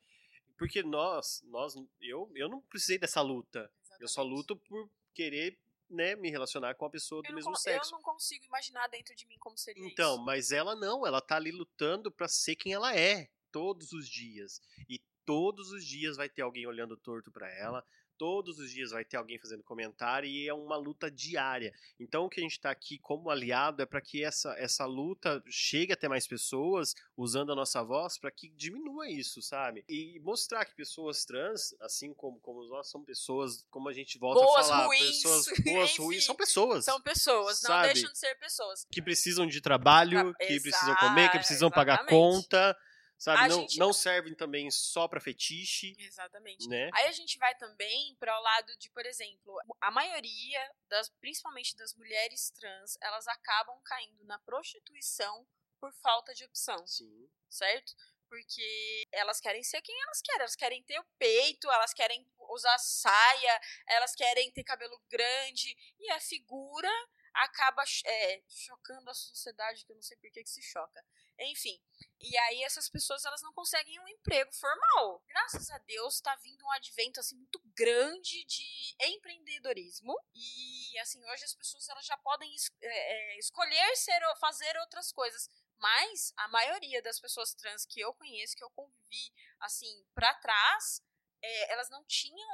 Porque 0.58 0.84
nós, 0.84 1.42
nós 1.46 1.74
eu, 2.00 2.32
eu 2.36 2.48
não 2.48 2.62
precisei 2.62 3.00
dessa 3.00 3.22
luta. 3.22 3.72
Eu 4.00 4.08
só 4.08 4.22
Exatamente. 4.22 4.36
luto 4.38 4.56
por 4.58 4.90
querer, 5.14 5.58
né, 5.90 6.16
me 6.16 6.30
relacionar 6.30 6.76
com 6.76 6.86
a 6.86 6.90
pessoa 6.90 7.22
do 7.22 7.26
Eu 7.28 7.32
não, 7.32 7.36
mesmo 7.36 7.56
sexo. 7.56 7.90
eu 7.90 7.98
não 7.98 8.02
consigo 8.04 8.46
imaginar 8.46 8.88
dentro 8.88 9.16
de 9.16 9.26
mim 9.26 9.38
como 9.40 9.58
seria 9.58 9.84
Então, 9.88 10.16
isso. 10.16 10.24
mas 10.26 10.52
ela 10.52 10.76
não, 10.76 11.06
ela 11.06 11.20
tá 11.22 11.36
ali 11.36 11.52
lutando 11.52 12.12
pra 12.12 12.28
ser 12.28 12.56
quem 12.56 12.74
ela 12.74 12.96
é, 12.96 13.28
todos 13.52 13.92
os 13.92 14.08
dias. 14.08 14.62
E 14.88 15.00
todos 15.26 15.72
os 15.72 15.84
dias 15.86 16.16
vai 16.18 16.30
ter 16.30 16.44
alguém 16.44 16.68
olhando 16.68 16.96
torto 16.98 17.32
pra 17.32 17.50
ela, 17.52 17.84
todos 18.18 18.60
os 18.60 18.72
dias 18.72 18.92
vai 18.92 19.04
ter 19.04 19.18
alguém 19.18 19.38
fazendo 19.40 19.64
comentário 19.64 20.28
e 20.30 20.48
é 20.48 20.54
uma 20.54 20.76
luta 20.78 21.10
diária. 21.10 21.74
Então, 22.00 22.26
o 22.26 22.30
que 22.30 22.40
a 22.40 22.44
gente 22.44 22.60
tá 22.60 22.70
aqui 22.72 22.98
como 23.00 23.30
aliado 23.30 23.82
é 23.82 23.86
pra 23.86 24.02
que 24.02 24.24
essa, 24.24 24.54
essa 24.58 24.86
luta 24.86 25.44
chegue 25.50 25.94
até 25.94 26.08
mais 26.08 26.28
pessoas, 26.28 26.94
usando 27.18 27.52
a 27.52 27.56
nossa 27.56 27.84
voz, 27.84 28.18
pra 28.18 28.32
que 28.32 28.50
diminua 28.50 29.10
isso, 29.10 29.42
sabe? 29.42 29.84
E 29.88 30.20
mostrar 30.22 30.66
que 30.66 30.76
pessoas 30.76 31.26
trans, 31.26 31.76
assim 31.82 32.14
como, 32.14 32.40
como 32.40 32.64
nós, 32.68 32.90
são 32.90 33.04
pessoas, 33.04 33.66
como 33.70 33.90
a 33.90 33.94
gente 33.94 34.18
volta 34.18 34.44
Boas, 34.44 34.66
a 34.66 34.70
falar, 34.70 34.86
ruins, 34.88 35.02
pessoas 35.22 35.46
boas, 35.64 35.90
enfim. 35.92 36.02
ruins, 36.04 36.24
são 36.26 36.36
pessoas 36.36 36.86
São 36.86 37.02
pessoas, 37.02 37.62
não 37.64 37.70
sabe? 37.70 37.94
deixam 37.94 38.12
de 38.12 38.18
ser 38.20 38.36
pessoas. 38.36 38.86
que 38.92 39.02
precisam 39.02 39.48
de 39.48 39.62
trabalho, 39.62 40.34
Tra- 40.36 40.48
que 40.48 40.60
precisam 40.60 40.96
comer, 40.96 41.30
que 41.32 41.38
precisam 41.38 41.70
pagar 41.72 41.96
exatamente. 42.02 42.10
conta, 42.20 42.78
sabe? 43.24 43.48
Não, 43.48 43.62
gente- 43.62 43.78
não 43.80 43.94
servem 43.94 44.36
também 44.36 44.70
só 44.70 45.08
pra 45.08 45.22
fetiche, 45.22 45.96
Exatamente. 45.98 46.68
né? 46.68 46.90
Aí 46.94 47.08
a 47.08 47.12
gente 47.12 47.38
vai 47.38 47.56
também 47.56 48.16
para 48.20 48.38
o 48.38 48.42
lado 48.44 48.76
de, 48.78 48.90
por 48.92 49.06
exemplo, 49.06 49.58
a 49.80 49.90
maioria, 49.92 50.72
das, 50.90 51.10
principalmente 51.22 51.76
das 51.78 51.94
mulheres 51.96 52.52
trans, 52.52 52.98
elas 53.02 53.28
acabam 53.28 53.80
caindo 53.84 54.26
na 54.26 54.38
prostituição 54.40 55.48
por 55.80 55.94
falta 56.02 56.34
de 56.34 56.44
opção, 56.44 56.86
Sim. 56.86 57.30
certo? 57.50 57.94
Porque 58.30 59.04
elas 59.12 59.40
querem 59.40 59.64
ser 59.64 59.82
quem 59.82 59.96
elas 60.02 60.22
querem. 60.22 60.40
Elas 60.42 60.56
querem 60.56 60.84
ter 60.84 61.00
o 61.00 61.06
peito, 61.20 61.70
elas 61.72 61.94
querem 61.94 62.26
usar 62.50 62.78
saia, 62.80 63.62
elas 63.88 64.16
querem 64.16 64.52
ter 64.52 64.64
cabelo 64.64 65.00
grande. 65.08 65.76
E 66.00 66.10
a 66.12 66.20
figura 66.20 66.90
acaba 67.34 67.84
é, 68.06 68.44
chocando 68.48 69.10
a 69.10 69.14
sociedade, 69.14 69.86
que 69.86 69.92
eu 69.92 69.96
não 69.96 70.04
sei 70.04 70.18
por 70.18 70.30
que, 70.32 70.44
que 70.44 70.50
se 70.50 70.62
choca. 70.62 71.04
Enfim. 71.40 71.80
E 72.20 72.38
aí 72.38 72.64
essas 72.64 72.88
pessoas 72.90 73.26
elas 73.26 73.42
não 73.42 73.52
conseguem 73.54 74.00
um 74.00 74.08
emprego 74.08 74.52
formal. 74.54 75.22
Graças 75.28 75.70
a 75.72 75.78
Deus 75.80 76.22
tá 76.22 76.36
vindo 76.38 76.64
um 76.66 76.72
advento 76.72 77.20
assim 77.20 77.36
muito 77.36 77.60
grande 77.76 78.46
de 78.46 78.96
empreendedorismo 79.02 80.16
e 80.36 80.98
assim 81.00 81.24
hoje 81.32 81.44
as 81.44 81.56
pessoas 81.56 81.88
elas 81.90 82.06
já 82.06 82.18
podem 82.18 82.54
es- 82.54 82.72
é, 82.82 83.36
é, 83.36 83.40
escolher 83.40 83.96
ser 83.98 84.22
fazer 84.40 84.78
outras 84.80 85.12
coisas. 85.12 85.50
Mas 85.78 86.34
a 86.38 86.48
maioria 86.48 87.02
das 87.02 87.20
pessoas 87.20 87.54
trans 87.54 87.86
que 87.86 88.00
eu 88.00 88.14
conheço, 88.14 88.56
que 88.56 88.64
eu 88.64 88.70
convivi 88.72 89.34
assim 89.60 90.06
pra 90.14 90.34
trás, 90.36 91.02
é, 91.42 91.74
elas 91.74 91.90
não 91.90 92.04
tinham 92.06 92.48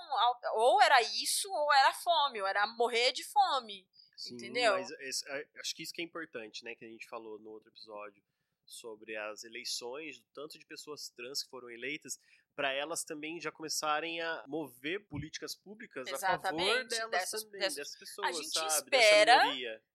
ou 0.56 0.82
era 0.82 1.02
isso 1.02 1.52
ou 1.52 1.74
era 1.74 1.94
fome, 1.94 2.42
ou 2.42 2.48
era 2.48 2.66
morrer 2.68 3.12
de 3.12 3.24
fome. 3.24 3.88
Sim, 4.20 4.36
Entendeu? 4.36 4.74
Mas 4.74 4.92
esse- 4.92 5.26
acho 5.62 5.74
que 5.74 5.82
isso 5.82 5.94
que 5.94 6.02
é 6.02 6.04
importante, 6.04 6.62
né? 6.66 6.76
Que 6.76 6.84
a 6.84 6.90
gente 6.90 7.08
falou 7.08 7.40
no 7.40 7.52
outro 7.52 7.70
episódio 7.70 8.22
sobre 8.66 9.16
as 9.16 9.46
eleições, 9.46 10.20
do 10.20 10.28
tanto 10.34 10.60
de 10.60 10.66
pessoas 10.66 11.10
trans 11.10 11.42
que 11.42 11.50
foram 11.50 11.70
eleitas, 11.70 12.20
para 12.54 12.74
elas 12.74 13.06
também 13.06 13.40
já 13.40 13.50
começarem 13.50 14.20
a 14.22 14.44
mover 14.46 15.08
políticas 15.08 15.56
públicas 15.56 16.06
a 16.12 16.20
favor 16.20 16.34
Exatamente, 16.34 16.90
delas 16.90 17.12
dessas- 17.12 17.44
também, 17.46 17.60
dessas- 17.62 17.76
dessas 17.78 17.96
pessoas, 17.98 18.36
gente 18.36 18.50
sabe? 18.52 18.76
espera-. 18.98 19.42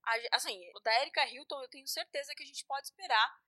A 0.02 0.36
assim, 0.36 0.58
da 0.82 1.02
Erika 1.02 1.26
Hilton, 1.28 1.62
eu 1.62 1.68
tenho 1.68 1.86
certeza 1.86 2.34
que 2.34 2.42
a 2.42 2.46
gente 2.46 2.64
pode 2.64 2.86
esperar 2.86 3.38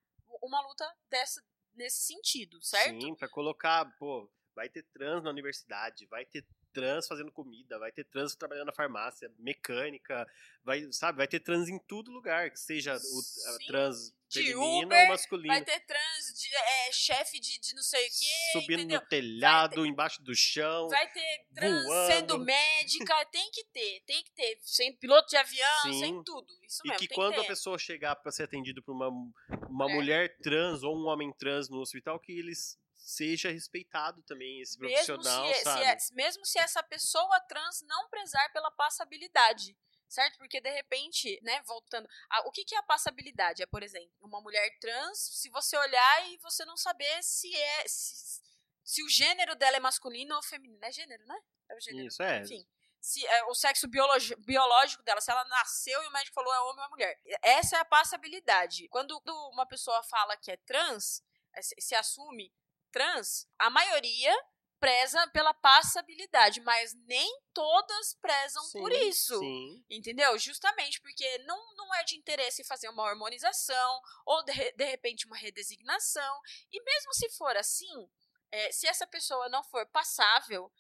uma 0.43 0.61
luta 0.61 0.87
dessa, 1.09 1.43
nesse 1.75 2.03
sentido, 2.03 2.61
certo? 2.62 3.01
Sim, 3.01 3.15
pra 3.15 3.29
colocar, 3.31 3.91
pô, 3.99 4.31
vai 4.55 4.69
ter 4.69 4.83
trans 4.93 5.25
na 5.25 5.31
universidade, 5.31 6.05
vai 6.07 6.27
ter 6.27 6.45
trans 6.77 7.07
fazendo 7.09 7.33
comida, 7.33 7.79
vai 7.79 7.91
ter 7.91 8.05
trans 8.05 8.35
trabalhando 8.37 8.67
na 8.67 8.73
farmácia, 8.75 9.33
mecânica, 9.39 10.27
vai, 10.62 10.87
sabe, 10.93 11.17
vai 11.17 11.27
ter 11.27 11.41
trans 11.41 11.71
em 11.71 11.79
todo 11.79 12.11
lugar, 12.12 12.51
que 12.51 12.61
seja 12.61 12.95
o 12.95 12.99
Sim, 12.99 13.67
trans 13.67 14.15
feminino 14.31 14.83
Uber, 14.85 15.03
ou 15.05 15.09
masculino. 15.09 15.49
Vai 15.55 15.65
ter 15.65 15.81
trans, 15.87 16.39
de, 16.39 16.55
é, 16.55 16.93
chefe 16.93 17.41
de, 17.41 17.59
de 17.59 17.75
não 17.75 17.83
sei 17.83 18.07
o 18.07 18.11
quê, 18.11 18.53
Subindo 18.53 18.81
entendeu? 18.81 19.01
no 19.01 19.07
telhado, 19.07 19.87
embaixo 19.87 20.23
do 20.23 20.35
chão. 20.35 20.89
Vai 20.89 21.11
ter 21.11 21.47
trans 21.55 21.85
voando. 21.85 22.12
sendo 22.12 22.39
médica, 22.41 23.25
tem 23.33 23.51
que 23.51 23.65
ter, 23.73 24.03
tem 24.07 24.23
que 24.23 24.33
ter, 24.33 24.59
sendo 24.62 24.99
piloto 24.99 25.29
de 25.31 25.37
avião, 25.39 25.83
Sim. 25.83 25.99
sem 25.99 26.25
tudo, 26.25 26.53
isso 26.62 26.83
E 26.85 26.89
mesmo, 26.89 26.99
que 27.09 27.15
quando 27.15 27.35
que 27.35 27.39
a 27.41 27.43
ter. 27.43 27.49
pessoa 27.49 27.79
chegar 27.79 28.17
pra 28.17 28.31
ser 28.31 28.43
atendido 28.43 28.83
por 28.83 28.93
uma, 28.93 29.09
uma 29.09 29.85
Mulher. 29.89 29.95
mulher 29.95 30.37
trans 30.43 30.83
ou 30.83 30.95
um 30.95 31.07
homem 31.07 31.33
trans 31.39 31.71
no 31.71 31.79
hospital, 31.79 32.21
que 32.21 32.33
eles 32.33 32.79
seja 33.07 33.53
respeitado 33.53 34.21
também, 34.25 34.61
esse 34.61 34.79
mesmo 34.81 34.92
profissional, 34.92 35.47
se, 35.47 35.55
se 35.55 35.62
sabe? 35.62 35.85
é- 35.85 35.97
mesmo 36.12 36.45
se 36.45 36.59
essa 36.59 36.83
pessoa 36.83 37.40
trans 37.42 37.81
não 37.83 38.09
prezar 38.09 38.53
pela 38.53 38.71
passabilidade. 38.73 39.79
certo? 40.09 40.38
Porque 40.38 40.61
de 40.61 40.71
repente, 40.71 41.38
né, 41.42 41.62
voltando, 41.62 42.09
a, 42.31 42.49
o 42.49 42.51
que, 42.53 42.64
que 42.64 42.75
é 42.75 42.79
a 42.79 42.83
passabilidade? 42.83 43.62
É, 43.62 43.66
por 43.66 43.83
exemplo, 43.83 44.11
uma 44.21 44.40
mulher 44.40 44.69
trans, 44.81 45.19
se 45.19 45.49
você 45.51 45.77
olhar 45.77 46.31
e 46.31 46.38
você 46.38 46.64
não 46.64 46.77
saber 46.77 47.23
se 47.23 47.55
é 47.55 47.85
se, 47.88 48.40
se 48.85 49.03
o 49.05 49.09
gênero 49.09 49.55
dela 49.57 49.77
é 49.77 49.81
masculino 49.81 50.35
ou 50.35 50.42
feminino, 50.42 50.85
é 50.85 50.92
gênero, 50.92 51.25
né? 51.27 51.38
É 51.69 51.75
o 51.77 51.81
gênero. 51.81 52.07
Isso 52.07 52.23
é. 52.23 52.40
Enfim, 52.40 52.66
se 53.01 53.27
é, 53.27 53.45
o 53.45 53.55
sexo 53.55 53.88
biológico, 53.88 55.03
dela, 55.03 55.21
se 55.21 55.31
ela 55.31 55.45
nasceu 55.45 56.03
e 56.03 56.07
o 56.07 56.12
médico 56.12 56.35
falou 56.35 56.53
é 56.53 56.61
homem 56.61 56.79
ou 56.81 56.87
é 56.87 56.88
mulher. 56.88 57.21
Essa 57.42 57.77
é 57.77 57.81
a 57.81 57.85
passabilidade. 57.85 58.88
Quando 58.88 59.21
uma 59.53 59.66
pessoa 59.66 60.03
fala 60.05 60.37
que 60.37 60.51
é 60.51 60.57
trans, 60.57 61.23
é, 61.53 61.62
se, 61.62 61.75
se 61.79 61.95
assume 61.95 62.53
trans, 62.97 63.47
a 63.59 63.69
maioria 63.69 64.35
preza 64.81 65.27
pela 65.29 65.53
passabilidade, 65.53 66.63
mas 66.63 66.95
nem 67.07 67.41
todas 67.53 68.15
prezam 68.23 68.63
Sim, 68.65 68.79
por 68.79 68.91
isso. 68.91 69.39
Sim. 69.39 69.85
Entendeu? 69.91 70.39
Justamente 70.39 70.99
porque 71.03 71.39
não, 71.39 71.75
não 71.77 71.95
é 71.95 72.05
de 72.05 72.17
interesse 72.17 72.65
fazer 72.65 72.89
uma 72.89 73.03
hormonização 73.03 74.01
ou 74.25 74.43
de, 74.45 74.73
de 74.73 74.85
repente 74.85 75.27
uma 75.27 75.37
redesignação. 75.37 76.41
E 76.73 76.83
mesmo 76.83 77.13
se 77.13 77.29
for 77.37 77.55
assim, 77.57 78.09
é, 78.51 78.73
se 78.73 78.87
essa 78.87 79.07
pessoa 79.07 79.47
não 79.51 79.63
for 79.65 79.87
passável, 79.89 80.73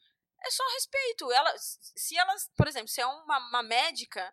é 0.42 0.50
só 0.50 0.64
respeito. 0.72 1.30
Ela, 1.32 1.54
se 1.58 2.16
ela, 2.16 2.34
por 2.56 2.66
exemplo, 2.68 2.88
se 2.88 3.02
é 3.02 3.06
uma, 3.06 3.38
uma 3.48 3.62
médica, 3.62 4.32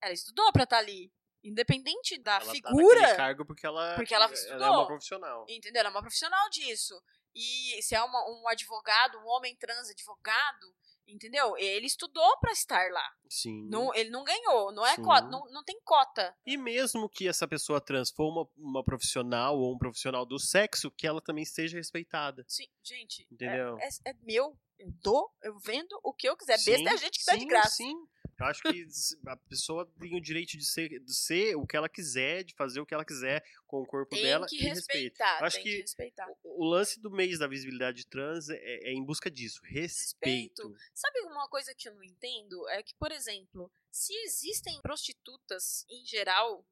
ela 0.00 0.14
estudou 0.14 0.50
pra 0.50 0.64
estar 0.64 0.78
ali. 0.78 1.12
Independente 1.42 2.18
da 2.18 2.34
Ela 2.34 2.44
tá 2.46 2.50
figura. 2.50 3.00
naquele 3.00 3.16
cargo 3.16 3.46
porque 3.46 3.64
ela, 3.64 3.94
Porque 3.94 4.14
ela 4.14 4.26
é 4.28 4.32
estudou. 4.32 4.68
uma 4.70 4.86
profissional. 4.86 5.46
Entendeu? 5.48 5.80
Ela 5.80 5.88
é 5.88 5.92
uma 5.92 6.00
profissional 6.00 6.50
disso. 6.50 7.00
E 7.38 7.82
se 7.82 7.94
é 7.94 8.02
uma- 8.02 8.28
um 8.28 8.48
advogado, 8.48 9.18
um 9.18 9.26
homem 9.28 9.54
trans 9.56 9.88
advogado, 9.90 10.74
entendeu? 11.06 11.56
Ele 11.56 11.86
estudou 11.86 12.36
pra 12.40 12.50
estar 12.52 12.90
lá. 12.90 13.08
Sim. 13.30 13.68
Não, 13.68 13.94
ele 13.94 14.10
não 14.10 14.24
ganhou, 14.24 14.72
não 14.72 14.84
é 14.84 14.96
Sim. 14.96 15.02
cota, 15.02 15.28
não, 15.28 15.44
não 15.50 15.62
tem 15.62 15.80
cota. 15.84 16.34
E 16.44 16.56
mesmo 16.56 17.08
que 17.08 17.28
essa 17.28 17.46
pessoa 17.46 17.80
trans 17.80 18.10
for 18.10 18.28
uma, 18.28 18.48
uma 18.56 18.84
profissional 18.84 19.56
ou 19.58 19.72
um 19.74 19.78
profissional 19.78 20.26
do 20.26 20.38
sexo, 20.38 20.90
que 20.90 21.06
ela 21.06 21.22
também 21.22 21.44
seja 21.44 21.76
respeitada. 21.76 22.44
Sim, 22.48 22.66
gente, 22.82 23.22
é- 23.22 23.34
Entendeu? 23.34 23.78
É, 23.78 23.88
é 24.10 24.14
meu, 24.22 24.58
eu 24.78 24.90
dou, 25.02 25.30
eu 25.42 25.58
vendo 25.60 25.98
o 26.02 26.12
que 26.12 26.28
eu 26.28 26.36
quiser. 26.36 26.58
Sim, 26.58 26.72
Besta 26.72 26.90
é 26.90 26.92
a 26.92 26.96
gente 26.96 27.18
que 27.20 27.24
dá 27.24 27.34
de 27.34 27.40
sim, 27.40 27.46
graça. 27.46 27.70
Sim. 27.70 27.94
Eu 28.38 28.46
acho 28.46 28.62
que 28.62 28.86
a 29.26 29.36
pessoa 29.36 29.90
tem 30.00 30.16
o 30.16 30.20
direito 30.20 30.56
de 30.56 30.64
ser, 30.64 31.00
de 31.00 31.14
ser 31.14 31.56
o 31.56 31.66
que 31.66 31.76
ela 31.76 31.88
quiser, 31.88 32.44
de 32.44 32.54
fazer 32.54 32.80
o 32.80 32.86
que 32.86 32.94
ela 32.94 33.04
quiser 33.04 33.44
com 33.66 33.82
o 33.82 33.86
corpo 33.86 34.14
Tem 34.14 34.22
dela 34.22 34.46
que 34.46 34.56
e 34.56 34.60
respeito. 34.60 35.02
respeitar, 35.02 35.40
Eu 35.40 35.46
acho 35.46 35.56
tem 35.56 35.64
que 35.64 35.70
que 35.72 35.80
respeitar. 35.82 36.28
O 36.44 36.58
o 36.58 36.64
lance 36.64 37.00
do 37.00 37.10
mês 37.10 37.38
da 37.38 37.46
visibilidade 37.46 38.04
trans 38.06 38.48
é, 38.50 38.56
é 38.58 38.92
em 38.92 39.04
busca 39.04 39.30
disso, 39.30 39.60
respeito. 39.64 40.74
Sabe 40.92 41.20
uma 41.20 41.48
coisa 41.48 41.72
que 41.74 41.88
eu 41.88 41.94
não 41.94 42.02
entendo? 42.02 42.68
É 42.70 42.82
que, 42.82 42.94
por 42.96 43.12
exemplo, 43.12 43.70
se 43.90 44.12
existem 44.24 44.80
prostitutas 44.82 45.86
em 45.88 46.04
geral, 46.04 46.66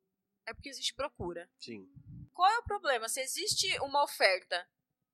é 0.44 0.52
porque 0.52 0.68
existe 0.68 0.92
procura. 0.94 1.48
Sim. 1.60 1.88
Qual 2.34 2.50
é 2.50 2.58
o 2.58 2.64
problema? 2.64 3.08
Se 3.08 3.20
existe 3.20 3.78
uma 3.80 4.02
oferta 4.02 4.68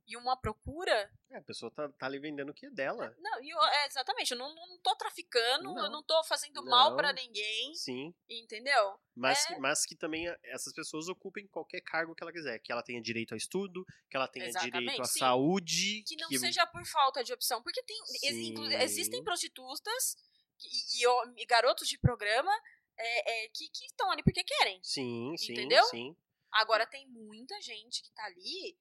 e 0.06 0.16
uma 0.16 0.36
procura, 0.36 1.10
É, 1.30 1.38
a 1.38 1.42
pessoa 1.42 1.70
tá, 1.70 1.88
tá 1.90 2.06
ali 2.06 2.18
vendendo 2.18 2.50
o 2.50 2.54
que 2.54 2.66
é 2.66 2.70
dela. 2.70 3.14
Não, 3.18 3.38
eu- 3.42 3.62
é, 3.62 3.86
exatamente, 3.86 4.32
eu 4.32 4.36
não, 4.38 4.54
não 4.54 4.78
tô 4.80 4.94
traficando, 4.96 5.68
eu 5.70 5.74
Não. 5.74 5.90
não 5.92 6.02
tô 6.02 6.22
fazendo 6.24 6.62
mal 6.64 6.90
Não. 6.90 6.96
pra 6.96 7.12
ninguém, 7.12 7.74
Sim. 7.74 8.12
entendeu? 8.28 8.98
Mas, 9.14 9.44
É. 9.44 9.54
que, 9.54 9.60
mas 9.60 9.86
que 9.86 9.94
também 9.96 10.28
a- 10.28 10.38
essas 10.44 10.72
pessoas 10.74 11.08
ocupem 11.08 11.46
qualquer 11.48 11.80
cargo 11.82 12.14
que 12.14 12.22
ela 12.22 12.32
quiser. 12.32 12.58
Que 12.58 12.72
ela 12.72 12.82
tenha 12.82 13.00
direito 13.00 13.32
ao 13.32 13.38
estudo, 13.38 13.84
que 14.10 14.16
ela 14.16 14.28
tenha 14.28 14.46
Exatamente, 14.46 14.78
direito 14.80 15.02
à 15.02 15.04
sim. 15.04 15.18
saúde. 15.20 16.02
Que 16.06 16.16
não 16.16 16.28
seja 16.30 16.66
por 16.66 16.84
falta 16.86 17.22
de 17.24 17.32
opção, 17.32 17.62
porque 17.62 17.82
tem, 17.84 17.96
Sim. 18.06 18.54
existem 18.82 19.22
prostitutas 19.22 20.16
que- 20.58 20.68
e, 20.68 21.04
e- 21.06 21.42
e 21.42 21.46
garotos 21.46 21.88
de 21.88 21.98
programa 21.98 22.52
é, 22.98 23.44
é, 23.46 23.48
que 23.48 23.64
estão 23.86 24.10
ali 24.10 24.22
porque 24.22 24.44
querem. 24.44 24.78
Sim, 24.82 25.34
sim, 25.38 25.52
Entendeu? 25.52 25.82
sim. 25.84 26.14
Agora 26.52 26.86
tem 26.86 27.08
muita 27.08 27.58
gente 27.62 28.02
que 28.02 28.10
tá 28.12 28.24
ali 28.26 28.76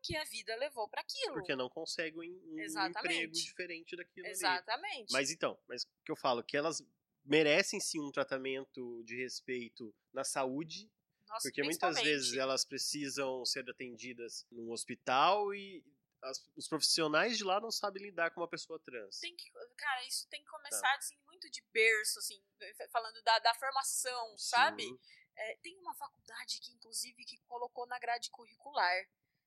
porque 0.00 0.16
a 0.16 0.24
vida 0.24 0.56
levou 0.56 0.88
pra 0.88 1.02
aquilo. 1.02 1.34
Porque 1.34 1.54
não 1.54 1.68
consegue 1.68 2.18
um, 2.18 2.58
Exatamente. 2.58 2.98
emprego 2.98 3.32
diferente 3.32 3.96
daquilo 3.96 4.26
ali. 4.26 4.32
Exatamente. 4.32 5.12
Mas 5.12 5.30
então, 5.30 5.58
mas 5.68 5.82
o 5.84 5.88
que 6.04 6.10
eu 6.10 6.16
falo, 6.16 6.42
que 6.42 6.56
elas 6.56 6.82
merecem 7.24 7.78
sim 7.78 8.00
um 8.00 8.10
tratamento 8.10 9.02
de 9.04 9.16
respeito 9.22 9.94
na 10.12 10.24
saúde, 10.24 10.90
Nossa, 11.28 11.48
porque 11.48 11.62
muitas 11.62 12.00
vezes 12.00 12.34
elas 12.34 12.64
precisam 12.64 13.44
ser 13.44 13.68
atendidas 13.68 14.46
num 14.50 14.70
hospital 14.72 15.54
e 15.54 15.84
as- 16.22 16.50
os 16.56 16.66
profissionais 16.68 17.36
de 17.38 17.44
lá 17.44 17.60
não 17.60 17.70
sabem 17.70 18.02
lidar 18.02 18.30
com 18.30 18.40
uma 18.40 18.48
pessoa 18.48 18.78
trans. 18.80 19.18
tem 19.20 19.34
que, 19.36 19.50
cara, 19.76 20.04
isso 20.06 20.26
tem 20.28 20.40
que 20.42 20.50
Tá. 20.50 20.56
começar 20.56 20.94
assim, 20.96 21.18
muito 21.26 21.48
de 21.50 21.62
berço, 21.72 22.18
assim, 22.18 22.42
falando 22.90 23.22
da, 23.22 23.38
da 23.38 23.54
formação, 23.54 24.36
sabe? 24.38 24.82
Sim. 24.82 24.98
É, 25.36 25.56
tem 25.62 25.78
uma 25.78 25.94
faculdade 25.94 26.60
que, 26.60 26.72
inclusive, 26.72 27.24
que 27.24 27.38
colocou 27.46 27.86
na 27.86 27.98
grade 27.98 28.30
curricular. 28.30 29.06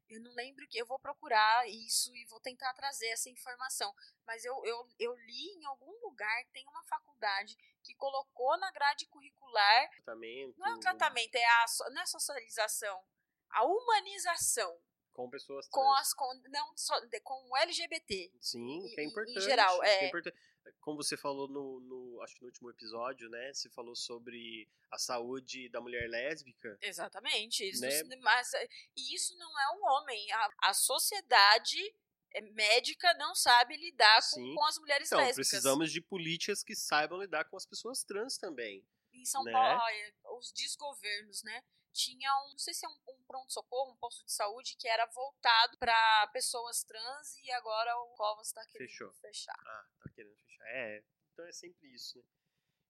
Eu 0.10 0.22
não 0.22 0.34
lembro 0.34 0.68
que 0.68 0.78
eu 0.78 0.86
vou 0.86 1.00
procurar 1.00 1.68
isso 1.68 2.16
e 2.16 2.26
vou 2.26 2.40
tentar 2.40 2.74
trazer 2.74 3.08
essa 3.08 3.30
informação. 3.30 3.94
Mas 4.26 4.44
eu, 4.46 4.54
eu, 4.66 4.88
eu 5.00 5.16
li 5.16 5.58
em 5.58 5.66
algum 5.66 5.92
lugar 6.02 6.44
que 6.46 6.52
tem 6.52 6.66
uma 6.68 6.84
faculdade 6.84 7.56
que 7.84 7.96
colocou 7.96 8.58
na 8.58 8.72
grade 8.72 9.08
curricular. 9.08 9.90
Tratamento 9.90 10.58
Não 10.58 10.68
é 10.68 10.76
o 10.76 10.80
tratamento, 10.80 11.36
é 11.36 11.46
a 11.46 11.66
não 11.92 12.00
é 12.00 12.04
a 12.04 12.08
socialização, 12.08 13.04
a 13.50 13.64
humanização 13.66 14.82
com 15.14 15.30
pessoas 15.30 15.68
trans. 15.68 15.74
com 15.84 15.94
as 15.94 16.14
com, 16.14 16.34
não 16.50 16.76
só 16.76 17.00
com 17.24 17.50
o 17.50 17.58
LGBT. 17.58 18.32
Sim, 18.42 18.82
que 18.94 19.00
é 19.00 19.04
em- 19.04 19.08
em 19.08 19.10
importante. 19.10 19.42
geral, 19.42 19.84
é. 19.84 20.08
importante. 20.08 20.36
Como 20.80 20.96
você 21.04 21.16
falou 21.18 21.48
no, 21.48 21.80
no- 21.82 22.22
acho 22.22 22.36
que 22.36 22.42
no 22.42 22.48
último 22.48 22.70
episódio, 22.70 23.30
né? 23.30 23.54
Você 23.54 23.70
falou 23.70 23.96
sobre 23.96 24.68
a 24.92 24.98
saúde 24.98 25.70
da 25.70 25.82
mulher 25.82 26.10
lésbica. 26.10 26.78
Exatamente. 26.82 27.68
Isso, 27.70 27.82
Né? 27.82 28.16
mas, 28.22 28.54
é, 28.54 28.68
e 28.96 29.14
isso 29.16 29.36
não 29.38 29.60
é 29.60 29.76
um 29.78 29.86
homem. 29.92 30.32
A, 30.32 30.50
a 30.70 30.74
sociedade 30.74 31.96
é, 32.36 32.42
médica 32.42 33.14
não 33.16 33.36
sabe 33.36 33.76
lidar 33.78 34.20
com, 34.34 34.56
com 34.56 34.66
as 34.66 34.78
mulheres 34.80 35.08
Então, 35.08 35.20
lésbicas. 35.20 35.50
precisamos 35.50 35.92
de 35.92 36.02
políticas 36.02 36.64
que 36.64 36.76
saibam 36.76 37.20
lidar 37.22 37.44
com 37.46 37.58
as 37.58 37.66
pessoas 37.66 38.04
trans 38.04 38.38
também. 38.38 38.84
Em 39.14 39.26
São 39.26 39.44
né? 39.44 39.52
Paulo, 39.52 39.80
olha, 39.84 40.14
os 40.40 40.52
desgovernos, 40.54 41.44
né? 41.44 41.62
Tinha 41.94 42.30
um, 42.46 42.50
não 42.52 42.58
sei 42.58 42.74
se 42.74 42.86
é 42.86 42.90
um, 42.90 42.98
um 43.10 43.24
pronto-socorro, 43.28 43.92
um 43.92 43.98
posto 43.98 44.26
de 44.26 44.32
saúde 44.34 44.76
que 44.78 44.88
era 44.88 45.06
voltado 45.06 45.78
para 45.78 46.28
pessoas 46.34 46.84
trans 46.84 47.38
e 47.38 47.52
agora 47.52 47.96
o 48.00 48.08
Covas 48.16 48.48
está 48.48 48.66
querendo 48.66 48.90
Fechou. 48.90 49.14
fechar. 49.14 49.56
Ah, 49.60 49.88
tá 50.04 50.10
querendo 50.16 50.36
fechar. 50.36 50.66
É, 50.68 51.04
então 51.32 51.46
é 51.46 51.52
sempre 51.52 51.88
isso, 51.94 52.18
né? 52.18 52.26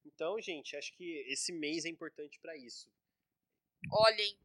Então, 0.06 0.40
gente, 0.42 0.76
acho 0.76 0.94
que 0.96 1.26
esse 1.28 1.52
mês 1.54 1.86
é 1.86 1.90
importante 1.90 2.40
pra 2.40 2.56
isso. 2.58 2.90
Olhem 3.92 4.38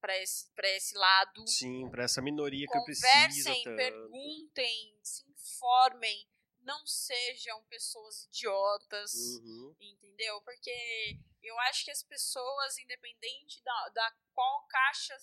para 0.00 0.16
esse, 0.22 0.48
pra 0.52 0.68
esse 0.68 0.96
lado. 0.96 1.46
Sim, 1.48 1.88
pra 1.90 2.04
essa 2.04 2.22
minoria 2.22 2.66
que 2.66 2.80
precisa 2.84 3.08
Conversem, 3.50 3.64
perguntem, 3.76 4.98
se 5.02 5.28
informem, 5.30 6.28
não 6.60 6.84
sejam 6.86 7.62
pessoas 7.64 8.24
idiotas, 8.24 9.12
Uhum. 9.14 9.76
entendeu? 9.80 10.40
Porque 10.42 11.18
eu 11.46 11.58
acho 11.60 11.84
que 11.84 11.90
as 11.90 12.02
pessoas, 12.02 12.78
independente 12.78 13.62
da, 13.62 13.88
da 13.90 14.12
qual 14.32 14.66
caixa 14.66 15.16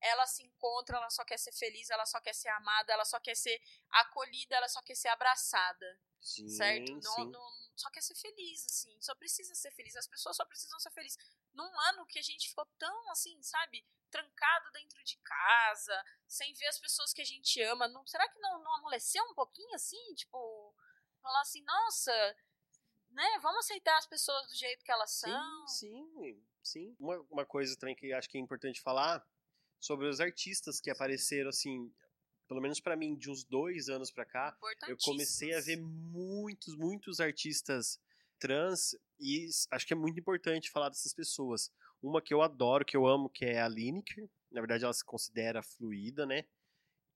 ela 0.00 0.26
se 0.26 0.42
encontra, 0.42 0.96
ela 0.96 1.10
só 1.10 1.24
quer 1.24 1.38
ser 1.38 1.52
feliz, 1.52 1.90
ela 1.90 2.06
só 2.06 2.20
quer 2.20 2.34
ser 2.34 2.48
amada, 2.48 2.92
ela 2.92 3.04
só 3.04 3.20
quer 3.20 3.34
ser 3.34 3.60
acolhida, 3.90 4.56
ela 4.56 4.68
só 4.68 4.80
quer 4.82 4.94
ser 4.94 5.08
abraçada, 5.08 6.00
Sim, 6.20 6.48
certo? 6.48 6.92
Não, 7.02 7.14
sim. 7.16 7.30
não- 7.30 7.60
só 7.76 7.90
quer 7.90 8.02
ser 8.02 8.14
feliz, 8.14 8.64
assim, 8.66 9.00
só 9.00 9.14
precisa 9.14 9.54
ser 9.54 9.70
feliz, 9.72 9.96
as 9.96 10.06
pessoas 10.06 10.36
só 10.36 10.44
precisam 10.44 10.78
ser 10.78 10.90
felizes. 10.90 11.18
Num 11.52 11.80
ano 11.88 12.06
que 12.06 12.18
a 12.18 12.22
gente 12.22 12.48
ficou 12.48 12.66
tão, 12.78 13.10
assim, 13.10 13.42
sabe, 13.42 13.86
trancado 14.10 14.70
dentro 14.72 15.02
de 15.04 15.16
casa, 15.18 16.04
sem 16.26 16.52
ver 16.54 16.66
as 16.66 16.78
pessoas 16.78 17.12
que 17.12 17.22
a 17.22 17.24
gente 17.24 17.62
ama, 17.62 17.88
não, 17.88 18.06
será 18.06 18.28
que 18.28 18.38
não, 18.38 18.62
não 18.62 18.74
amoleceu 18.76 19.22
um 19.24 19.34
pouquinho, 19.34 19.74
assim, 19.74 20.14
tipo, 20.14 20.74
falar 21.22 21.40
assim, 21.40 21.62
nossa, 21.62 22.36
né, 23.10 23.38
vamos 23.42 23.64
aceitar 23.64 23.96
as 23.98 24.06
pessoas 24.06 24.46
do 24.48 24.56
jeito 24.56 24.84
que 24.84 24.92
elas 24.92 25.12
são? 25.12 25.68
Sim, 25.68 26.06
sim, 26.16 26.44
sim. 26.62 26.96
Uma, 26.98 27.18
uma 27.30 27.46
coisa 27.46 27.76
também 27.78 27.94
que 27.94 28.12
acho 28.12 28.28
que 28.28 28.38
é 28.38 28.40
importante 28.40 28.80
falar 28.80 29.24
sobre 29.78 30.06
os 30.08 30.20
artistas 30.20 30.80
que 30.80 30.90
apareceram, 30.90 31.48
assim, 31.48 31.92
pelo 32.48 32.60
menos 32.60 32.80
pra 32.80 32.96
mim, 32.96 33.16
de 33.16 33.30
uns 33.30 33.44
dois 33.44 33.88
anos 33.88 34.10
pra 34.10 34.24
cá, 34.24 34.56
eu 34.88 34.96
comecei 35.02 35.54
a 35.54 35.60
ver 35.60 35.76
muitos, 35.76 36.76
muitos 36.76 37.20
artistas 37.20 37.98
trans 38.38 38.96
e 39.20 39.46
acho 39.70 39.86
que 39.86 39.92
é 39.92 39.96
muito 39.96 40.18
importante 40.18 40.70
falar 40.70 40.88
dessas 40.88 41.14
pessoas. 41.14 41.70
Uma 42.02 42.22
que 42.22 42.32
eu 42.32 42.42
adoro, 42.42 42.84
que 42.84 42.96
eu 42.96 43.06
amo, 43.06 43.28
que 43.28 43.44
é 43.44 43.60
a 43.60 43.68
Lineker. 43.68 44.28
Na 44.50 44.60
verdade, 44.60 44.84
ela 44.84 44.92
se 44.92 45.04
considera 45.04 45.62
fluida, 45.62 46.26
né? 46.26 46.44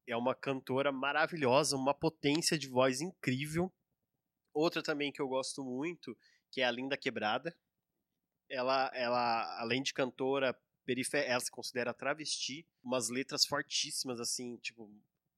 É 0.07 0.17
uma 0.17 0.35
cantora 0.35 0.93
maravilhosa, 0.93 1.77
uma 1.77 1.95
potência 1.95 2.59
de 2.59 2.69
voz 2.69 3.01
incrível. 3.01 3.73
Outra 4.55 4.83
também 4.83 5.11
que 5.13 5.21
eu 5.21 5.29
gosto 5.29 5.63
muito, 5.65 6.17
que 6.51 6.61
é 6.61 6.65
a 6.65 6.71
Linda 6.71 6.97
Quebrada. 6.97 7.55
Ela, 8.49 8.91
ela 8.95 9.61
além 9.61 9.83
de 9.83 9.93
cantora, 9.93 10.57
perifé- 10.87 11.27
ela 11.29 11.41
se 11.41 11.51
considera 11.51 11.93
travesti. 11.93 12.67
Umas 12.83 13.09
letras 13.09 13.45
fortíssimas, 13.45 14.21
assim, 14.21 14.57
tipo, 14.59 14.91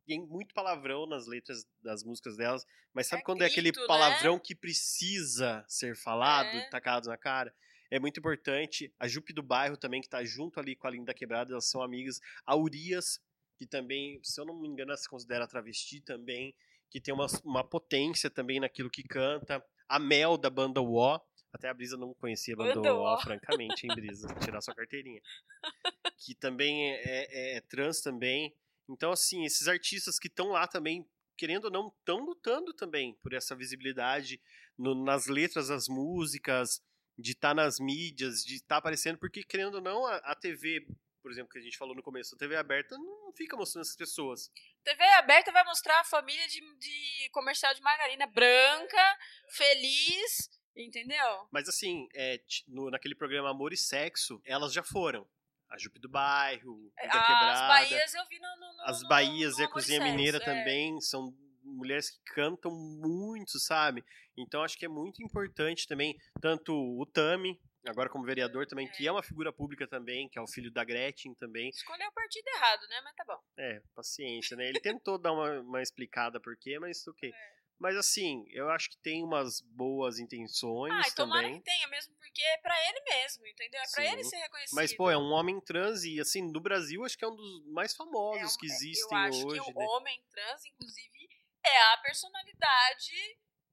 tem 0.06 0.20
muito 0.26 0.54
palavrão 0.54 1.06
nas 1.06 1.26
letras 1.26 1.66
das 1.80 2.04
músicas 2.04 2.36
delas, 2.36 2.66
mas 2.92 3.06
sabe 3.06 3.22
É 3.22 3.24
quando 3.24 3.42
é 3.42 3.46
aquele 3.46 3.70
grito, 3.70 3.80
né? 3.80 3.86
palavrão 3.86 4.38
que 4.38 4.54
precisa 4.54 5.64
ser 5.66 5.96
falado, 5.96 6.48
É. 6.54 6.68
tacado 6.68 7.08
na 7.08 7.16
cara? 7.16 7.54
É 7.90 7.98
muito 8.00 8.18
importante. 8.18 8.92
A 8.98 9.06
Jupe 9.08 9.32
do 9.32 9.42
Bairro 9.42 9.76
também, 9.76 10.02
que 10.02 10.08
tá 10.08 10.22
junto 10.24 10.58
ali 10.60 10.74
com 10.76 10.86
a 10.88 10.90
Linda 10.90 11.14
Quebrada, 11.14 11.52
elas 11.52 11.66
são 11.70 11.80
amigas. 11.82 12.20
A 12.44 12.56
Urias, 12.56 13.20
que 13.56 13.64
também, 13.66 14.20
se 14.24 14.40
eu 14.40 14.44
não 14.44 14.60
me 14.60 14.68
engano, 14.68 14.90
ela 14.90 14.96
se 14.98 15.08
considera 15.08 15.46
travesti 15.46 16.00
também, 16.00 16.54
que 16.90 17.00
tem 17.00 17.12
uma, 17.12 17.26
uma 17.44 17.64
potência 17.64 18.30
também 18.30 18.60
naquilo 18.60 18.90
que 18.90 19.02
canta. 19.02 19.64
A 19.88 19.98
Mel, 19.98 20.36
da 20.36 20.50
banda 20.50 20.80
Uó. 20.80 21.20
Até 21.52 21.68
a 21.68 21.74
Brisa 21.74 21.96
não 21.96 22.12
conhecia 22.14 22.54
a 22.54 22.56
banda 22.58 22.94
Uó. 22.94 23.18
francamente, 23.22 23.86
hein, 23.86 23.94
Brisa? 23.94 24.28
Tirar 24.44 24.60
sua 24.60 24.74
carteirinha. 24.74 25.20
que 26.18 26.34
também 26.34 26.92
é, 26.92 27.02
é- 27.04 27.56
é 27.56 27.60
trans 27.62 28.00
também. 28.00 28.54
Então, 28.88 29.10
assim, 29.10 29.44
esses 29.44 29.66
artistas 29.66 30.18
que 30.18 30.28
estão 30.28 30.48
lá 30.48 30.66
também, 30.66 31.06
querendo 31.36 31.66
ou 31.66 31.70
não, 31.70 31.88
estão 31.98 32.18
lutando 32.24 32.72
também 32.72 33.14
por 33.22 33.32
essa 33.32 33.54
visibilidade 33.56 34.40
no- 34.78 34.94
nas 35.04 35.26
letras 35.26 35.68
das 35.68 35.88
músicas, 35.88 36.82
de 37.18 37.32
estar 37.32 37.54
nas 37.54 37.80
mídias, 37.80 38.44
de 38.44 38.56
estar 38.56 38.76
aparecendo, 38.76 39.18
porque, 39.18 39.42
querendo 39.42 39.76
ou 39.76 39.80
não, 39.80 40.04
a, 40.06 40.16
a 40.16 40.34
TV, 40.34 40.86
por 41.26 41.32
exemplo, 41.32 41.50
que 41.50 41.58
a 41.58 41.60
gente 41.60 41.76
falou 41.76 41.92
no 41.92 42.04
começo, 42.04 42.36
a 42.36 42.38
TV 42.38 42.54
aberta 42.54 42.96
não 42.96 43.32
fica 43.32 43.56
mostrando 43.56 43.82
essas 43.82 43.96
pessoas. 43.96 44.48
TV 44.84 45.02
aberta 45.14 45.50
vai 45.50 45.64
mostrar 45.64 45.98
a 45.98 46.04
família 46.04 46.46
de, 46.46 46.60
de 46.78 47.28
comercial 47.32 47.74
de 47.74 47.80
margarina 47.82 48.28
branca, 48.28 49.18
feliz, 49.48 50.48
entendeu? 50.76 51.48
Mas, 51.50 51.68
assim, 51.68 52.06
é, 52.14 52.40
no- 52.68 52.90
naquele 52.92 53.16
programa 53.16 53.50
Amor 53.50 53.72
e 53.72 53.76
Sexo, 53.76 54.40
elas 54.44 54.72
já 54.72 54.84
foram. 54.84 55.26
A 55.68 55.76
Jupe 55.76 55.98
do 55.98 56.08
Bairro, 56.08 56.92
da 56.96 57.02
As 57.02 57.10
Quebrada. 57.26 57.66
Bahias 57.66 58.14
eu 58.14 58.24
vi 58.28 58.38
no. 58.38 58.48
no- 58.60 58.76
no- 58.76 58.82
As 58.84 59.02
Bahias 59.02 59.56
no 59.56 59.62
e 59.62 59.64
a 59.64 59.68
Cozinha 59.68 59.98
Sexo, 59.98 60.12
Mineira 60.14 60.36
é. 60.38 60.40
também 60.40 61.00
são 61.00 61.34
mulheres 61.64 62.08
que 62.10 62.22
cantam 62.34 62.70
muito, 62.70 63.58
sabe? 63.58 64.04
Então 64.36 64.62
acho 64.62 64.78
que 64.78 64.84
é 64.84 64.88
muito 64.88 65.20
importante 65.24 65.88
também, 65.88 66.16
tanto 66.40 66.72
o 66.72 67.04
Tami, 67.04 67.60
agora 67.88 68.08
como 68.08 68.24
vereador 68.24 68.66
também, 68.66 68.88
que 68.90 69.06
é 69.06 69.12
uma 69.12 69.22
figura 69.22 69.52
pública 69.52 69.86
também, 69.86 70.28
que 70.28 70.38
é 70.38 70.42
o 70.42 70.46
filho 70.46 70.70
da 70.70 70.84
Gretchen 70.84 71.34
também. 71.34 71.68
Escolheu 71.70 72.08
o 72.08 72.12
partido 72.12 72.46
errado, 72.48 72.86
né? 72.88 73.00
Mas 73.02 73.14
tá 73.14 73.24
bom. 73.24 73.40
É, 73.56 73.80
paciência, 73.94 74.56
né? 74.56 74.68
Ele 74.68 74.80
tentou 74.80 75.18
dar 75.18 75.32
uma, 75.32 75.60
uma 75.60 75.82
explicada 75.82 76.40
por 76.40 76.56
quê, 76.56 76.78
mas 76.78 77.06
ok. 77.06 77.30
É. 77.30 77.56
Mas 77.78 77.94
assim, 77.94 78.46
eu 78.52 78.70
acho 78.70 78.88
que 78.88 78.96
tem 78.96 79.22
umas 79.22 79.60
boas 79.60 80.18
intenções 80.18 80.94
Ah, 80.94 81.14
tomara 81.14 81.42
também. 81.42 81.58
que 81.58 81.64
tenha, 81.64 81.86
mesmo 81.88 82.14
porque 82.16 82.40
é 82.40 82.56
pra 82.58 82.74
ele 82.88 83.00
mesmo, 83.02 83.46
entendeu? 83.46 83.80
É 83.80 83.90
pra 83.90 84.02
Sim. 84.02 84.12
ele 84.12 84.24
ser 84.24 84.36
reconhecido. 84.36 84.74
Mas, 84.76 84.96
pô, 84.96 85.10
é 85.10 85.16
um 85.18 85.30
homem 85.30 85.60
trans 85.60 86.02
e, 86.02 86.18
assim, 86.18 86.40
no 86.50 86.58
Brasil, 86.58 87.04
acho 87.04 87.18
que 87.18 87.24
é 87.24 87.28
um 87.28 87.36
dos 87.36 87.66
mais 87.66 87.92
É 87.92 87.96
famosos 87.96 88.54
um- 88.54 88.58
que 88.58 88.66
é, 88.66 88.70
existem 88.70 89.18
Eu 89.18 89.24
acho 89.24 89.46
hoje, 89.46 89.62
que 89.64 89.70
o 89.70 89.74
né? 89.74 89.86
homem 89.90 90.22
trans, 90.30 90.64
inclusive, 90.64 91.28
é 91.66 91.82
a 91.92 91.96
personalidade 91.98 93.12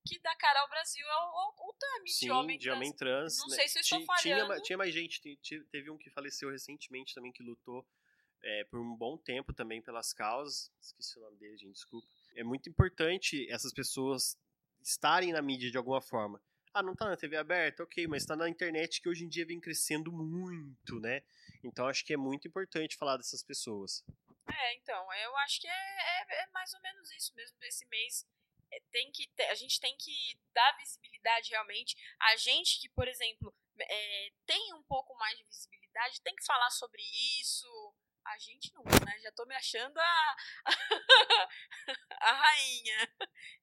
que 0.06 0.20
dá 0.20 0.36
cara 0.36 0.60
ao 0.62 0.70
Brasil 0.70 1.06
é 1.06 1.16
o, 1.16 1.70
o, 1.70 1.74
Tami, 1.74 2.10
Sim, 2.10 2.26
de 2.26 2.32
homem 2.32 2.58
de 2.58 2.66
trans. 2.66 2.76
homem 2.78 2.94
trans. 2.94 3.38
Não 3.40 3.48
né? 3.48 3.56
sei 3.56 3.68
se 3.68 3.78
eu 3.78 3.82
estou 3.82 4.00
Ti- 4.00 4.06
Tinha, 4.22 4.38
falhando. 4.38 4.62
tinha 4.64 4.78
mais 4.78 4.94
gente, 4.94 5.22
te- 5.22 5.36
te- 5.38 5.64
teve 5.72 5.90
um 5.90 5.98
que 5.98 6.10
faleceu 6.10 6.50
recentemente 6.52 7.14
também, 7.16 7.32
que 7.32 7.42
lutou 7.44 7.86
é, 8.44 8.64
por 8.66 8.80
um 8.80 8.96
bom 8.96 9.18
tempo 9.18 9.54
também 9.54 9.82
pelas 9.82 10.14
causas. 10.14 10.72
Esqueci 10.82 11.18
o 11.18 11.22
nome 11.22 11.38
dele, 11.38 11.58
gente, 11.58 11.74
desculpa. 11.74 12.08
É 12.36 12.44
muito 12.44 12.70
importante 12.70 13.50
essas 13.50 13.74
pessoas 13.74 14.38
estarem 14.82 15.32
na 15.32 15.42
mídia 15.42 15.72
de 15.72 15.78
alguma 15.78 16.02
forma. 16.02 16.42
Ah, 16.74 16.82
não 16.84 16.96
tá 16.96 17.06
na 17.08 17.16
TV 17.16 17.38
aberta? 17.38 17.84
Ok, 17.84 18.08
mas 18.08 18.26
tá 18.26 18.36
na 18.36 18.50
internet 18.50 19.00
que 19.00 19.08
hoje 19.08 19.24
em 19.24 19.30
dia 19.30 19.46
vem 19.46 19.60
crescendo 19.62 20.12
muito, 20.12 21.00
né? 21.00 21.22
Então 21.64 21.88
acho 21.88 22.04
que 22.04 22.14
é 22.14 22.18
muito 22.18 22.48
importante 22.48 22.98
falar 22.98 23.16
dessas 23.18 23.44
pessoas. 23.44 24.04
É, 24.52 24.76
então, 24.76 25.14
eu 25.14 25.38
acho 25.38 25.62
que 25.62 25.68
é, 25.68 25.72
é- 25.72 26.44
é 26.44 26.48
mais 26.52 26.74
ou 26.74 26.82
menos 26.82 27.10
isso 27.12 27.34
mesmo. 27.36 27.56
Esse 27.62 27.86
mês 27.86 28.28
tem 28.92 29.12
que 29.12 29.28
ter- 29.36 29.48
a 29.50 29.56
gente 29.56 29.80
tem 29.80 29.96
que 29.98 30.12
dar 30.54 30.76
visibilidade 30.78 31.50
realmente. 31.52 31.96
A 32.22 32.36
gente 32.38 32.80
que, 32.82 32.90
por 32.90 33.08
exemplo, 33.08 33.54
é, 33.80 34.30
tem 34.46 34.74
um 34.74 34.84
pouco 34.84 35.16
mais 35.18 35.38
de 35.38 35.44
visibilidade, 35.46 36.22
tem 36.22 36.36
que 36.36 36.46
falar 36.46 36.70
sobre 36.72 37.02
isso. 37.42 37.68
A 38.26 38.38
gente 38.38 38.72
não, 38.74 38.84
né? 38.84 39.20
Já 39.22 39.32
tô 39.34 39.46
me 39.46 39.54
achando 39.56 39.98
a, 40.00 40.36
a 42.22 42.32
rainha. 42.34 43.10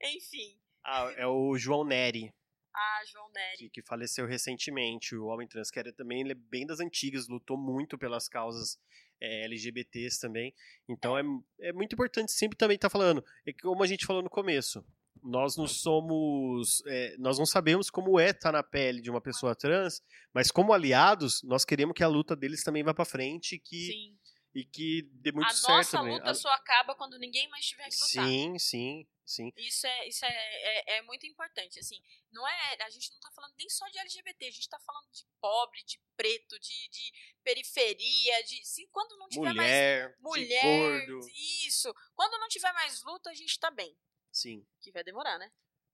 Enfim, 0.03 0.61
Ah, 0.85 1.13
é 1.17 1.27
o 1.27 1.57
João 1.57 1.85
Neri. 1.85 2.33
a 2.75 3.05
João 3.11 3.31
Nery. 3.33 3.57
que, 3.59 3.71
que 3.71 3.83
faleceu 3.83 4.27
recentemente, 4.27 5.15
o 5.17 5.27
homem 5.27 5.49
trans, 5.49 5.71
que 5.71 5.79
era 5.79 5.93
também 5.93 6.21
ele 6.21 6.33
é 6.33 6.35
bem 6.35 6.67
das 6.67 6.79
antigas, 6.81 7.27
lutou 7.29 7.57
muito 7.57 7.97
pelas 7.99 8.29
causas 8.29 8.79
é, 9.21 9.45
LGBTs 9.45 10.21
também. 10.21 10.55
Então 10.89 11.17
é, 11.19 11.23
é 11.69 11.73
muito 11.73 11.95
importante 11.95 12.31
sempre 12.33 12.57
também 12.57 12.75
estar 12.77 12.91
falando. 12.91 13.25
É 13.47 13.53
como 13.55 13.83
a 13.83 13.87
gente 13.87 14.07
falou 14.07 14.23
no 14.23 14.31
começo, 14.31 14.85
nós 15.23 15.57
não 15.57 15.67
somos. 15.67 16.83
é, 16.87 17.17
nós 17.19 17.39
não 17.39 17.47
sabemos 17.47 17.91
como 17.91 18.19
é 18.19 18.31
estar 18.31 18.53
na 18.53 18.63
pele 18.63 19.01
de 19.01 19.11
uma 19.11 19.21
pessoa 19.21 19.55
trans, 19.55 20.03
mas 20.33 20.51
como 20.51 20.73
aliados, 20.73 21.43
nós 21.43 21.65
queremos 21.65 21.95
que 21.95 22.03
a 22.05 22.09
luta 22.09 22.35
deles 22.37 22.63
também 22.63 22.83
vá 22.83 22.93
pra 22.95 23.05
frente 23.05 23.55
e 23.57 23.59
que, 23.59 23.87
Sim. 23.87 24.19
e 24.55 24.65
que 24.65 25.03
dê 25.15 25.33
muito 25.33 25.47
a 25.49 25.55
certo 25.55 25.69
nossa 25.77 25.99
também. 25.99 26.15
luta 26.15 26.31
A- 26.31 26.35
só 26.35 26.49
acaba 26.51 26.95
quando 26.95 27.19
ninguém 27.19 27.49
mais 27.49 27.65
tiver 27.67 27.89
que 27.89 27.95
lutar. 27.95 28.27
Sim, 28.29 28.59
sim, 28.59 29.07
sim. 29.25 29.53
Isso 29.57 29.87
é, 29.87 30.09
isso 30.09 30.25
é, 30.25 30.29
é, 30.29 30.99
é 30.99 31.03
muito 31.03 31.27
importante, 31.27 31.79
assim, 31.79 32.01
não 32.33 32.47
é, 32.49 32.77
a 32.83 32.91
gente 32.91 33.11
não 33.13 33.21
tá 33.21 33.31
falando 33.35 33.55
nem 33.57 33.69
só 33.69 33.87
de 33.89 33.99
LGBT, 33.99 34.47
a 34.47 34.51
gente 34.51 34.69
tá 34.69 34.79
falando 34.81 35.09
de 35.13 35.25
pobre, 35.41 35.83
de 35.85 36.01
preto, 36.17 36.59
de, 36.59 36.89
de 36.89 37.13
periferia, 37.45 38.43
de, 38.45 38.65
se, 38.67 38.87
quando 38.91 39.17
não 39.19 39.29
tiver 39.29 39.53
mais 39.55 39.57
Mulher, 39.71 40.09
de 40.17 40.23
mulher, 40.23 41.07
gordo. 41.07 41.27
isso, 41.67 41.95
quando 42.15 42.39
não 42.41 42.49
tiver 42.49 42.73
mais 42.73 43.03
luta, 43.05 43.31
a 43.31 43.35
gente 43.35 43.59
tá 43.59 43.71
bem, 43.71 43.97
Sim. 44.33 44.65
que 44.81 44.91
vai 44.93 45.03
demorar, 45.05 45.39
né? 45.39 45.51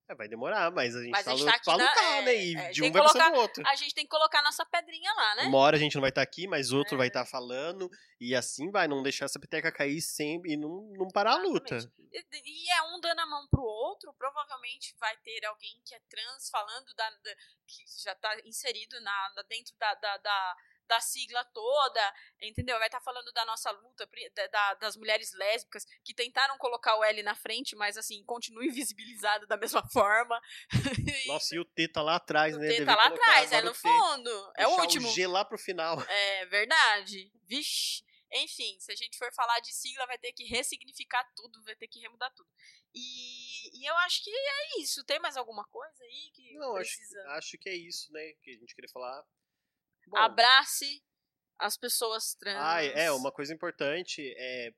É, 0.09 0.15
vai 0.15 0.29
demorar, 0.29 0.71
mas 0.71 0.95
a 0.95 1.01
gente 1.03 1.11
Mas 1.11 1.25
tá, 1.25 1.33
a 1.33 1.37
gente 1.37 1.63
tá 1.65 1.77
na- 1.77 1.89
lutar, 1.89 2.19
é, 2.19 2.23
né? 2.23 2.35
E 2.37 2.55
é, 2.57 2.71
de 2.71 2.81
um 2.85 2.93
vai 2.93 3.03
passando 3.03 3.23
colocar- 3.23 3.37
o 3.39 3.43
outro. 3.43 3.63
A 3.67 3.75
gente 3.75 3.93
tem 3.93 4.05
que 4.05 4.09
colocar 4.11 4.41
nossa 4.41 4.65
pedrinha 4.65 5.13
lá, 5.13 5.35
né? 5.35 5.43
Uma 5.47 5.59
hora 5.59 5.77
a 5.77 5.81
gente 5.81 5.97
não 5.97 6.01
vai 6.01 6.11
estar 6.11 6.23
aqui, 6.23 6.47
mas 6.47 6.71
outro 6.71 6.95
É. 6.95 6.99
vai 6.99 7.09
estar 7.09 7.27
falando. 7.27 7.91
E 8.21 8.33
assim 8.33 8.71
vai, 8.71 8.87
não 8.87 9.03
deixar 9.03 9.25
essa 9.25 9.41
peteca 9.41 9.73
cair 9.73 10.01
sempre 10.01 10.53
e 10.53 10.57
não, 10.57 10.93
não 10.97 11.09
parar 11.09 11.33
a 11.33 11.39
luta. 11.43 11.77
E, 12.13 12.25
e 12.45 12.71
é 12.71 12.83
um 12.83 13.01
dando 13.01 13.19
a 13.19 13.27
mão 13.27 13.49
pro 13.51 13.61
outro, 13.63 14.15
provavelmente 14.15 14.95
vai 15.01 15.17
ter 15.25 15.45
alguém 15.45 15.83
que 15.85 15.93
é 15.93 16.01
trans 16.09 16.49
falando 16.51 16.95
da, 16.95 17.11
da- 17.11 17.35
que 17.67 17.83
já 18.01 18.15
tá 18.15 18.33
inserido 18.45 19.01
na- 19.01 19.33
dentro 19.49 19.75
da, 19.77 19.93
da, 19.97 20.17
da, 20.19 20.57
da 20.87 21.01
sigla 21.01 21.45
toda, 21.47 22.15
entendeu? 22.41 22.79
Vai 22.79 22.89
estar 22.89 23.01
falando 23.01 23.33
da 23.33 23.45
nossa 23.45 23.71
luta, 23.71 24.09
da- 24.35 24.47
da- 24.47 24.75
das 24.75 24.97
mulheres 24.97 25.33
lésbicas 25.33 25.85
que 26.05 26.15
tentaram 26.15 26.57
colocar 26.59 26.97
o 26.97 27.05
L 27.05 27.23
na 27.23 27.35
frente, 27.35 27.75
mas 27.77 27.97
assim, 27.97 28.23
continua 28.25 28.65
invisibilizado 28.67 29.47
da 29.47 29.57
mesma 29.57 29.83
forma. 29.91 30.41
Nossa, 31.27 31.55
e 31.55 31.59
o 31.59 31.65
T 31.65 31.89
tá 31.89 32.03
lá 32.03 32.17
atrás, 32.17 32.55
o 32.57 32.59
né? 32.59 32.67
T 32.69 32.73
Devia 32.79 32.87
tá 32.87 32.97
lá 32.97 33.07
atrás, 33.07 33.53
é 33.53 33.63
no 33.63 33.71
o 33.71 33.75
T. 33.75 33.79
fundo, 33.81 34.53
é 34.57 34.67
o 34.67 34.81
último. 34.81 35.09
O 35.09 35.13
G 35.13 35.27
lá 35.27 35.45
pro 35.45 35.59
final. 35.59 36.01
É 36.09 36.47
verdade. 36.47 37.31
Vixe. 37.45 38.05
Enfim, 38.33 38.77
se 38.81 38.91
a 38.91 38.97
gente 38.97 39.17
for 39.17 39.33
falar 39.33 39.61
de 39.61 39.73
sigla, 39.73 40.05
vai 40.07 40.19
ter 40.19 40.33
que 40.33 40.45
ressignificar 40.45 41.25
tudo, 41.37 41.63
vai 41.63 41.77
ter 41.77 41.87
que 41.87 42.01
remudar 42.01 42.29
tudo. 42.31 42.49
E, 42.93 43.81
e 43.81 43.87
eu 43.89 43.97
acho 43.99 44.23
que 44.25 44.31
é 44.31 44.81
isso. 44.81 45.05
Tem 45.05 45.19
mais 45.21 45.37
alguma 45.37 45.65
coisa 45.67 46.03
aí 46.03 46.31
que 46.35 46.55
Não, 46.55 46.77
acho, 46.77 46.91
precisa? 46.97 47.25
acho 47.31 47.57
que 47.59 47.69
é 47.69 47.75
isso, 47.77 48.13
né? 48.13 48.33
Que 48.43 48.51
a 48.51 48.59
gente 48.59 48.75
queria 48.75 48.91
falar. 48.91 49.25
Bom, 50.07 50.17
Abrace 50.19 51.03
as 51.59 51.77
pessoas 51.77 52.35
trans. 52.35 52.59
ah, 52.59 52.83
é, 52.83 53.11
uma 53.11 53.33
coisa 53.33 53.53
importante 53.53 54.23
é 54.37 54.75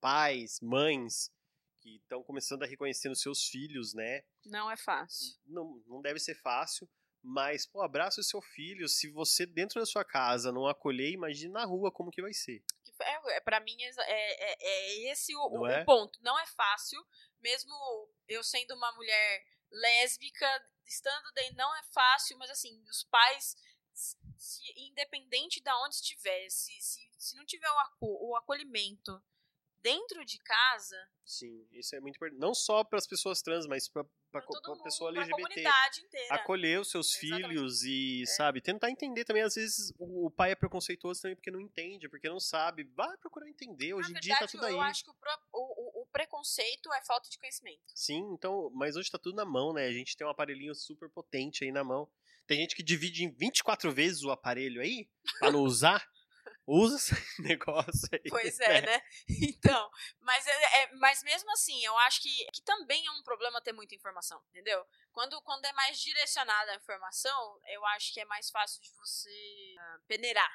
pais, 0.00 0.60
mães 0.60 1.30
que 1.80 1.96
estão 1.96 2.22
começando 2.22 2.62
a 2.62 2.66
reconhecer 2.66 3.08
nos 3.08 3.20
seus 3.20 3.44
filhos, 3.48 3.94
né? 3.94 4.22
Não 4.44 4.70
é 4.70 4.76
fácil. 4.76 5.36
não, 5.46 5.82
não 5.86 6.00
deve 6.00 6.18
ser 6.18 6.34
fácil, 6.34 6.88
mas, 7.22 7.66
pô, 7.66 7.82
abraça 7.82 8.20
o 8.20 8.24
seu 8.24 8.40
filho. 8.40 8.88
Se 8.88 9.10
você, 9.10 9.44
dentro 9.44 9.80
da 9.80 9.86
sua 9.86 10.04
casa, 10.04 10.52
não 10.52 10.66
acolher, 10.66 11.12
imagine 11.12 11.52
na 11.52 11.64
rua 11.64 11.92
como 11.92 12.10
que 12.10 12.22
vai 12.22 12.32
ser. 12.32 12.62
É, 13.02 13.36
é, 13.36 13.40
pra 13.40 13.60
mim, 13.60 13.76
é, 13.82 13.88
é, 13.88 14.56
é 14.60 15.12
esse 15.12 15.34
o, 15.34 15.60
o 15.60 15.66
é? 15.66 15.84
ponto. 15.84 16.18
Não 16.22 16.38
é 16.38 16.46
fácil, 16.46 17.02
mesmo 17.40 17.72
eu 18.28 18.42
sendo 18.42 18.74
uma 18.74 18.92
mulher 18.92 19.44
lésbica, 19.70 20.46
estando 20.86 21.30
dentro, 21.32 21.56
não 21.56 21.76
é 21.76 21.82
fácil, 21.92 22.36
mas 22.38 22.50
assim, 22.50 22.82
os 22.88 23.04
pais, 23.04 23.56
se, 23.94 24.16
independente 24.76 25.60
de 25.60 25.70
onde 25.84 25.94
estiver, 25.96 26.48
se, 26.50 26.72
se, 26.80 27.00
se 27.18 27.36
não 27.36 27.44
tiver 27.44 27.68
o, 27.70 27.78
aco- 27.80 28.28
o 28.30 28.36
acolhimento 28.36 29.22
dentro 29.82 30.24
de 30.24 30.38
casa, 30.38 30.96
Sim, 31.24 31.64
isso 31.72 31.94
é 31.94 32.00
muito 32.00 32.16
importante. 32.16 32.40
Não 32.40 32.52
só 32.52 32.82
para 32.82 32.98
as 32.98 33.06
pessoas 33.06 33.40
trans, 33.40 33.64
mas 33.66 33.88
para 33.88 34.04
pra 34.32 34.40
a 34.40 34.82
pessoa 34.82 35.10
LGBT. 35.10 35.64
Acolher 36.30 36.80
os 36.80 36.90
seus 36.90 37.14
Exatamente. 37.14 37.48
filhos 37.54 37.82
e, 37.84 38.22
É. 38.22 38.26
sabe, 38.26 38.60
tentar 38.60 38.90
entender 38.90 39.24
também. 39.24 39.42
Às 39.42 39.54
vezes 39.54 39.92
o 39.98 40.30
pai 40.30 40.50
é 40.52 40.54
preconceituoso 40.56 41.22
também 41.22 41.36
porque 41.36 41.50
não 41.50 41.60
entende, 41.60 42.08
porque 42.08 42.28
não 42.28 42.40
sabe. 42.40 42.82
Vai 42.94 43.16
procurar 43.18 43.48
entender. 43.48 43.94
Hoje 43.94 44.12
Na 44.12 44.18
em 44.18 44.20
dia 44.20 44.34
tá 44.34 44.40
verdade, 44.40 44.52
tudo 44.52 44.66
aí. 44.66 44.74
eu 44.74 44.80
acho 44.80 45.04
que 45.04 45.10
o, 45.10 45.14
o- 45.52 46.02
o 46.02 46.06
preconceito 46.06 46.92
é 46.92 47.02
falta 47.04 47.28
de 47.30 47.38
conhecimento. 47.38 47.80
Sim, 47.94 48.20
então, 48.34 48.70
mas 48.74 48.96
hoje 48.96 49.10
tá 49.10 49.18
tudo 49.18 49.36
na 49.36 49.44
mão, 49.44 49.72
né? 49.72 49.86
A 49.86 49.92
gente 49.92 50.16
tem 50.16 50.26
um 50.26 50.30
aparelhinho 50.30 50.74
super 50.74 51.08
potente 51.08 51.64
aí 51.64 51.70
na 51.72 51.84
mão. 51.84 52.10
Tem 52.50 52.58
gente 52.58 52.74
que 52.74 52.82
divide 52.82 53.22
em 53.22 53.30
24 53.30 53.92
vezes 53.92 54.24
o 54.24 54.30
aparelho 54.32 54.82
aí, 54.82 55.08
pra 55.38 55.52
não 55.52 55.60
usar. 55.60 56.04
Usa 56.66 56.96
esse 56.96 57.14
negócio 57.40 58.08
aí. 58.12 58.28
Pois 58.28 58.58
é, 58.58 58.80
né? 58.80 59.02
Então, 59.54 59.88
mas, 60.18 60.44
é, 60.48 60.82
é, 60.82 60.92
mas 60.96 61.22
mesmo 61.22 61.48
assim, 61.52 61.84
eu 61.84 61.96
acho 61.98 62.20
que, 62.20 62.44
que 62.52 62.60
também 62.62 63.06
é 63.06 63.10
um 63.12 63.22
problema 63.22 63.60
ter 63.60 63.72
muita 63.72 63.94
informação, 63.94 64.42
entendeu? 64.48 64.84
Quando, 65.12 65.40
quando 65.42 65.64
é 65.64 65.72
mais 65.74 66.00
direcionada 66.00 66.72
a 66.72 66.74
informação, 66.74 67.60
eu 67.68 67.86
acho 67.86 68.12
que 68.12 68.18
é 68.18 68.24
mais 68.24 68.50
fácil 68.50 68.82
de 68.82 68.90
você 68.94 69.76
uh, 69.78 70.02
peneirar. 70.08 70.50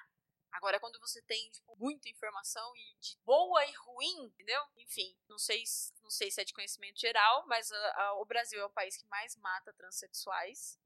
Agora, 0.51 0.81
quando 0.81 0.99
você 0.99 1.21
tem 1.21 1.49
tipo, 1.49 1.77
muita 1.77 2.09
informação 2.09 2.75
e 2.75 2.99
de 2.99 3.17
boa 3.23 3.65
e 3.65 3.71
ruim, 3.71 4.25
entendeu? 4.25 4.61
Enfim, 4.75 5.17
não 5.29 5.37
sei, 5.37 5.63
não 6.03 6.09
sei 6.09 6.29
se 6.29 6.41
é 6.41 6.43
de 6.43 6.53
conhecimento 6.53 6.99
geral, 6.99 7.45
mas 7.47 7.71
a, 7.71 8.01
a, 8.01 8.13
o 8.19 8.25
Brasil 8.25 8.59
é 8.59 8.65
o 8.65 8.69
país 8.69 8.97
que 8.97 9.07
mais 9.07 9.37
mata 9.37 9.71
transexuais 9.71 10.77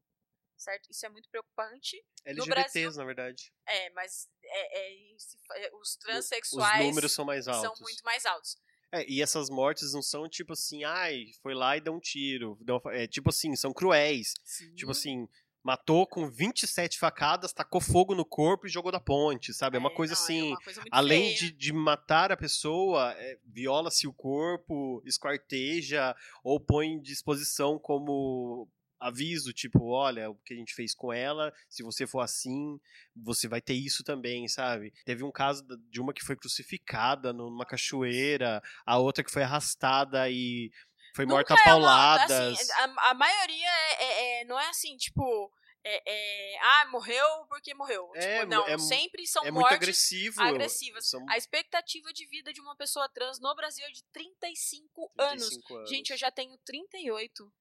certo? 0.60 0.90
Isso 0.92 1.06
é 1.06 1.10
muito 1.10 1.30
preocupante. 1.30 2.04
LGBTs, 2.26 2.74
Brasil, 2.74 2.92
na 2.98 3.06
verdade. 3.06 3.54
É, 3.68 3.90
mas 3.92 4.28
é, 4.44 4.80
é, 4.80 5.16
é, 5.56 5.76
os 5.76 5.96
transexuais. 5.96 6.82
Os 6.82 6.88
números 6.88 7.14
são 7.14 7.26
mais 7.26 7.48
altos. 7.48 7.78
São 7.78 7.86
muito 7.86 8.04
mais 8.04 8.26
altos. 8.26 8.58
É, 8.92 9.08
e 9.08 9.22
essas 9.22 9.50
mortes 9.50 9.94
não 9.94 10.02
são 10.02 10.28
tipo 10.28 10.54
assim, 10.54 10.84
ai, 10.84 11.28
foi 11.42 11.54
lá 11.54 11.78
e 11.78 11.82
deu 11.82 11.94
um 11.94 12.00
tiro. 12.00 12.58
Deu, 12.62 12.82
é 12.88 13.08
tipo 13.08 13.30
assim, 13.30 13.56
são 13.56 13.72
cruéis. 13.72 14.34
Sim. 14.44 14.74
Tipo 14.74 14.92
assim, 14.92 15.28
matou 15.64 16.08
com 16.08 16.28
27 16.28 16.98
facadas, 16.98 17.54
tacou 17.54 17.82
fogo 17.82 18.16
no 18.16 18.26
corpo 18.26 18.66
e 18.66 18.70
jogou 18.70 18.92
da 18.92 19.00
ponte, 19.00 19.54
sabe? 19.54 19.78
É 19.78 19.80
uma 19.80 19.94
coisa 19.94 20.14
não, 20.14 20.20
é 20.20 20.24
assim, 20.24 20.50
uma 20.50 20.62
coisa 20.62 20.84
além 20.90 21.36
de, 21.36 21.52
de, 21.52 21.74
matar 21.74 22.32
a 22.32 22.38
pessoa, 22.38 23.14
é, 23.18 23.38
viola-se 23.46 24.08
o 24.08 24.14
corpo, 24.14 25.02
esquarteja 25.06 26.16
ou 26.44 26.60
põe 26.60 26.88
em 26.88 27.02
disposição 27.02 27.78
como 27.78 28.68
aviso, 29.00 29.54
tipo, 29.54 29.92
olha, 29.92 30.30
o 30.30 30.36
que 30.36 30.54
a 30.54 30.58
gente 30.58 30.74
fez 30.74 30.94
com 30.94 31.14
ela, 31.14 31.54
se 31.70 31.84
você 31.84 32.06
for 32.06 32.20
assim, 32.20 32.80
você 33.16 33.48
vai 33.48 33.62
ter 33.62 33.74
isso 33.74 34.04
também, 34.04 34.48
sabe? 34.48 34.92
Teve 35.06 35.24
um 35.24 35.32
caso 35.32 35.64
de 35.90 36.02
uma 36.02 36.14
que 36.14 36.24
foi 36.24 36.36
crucificada 36.36 37.32
numa 37.32 37.66
cachoeira, 37.66 38.62
a 38.86 38.98
outra 38.98 39.24
que 39.24 39.32
foi 39.32 39.44
arrastada 39.44 40.30
e 40.30 40.72
foi 41.16 41.26
Nunca 41.26 41.36
morta 41.36 41.54
a 41.54 41.64
pauladas. 41.64 42.32
É 42.32 42.42
uma, 42.42 42.52
assim, 42.52 43.00
a, 43.00 43.10
a, 43.12 43.14
maioria 43.14 43.70
é, 43.70 44.04
é, 44.04 44.42
é, 44.42 44.46
não 44.46 44.60
é 44.60 44.70
assim, 44.70 44.96
tipo, 44.98 45.52
é, 45.84 46.02
é, 46.06 46.60
ah, 46.62 46.88
morreu 46.92 47.26
porque 47.48 47.74
morreu. 47.74 48.12
É, 48.16 48.40
tipo, 48.40 48.52
não, 48.52 48.68
é, 48.68 48.78
sempre 48.78 49.26
são 49.26 49.44
é 49.46 49.52
mortes 49.52 49.76
agressivo. 49.76 50.42
agressivas. 50.42 51.10
São... 51.10 51.26
A 51.30 51.38
expectativa 51.38 52.12
de 52.14 52.26
vida 52.28 52.54
de 52.54 52.62
uma 52.62 52.76
pessoa 52.76 53.08
trans 53.10 53.40
no 53.40 53.56
Brasil 53.56 53.86
é 53.86 53.92
de 53.92 54.04
35, 54.12 55.12
35 55.18 55.22
anos. 55.22 55.72
anos. 55.72 55.90
Gente, 55.90 56.12
eu 56.12 56.18
já 56.18 56.30
tenho 56.32 56.58
38 56.66 57.52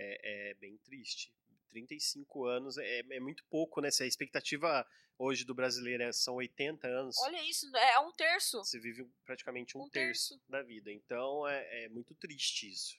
é, 0.00 0.50
é 0.50 0.54
bem 0.54 0.76
triste. 0.78 1.32
35 1.70 2.46
anos 2.46 2.78
é, 2.78 3.00
é 3.10 3.20
muito 3.20 3.44
pouco, 3.44 3.80
né? 3.80 3.90
Se 3.90 4.02
a 4.02 4.06
expectativa 4.06 4.86
hoje 5.18 5.44
do 5.44 5.54
brasileiro 5.54 6.02
é, 6.02 6.12
são 6.12 6.34
80 6.34 6.88
anos. 6.88 7.16
Olha 7.18 7.42
isso, 7.48 7.66
é 7.76 7.98
um 8.00 8.12
terço. 8.12 8.58
Você 8.58 8.80
vive 8.80 9.06
praticamente 9.24 9.76
um, 9.76 9.82
um 9.82 9.88
terço. 9.88 10.30
terço. 10.30 10.50
da 10.50 10.62
vida. 10.62 10.90
Então 10.90 11.46
é, 11.46 11.84
é 11.84 11.88
muito 11.88 12.14
triste 12.14 12.70
isso. 12.70 12.98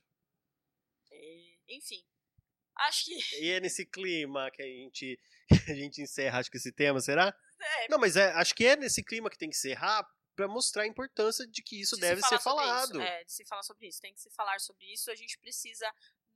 É, 1.11 1.55
enfim. 1.69 2.03
Acho 2.77 3.05
que. 3.05 3.43
E 3.43 3.51
é 3.51 3.59
nesse 3.59 3.85
clima 3.85 4.49
que 4.51 4.61
a 4.61 4.65
gente, 4.65 5.19
a 5.69 5.73
gente 5.73 6.01
encerra, 6.01 6.39
acho 6.39 6.49
que 6.49 6.57
esse 6.57 6.71
tema, 6.71 6.99
será? 6.99 7.35
É. 7.59 7.87
Não, 7.89 7.99
mas 7.99 8.15
acho 8.15 8.55
que 8.55 8.65
é 8.65 8.75
nesse 8.75 9.03
clima 9.03 9.29
que 9.29 9.37
tem 9.37 9.49
que 9.49 9.55
encerrar 9.55 10.07
para 10.35 10.47
mostrar 10.47 10.83
a 10.83 10.87
importância 10.87 11.45
de 11.45 11.61
que 11.61 11.79
isso 11.79 11.95
de 11.95 12.01
deve 12.01 12.21
se 12.21 12.29
ser 12.29 12.39
falado. 12.39 13.01
É, 13.01 13.23
de 13.23 13.31
se 13.31 13.45
falar 13.45 13.63
sobre 13.63 13.87
isso. 13.87 13.99
Tem 13.99 14.13
que 14.13 14.21
se 14.21 14.29
falar 14.31 14.59
sobre 14.59 14.85
isso. 14.91 15.11
A 15.11 15.15
gente 15.15 15.37
precisa 15.37 15.91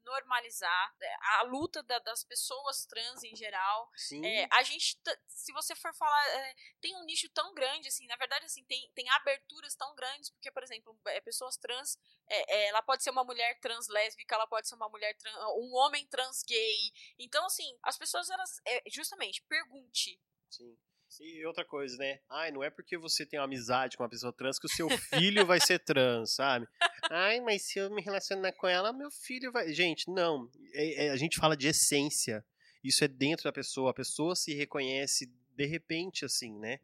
normalizar 0.06 0.96
é, 1.02 1.16
a 1.40 1.44
luta 1.44 1.84
da, 1.84 2.00
das 2.00 2.24
pessoas 2.24 2.86
trans 2.86 3.24
em 3.24 3.36
geral. 3.36 3.90
É, 4.24 4.48
a 4.52 4.64
gente, 4.64 4.98
se 5.28 5.52
você 5.52 5.76
for 5.76 5.94
falar, 5.96 6.28
é, 6.28 6.56
tem 6.80 6.96
um 6.96 7.04
nicho 7.06 7.30
tão 7.32 7.54
grande, 7.54 7.88
assim, 7.88 8.06
na 8.08 8.16
verdade, 8.16 8.46
assim, 8.46 8.64
tem, 8.66 8.92
tem 8.94 9.10
aberturas 9.10 9.76
tão 9.76 9.94
grandes, 9.96 10.30
porque, 10.30 10.52
por 10.52 10.64
exemplo, 10.64 10.98
é, 11.08 11.20
pessoas 11.22 11.58
trans, 11.58 11.98
é, 12.30 12.56
é, 12.56 12.68
ela 12.68 12.82
pode 12.82 13.04
ser 13.04 13.10
uma 13.10 13.24
mulher 13.24 13.60
trans 13.60 13.88
lésbica, 13.88 14.36
ela 14.36 14.48
pode 14.48 14.68
ser 14.68 14.76
uma 14.76 14.90
mulher 14.90 15.16
trans, 15.18 15.36
um 15.58 15.74
homem 15.76 16.08
trans 16.08 16.44
gay. 16.44 16.92
Então, 17.20 17.46
assim, 17.46 17.78
as 17.84 17.98
pessoas, 17.98 18.30
elas, 18.30 18.62
justamente, 18.88 19.44
pergunte. 19.44 20.20
Sim. 20.50 20.78
E 21.20 21.46
outra 21.46 21.64
coisa, 21.64 21.98
né? 21.98 22.20
Ai, 22.30 22.52
não 22.52 22.64
é 22.64 22.70
porque 22.70 22.98
você 22.98 23.26
tem 23.26 23.40
uma 23.40 23.46
amizade 23.46 23.98
com 23.98 24.04
uma 24.04 24.10
pessoa 24.10 24.34
trans 24.34 24.60
que 24.60 24.66
o 24.66 24.70
seu 24.70 24.90
filho 24.90 25.46
vai 25.46 25.60
ser 25.60 25.80
trans, 25.80 26.36
sabe? 26.36 26.68
Ai, 27.10 27.40
mas 27.42 27.64
se 27.64 27.80
eu 27.80 27.90
me 27.90 28.02
relacionar 28.02 28.52
com 28.54 28.68
ela, 28.68 28.92
meu 28.92 29.12
filho 29.12 29.52
vai. 29.52 29.72
Gente, 29.74 30.10
não. 30.10 30.50
É, 30.74 31.06
é, 31.06 31.10
a 31.10 31.16
gente 31.16 31.38
fala 31.38 31.56
de 31.56 31.68
essência. 31.68 32.46
Isso 32.84 33.04
é 33.04 33.08
dentro 33.08 33.46
da 33.46 33.52
pessoa. 33.52 33.92
A 33.92 33.94
pessoa 33.94 34.36
se 34.36 34.54
reconhece 34.54 35.32
de 35.56 35.66
repente, 35.66 36.26
assim, 36.26 36.58
né? 36.60 36.80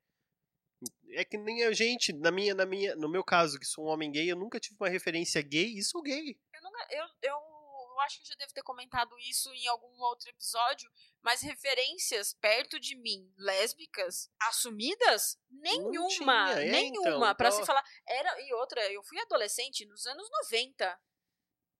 É 1.12 1.24
que 1.24 1.38
nem 1.38 1.64
a 1.64 1.74
gente, 1.74 2.12
na 2.14 2.32
minha, 2.32 2.56
na 2.56 2.66
minha, 2.66 2.96
no 2.96 3.10
meu 3.10 3.24
caso, 3.24 3.60
que 3.60 3.66
sou 3.66 3.86
um 3.86 3.90
homem 3.90 4.12
gay, 4.12 4.32
eu 4.32 4.36
nunca 4.36 4.60
tive 4.60 4.78
uma 4.80 4.90
referência 4.90 5.42
gay 5.42 5.78
e 5.78 5.84
sou 5.84 6.02
gay. 6.02 6.38
Eu 6.54 6.62
nunca, 6.64 6.88
eu, 6.90 7.06
eu 7.30 7.51
acho 8.02 8.18
que 8.18 8.24
eu 8.24 8.28
já 8.28 8.36
devo 8.36 8.54
ter 8.54 8.64
comentado 8.64 9.18
isso 9.20 9.54
em 9.54 9.68
algum 9.68 10.00
outro 10.02 10.30
episódio, 10.30 10.92
mas 11.22 11.42
referências 11.42 12.34
perto 12.34 12.80
de 12.80 12.96
mim, 12.96 13.32
lésbicas, 13.38 14.30
assumidas? 14.42 15.38
Nenhuma, 15.50 16.10
tinha, 16.10 16.62
é, 16.62 16.72
nenhuma. 16.72 17.10
Então, 17.10 17.36
pra 17.36 17.52
se 17.52 17.66
falar. 17.66 17.84
Era, 18.08 18.42
e 18.42 18.54
outra, 18.54 18.92
eu 18.92 19.04
fui 19.04 19.20
adolescente 19.20 19.86
nos 19.86 20.06
anos 20.06 20.30
90 20.30 21.00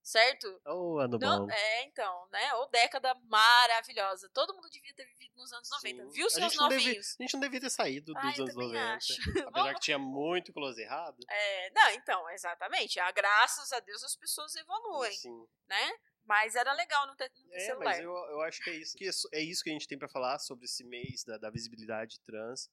certo? 0.04 0.62
Oh, 0.66 0.98
ano 0.98 1.18
Não, 1.20 1.46
bom. 1.46 1.52
É, 1.52 1.84
então, 1.84 2.28
né? 2.32 2.54
Ou 2.56 2.70
década 2.70 3.14
maravilhosa. 3.26 4.30
Todo 4.34 4.54
mundo 4.54 4.70
devia 4.70 4.94
ter 4.94 5.06
vivido 5.06 5.36
nos 5.36 5.52
anos 5.54 5.70
90. 5.70 6.04
Sim. 6.04 6.10
Viu 6.10 6.30
seus 6.30 6.56
novinhos? 6.56 6.84
Devia, 6.84 7.00
a 7.00 7.24
gente 7.24 7.34
não 7.34 7.40
devia 7.40 7.62
ter 7.62 7.70
saído 7.70 8.14
dos 8.14 8.40
anos 8.40 8.56
90. 8.56 8.94
Acho. 8.94 9.14
Apesar 9.48 9.74
que 9.76 9.80
tinha 9.80 10.00
muito 10.00 10.52
close 10.52 10.82
errado. 10.82 11.18
É, 11.30 11.70
não, 11.72 11.90
então, 11.92 12.30
exatamente. 12.32 13.00
Ah, 13.00 13.12
graças 13.12 13.72
a 13.72 13.80
Deus 13.80 14.04
as 14.04 14.16
pessoas 14.16 14.56
evoluem. 14.56 15.14
Sim. 15.14 15.46
Né? 15.68 15.92
Mas 16.26 16.56
era 16.56 16.72
legal 16.74 17.08
não 17.08 17.16
ter, 17.16 17.32
não 17.36 17.50
ter 17.50 17.56
é, 17.56 17.60
celular. 17.60 17.86
Mas 17.86 18.00
eu, 18.00 18.12
eu 18.12 18.42
acho 18.42 18.64
que 18.64 18.70
é 18.70 18.76
isso. 18.76 18.98
Que 18.98 19.08
é, 19.08 19.40
é 19.40 19.44
isso 19.44 19.64
que 19.64 19.70
a 19.70 19.74
gente 19.74 19.88
tem 19.88 19.98
para 19.98 20.10
falar 20.10 20.40
sobre 20.40 20.66
esse 20.66 20.84
mês 20.84 21.24
da, 21.24 21.38
da 21.38 21.50
visibilidade 21.50 22.20
trans. 22.22 22.70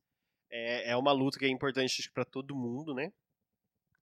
É, 0.51 0.91
é 0.91 0.97
uma 0.97 1.13
luta 1.13 1.39
que 1.39 1.45
é 1.45 1.49
importante 1.49 2.11
para 2.13 2.25
todo 2.25 2.57
mundo, 2.57 2.95
né? 2.95 3.13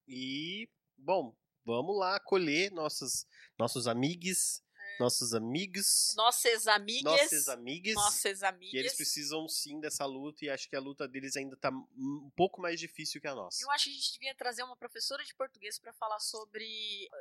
E, 0.07 0.69
bom, 0.97 1.35
vamos 1.67 1.99
lá 1.99 2.15
acolher 2.15 2.71
nossos, 2.71 3.27
nossos 3.59 3.89
amigos, 3.89 4.63
é. 4.77 4.99
nossos 5.01 5.35
amigos. 5.35 6.15
Nossas 6.17 6.69
amigas. 6.69 7.03
Nossas 7.03 7.49
amigas. 7.49 7.95
Nossas 7.95 8.43
amigas. 8.45 8.71
Que 8.71 8.77
eles 8.79 8.95
precisam 8.95 9.49
sim 9.49 9.81
dessa 9.81 10.07
luta 10.07 10.45
e 10.45 10.49
acho 10.49 10.69
que 10.69 10.77
a 10.77 10.81
luta 10.81 11.09
deles 11.09 11.37
ainda 11.37 11.57
tá 11.57 11.71
um 11.71 12.31
pouco 12.37 12.63
mais 12.63 12.79
difícil 12.79 13.21
que 13.21 13.27
a 13.27 13.35
nossa. 13.35 13.63
Eu 13.63 13.71
acho 13.73 13.85
que 13.85 13.91
a 13.91 13.95
gente 13.95 14.13
devia 14.13 14.35
trazer 14.37 14.63
uma 14.63 14.77
professora 14.77 15.25
de 15.25 15.35
português 15.35 15.77
para 15.79 15.93
falar 15.93 16.21
sobre 16.21 16.65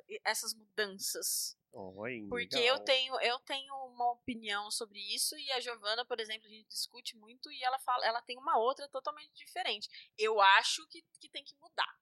eh, 0.10 0.22
essas 0.24 0.54
mudanças. 0.54 1.58
Oh, 1.74 1.92
Porque 2.30 2.56
eu 2.56 2.80
tenho, 2.80 3.20
eu 3.20 3.38
tenho 3.40 3.74
uma 3.88 4.14
opinião 4.14 4.72
sobre 4.72 4.98
isso 5.14 5.38
e 5.38 5.52
a 5.52 5.60
Giovana, 5.60 6.06
por 6.06 6.22
exemplo, 6.22 6.48
a 6.48 6.50
gente 6.50 6.70
discute 6.70 7.18
muito 7.18 7.52
e 7.52 7.62
ela 7.62 7.78
fala, 7.80 8.06
ela 8.06 8.22
tem 8.22 8.38
uma 8.38 8.58
outra 8.58 8.88
totalmente 8.88 9.34
diferente. 9.34 9.90
Eu 10.18 10.40
acho 10.40 10.88
que, 10.88 11.04
que 11.20 11.28
tem 11.28 11.44
que 11.44 11.54
mudar 11.58 11.94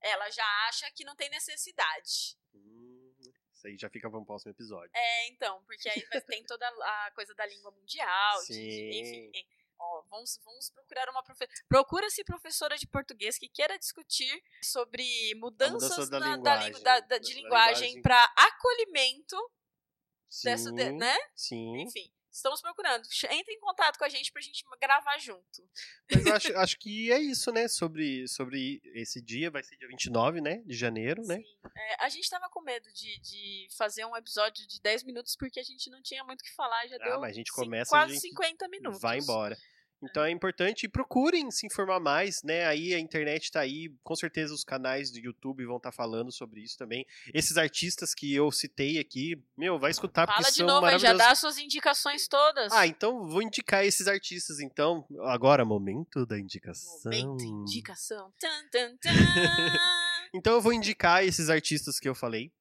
ela 0.00 0.30
já 0.30 0.46
acha 0.68 0.90
que 0.92 1.04
não 1.04 1.16
tem 1.16 1.28
necessidade. 1.30 2.36
Hum, 2.54 3.14
isso 3.54 3.66
aí 3.66 3.76
já 3.78 3.88
fica 3.88 4.10
para 4.10 4.18
um 4.18 4.24
próximo 4.24 4.52
episódio. 4.52 4.90
É, 4.94 5.28
então, 5.28 5.62
porque 5.64 5.88
aí 5.88 6.02
tem 6.26 6.44
toda 6.44 6.66
a 6.68 7.10
coisa 7.14 7.34
da 7.34 7.46
língua 7.46 7.70
mundial, 7.70 8.38
Sim. 8.40 8.54
de, 8.54 9.00
enfim. 9.00 9.30
Ó, 9.78 10.02
vamos, 10.08 10.40
vamos 10.42 10.70
procurar 10.70 11.08
uma 11.10 11.22
professora. 11.22 11.64
Procura-se 11.68 12.24
professora 12.24 12.76
de 12.76 12.86
português 12.86 13.38
que 13.38 13.48
queira 13.48 13.78
discutir 13.78 14.42
sobre 14.62 15.34
mudanças 15.34 16.08
da 16.08 16.18
na, 16.18 16.36
linguagem, 16.36 16.82
da, 16.82 17.00
da, 17.00 17.18
de 17.18 17.34
linguagem 17.34 18.00
para 18.00 18.22
acolhimento 18.36 19.36
Sim, 20.30 20.48
dessa, 20.48 20.72
né? 20.72 21.16
Sim. 21.34 21.82
Enfim. 21.82 22.10
Estamos 22.36 22.60
procurando. 22.60 23.02
Entre 23.30 23.54
em 23.54 23.60
contato 23.60 23.98
com 23.98 24.04
a 24.04 24.08
gente 24.10 24.30
pra 24.30 24.42
gente 24.42 24.62
gravar 24.78 25.16
junto. 25.18 25.66
Mas 26.12 26.26
eu 26.26 26.34
acho, 26.34 26.56
acho 26.58 26.78
que 26.78 27.10
é 27.10 27.18
isso, 27.18 27.50
né? 27.50 27.66
Sobre, 27.66 28.28
sobre 28.28 28.82
esse 28.94 29.22
dia, 29.22 29.50
vai 29.50 29.62
ser 29.62 29.74
dia 29.78 29.88
29, 29.88 30.42
né? 30.42 30.58
De 30.66 30.76
janeiro, 30.76 31.22
né? 31.22 31.36
Sim. 31.36 31.58
né? 31.64 31.70
É, 31.74 32.04
a 32.04 32.08
gente 32.10 32.28
tava 32.28 32.50
com 32.50 32.60
medo 32.60 32.92
de, 32.92 33.18
de 33.20 33.68
fazer 33.74 34.04
um 34.04 34.14
episódio 34.14 34.66
de 34.66 34.80
10 34.82 35.04
minutos 35.04 35.34
porque 35.34 35.58
a 35.58 35.62
gente 35.62 35.88
não 35.88 36.02
tinha 36.02 36.22
muito 36.24 36.42
o 36.42 36.44
que 36.44 36.54
falar. 36.54 36.86
Já 36.88 36.96
ah, 36.96 37.04
deu 37.04 37.20
mas 37.20 37.30
a 37.30 37.34
gente 37.34 37.52
começa, 37.52 37.88
quase 37.88 38.12
a 38.12 38.14
gente 38.14 38.28
50 38.28 38.68
minutos. 38.68 39.00
Vai 39.00 39.18
embora. 39.18 39.56
Então 40.02 40.24
é 40.24 40.30
importante, 40.30 40.86
procurem 40.88 41.50
se 41.50 41.66
informar 41.66 41.98
mais, 41.98 42.42
né? 42.42 42.66
Aí 42.66 42.94
a 42.94 42.98
internet 42.98 43.44
está 43.44 43.60
aí, 43.60 43.90
com 44.02 44.14
certeza 44.14 44.52
os 44.52 44.62
canais 44.62 45.10
do 45.10 45.18
YouTube 45.18 45.64
vão 45.64 45.78
estar 45.78 45.90
tá 45.90 45.96
falando 45.96 46.30
sobre 46.30 46.60
isso 46.60 46.76
também. 46.76 47.06
Esses 47.32 47.56
artistas 47.56 48.14
que 48.14 48.34
eu 48.34 48.52
citei 48.52 48.98
aqui, 48.98 49.42
meu, 49.56 49.78
vai 49.78 49.90
escutar 49.90 50.26
Fala 50.26 50.38
porque 50.38 50.52
de 50.52 50.58
são 50.58 50.66
novo, 50.66 50.82
maravilhosos. 50.82 51.18
já 51.18 51.28
dá 51.28 51.34
suas 51.34 51.58
indicações 51.58 52.28
todas. 52.28 52.72
Ah, 52.72 52.86
então 52.86 53.26
vou 53.26 53.40
indicar 53.40 53.84
esses 53.84 54.06
artistas 54.06 54.60
então. 54.60 55.06
Agora, 55.22 55.64
momento 55.64 56.26
da 56.26 56.38
indicação. 56.38 57.02
Momento 57.04 57.42
indicação. 57.42 58.32
Tum, 58.38 58.68
tum, 58.70 58.96
tum. 58.98 59.10
então 60.34 60.54
eu 60.54 60.60
vou 60.60 60.74
indicar 60.74 61.24
esses 61.24 61.48
artistas 61.48 61.98
que 61.98 62.08
eu 62.08 62.14
falei. 62.14 62.52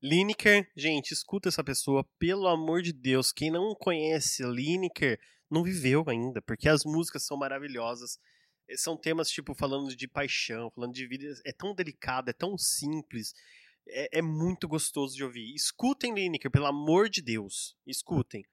Lineker, 0.00 0.70
gente, 0.76 1.12
escuta 1.12 1.48
essa 1.48 1.64
pessoa, 1.64 2.04
pelo 2.18 2.46
amor 2.46 2.82
de 2.82 2.92
Deus. 2.92 3.32
Quem 3.32 3.50
não 3.50 3.74
conhece 3.74 4.44
Lineker, 4.44 5.18
não 5.50 5.62
viveu 5.62 6.04
ainda, 6.08 6.42
porque 6.42 6.68
as 6.68 6.84
músicas 6.84 7.24
são 7.24 7.36
maravilhosas. 7.36 8.18
são 8.76 8.96
temas, 8.96 9.28
tipo, 9.28 9.54
falando 9.54 9.94
de 9.94 10.08
paixão, 10.08 10.70
falando 10.70 10.92
de 10.92 11.06
vida. 11.06 11.24
É 11.44 11.52
tão 11.52 11.74
delicado, 11.74 12.28
é 12.30 12.32
tão 12.32 12.56
simples. 12.58 13.32
É, 13.88 14.18
é 14.18 14.22
muito 14.22 14.68
gostoso 14.68 15.14
de 15.14 15.24
ouvir. 15.24 15.54
Escutem 15.54 16.14
Lineker, 16.14 16.50
pelo 16.50 16.66
amor 16.66 17.08
de 17.08 17.22
Deus. 17.22 17.76
Escutem. 17.86 18.44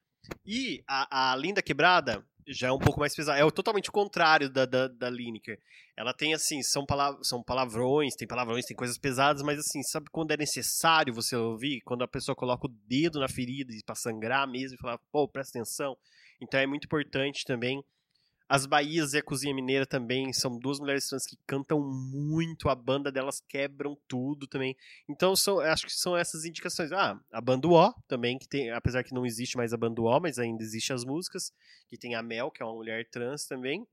E 0.45 0.83
a, 0.87 1.31
a 1.31 1.35
Linda 1.35 1.61
Quebrada 1.61 2.25
já 2.47 2.67
é 2.67 2.71
um 2.71 2.79
pouco 2.79 2.99
mais 2.99 3.15
pesada. 3.15 3.39
É 3.39 3.51
totalmente 3.51 3.89
o 3.89 3.93
contrário 3.93 4.49
da, 4.49 4.65
da, 4.65 4.87
da 4.87 5.09
Lineker. 5.09 5.59
Ela 5.97 6.13
tem, 6.13 6.33
assim, 6.33 6.61
são, 6.61 6.85
palav 6.85 7.17
são 7.23 7.41
palavrões, 7.41 8.15
tem 8.15 8.27
palavrões, 8.27 8.65
tem 8.65 8.75
coisas 8.75 8.97
pesadas, 8.97 9.41
mas, 9.41 9.57
assim, 9.57 9.81
sabe 9.83 10.07
quando 10.11 10.31
é 10.31 10.37
necessário 10.37 11.13
você 11.13 11.35
ouvir? 11.35 11.81
Quando 11.81 12.03
a 12.03 12.07
pessoa 12.07 12.35
coloca 12.35 12.67
o 12.67 12.73
dedo 12.87 13.19
na 13.19 13.27
ferida 13.27 13.73
para 13.85 13.95
sangrar 13.95 14.47
mesmo 14.47 14.75
e 14.75 14.81
falar, 14.81 14.99
pô, 15.11 15.27
presta 15.27 15.57
atenção. 15.57 15.97
Então 16.41 16.59
é 16.59 16.65
muito 16.65 16.85
importante 16.85 17.43
também 17.45 17.83
as 18.47 18.67
Bahias 18.67 19.13
e 19.13 19.17
a 19.17 19.23
Cozinha 19.23 19.55
Mineira 19.55 19.87
também 19.87 20.31
são 20.31 20.57
duas 20.59 20.79
mulheres 20.79 21.07
trans 21.07 21.25
que 21.25 21.35
cantam 21.47 21.81
muito, 21.81 22.69
a 22.69 22.75
banda 22.75 23.11
delas 23.11 23.41
quebram 23.49 23.97
tudo 24.07 24.47
também. 24.47 24.75
Então, 25.09 25.35
são, 25.35 25.59
acho 25.59 25.85
que 25.87 25.91
são 25.91 26.15
essas 26.15 26.45
indicações. 26.45 26.91
Ah, 26.91 27.19
a 27.31 27.41
banda 27.41 27.67
O 27.67 27.93
também, 28.07 28.37
que 28.37 28.47
tem, 28.47 28.69
apesar 28.69 29.03
que 29.03 29.15
não 29.15 29.25
existe 29.25 29.57
mais 29.57 29.73
a 29.73 29.77
banda 29.77 29.99
O, 29.99 30.19
mas 30.19 30.37
ainda 30.37 30.61
existe 30.61 30.93
as 30.93 31.03
músicas, 31.03 31.51
que 31.87 31.97
tem 31.97 32.13
a 32.13 32.21
Mel, 32.21 32.51
que 32.51 32.61
é 32.61 32.65
uma 32.65 32.75
mulher 32.75 33.09
trans 33.09 33.45
também. 33.47 33.85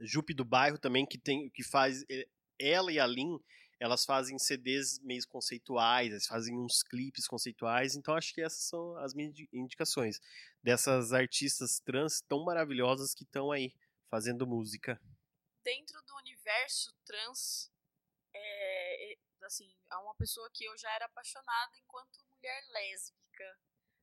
Jupe 0.00 0.32
do 0.32 0.46
Bairro 0.46 0.78
também, 0.78 1.04
que 1.04 1.18
tem 1.18 1.50
que 1.50 1.62
faz 1.62 2.04
eh, 2.10 2.26
ela 2.58 2.90
e 2.90 2.98
a 2.98 3.06
Lin, 3.06 3.38
elas 3.84 4.06
fazem 4.06 4.38
CDs 4.38 4.98
meio 5.00 5.20
conceituais, 5.28 6.10
elas 6.10 6.26
fazem 6.26 6.58
uns 6.58 6.82
clipes 6.82 7.26
conceituais, 7.26 7.94
então 7.94 8.16
acho 8.16 8.32
que 8.32 8.40
essas 8.40 8.64
são 8.64 8.96
as 8.96 9.12
minhas 9.12 9.34
indicações 9.52 10.18
dessas 10.62 11.12
artistas 11.12 11.80
trans 11.80 12.22
tão 12.22 12.42
maravilhosas 12.44 13.12
que 13.12 13.24
estão 13.24 13.52
aí 13.52 13.74
fazendo 14.08 14.46
música. 14.46 14.98
Dentro 15.62 16.02
do 16.04 16.16
universo 16.16 16.94
trans, 17.04 17.70
é, 18.34 19.18
assim, 19.42 19.70
é 19.92 19.96
uma 19.96 20.14
pessoa 20.14 20.48
que 20.54 20.64
eu 20.64 20.74
já 20.78 20.90
era 20.94 21.04
apaixonada 21.04 21.76
enquanto 21.76 22.24
mulher 22.24 22.64
lésbica, 22.70 23.58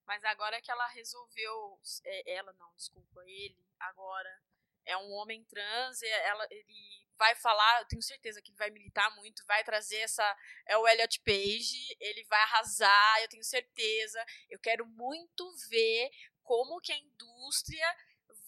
mas 0.06 0.24
agora 0.26 0.62
que 0.62 0.70
ela 0.70 0.88
resolveu, 0.90 1.80
é, 2.06 2.36
ela 2.36 2.54
não, 2.54 2.72
desculpa, 2.76 3.24
ele 3.26 3.68
agora 3.80 4.44
é 4.86 4.98
um 4.98 5.12
homem 5.12 5.44
trans, 5.46 6.02
ela, 6.02 6.48
ele 6.50 7.02
vai 7.18 7.36
falar, 7.36 7.82
eu 7.82 7.88
tenho 7.88 8.02
certeza 8.02 8.42
que 8.42 8.50
ele 8.50 8.58
vai 8.58 8.72
militar 8.72 9.16
muito, 9.16 9.46
vai 9.46 9.64
trazer 9.64 9.98
essa. 9.98 10.38
É 10.68 10.76
o 10.76 10.88
Elliot 10.88 11.22
Page, 11.22 11.96
ele 12.00 12.24
vai 12.26 12.42
arrasar, 12.42 13.22
eu 13.22 13.30
tenho 13.30 13.44
certeza. 13.44 14.26
Eu 14.50 14.60
quero 14.60 14.86
muito 14.88 15.44
ver 15.70 16.10
como 16.44 16.82
que 16.82 16.92
a 16.92 16.98
indústria 16.98 17.96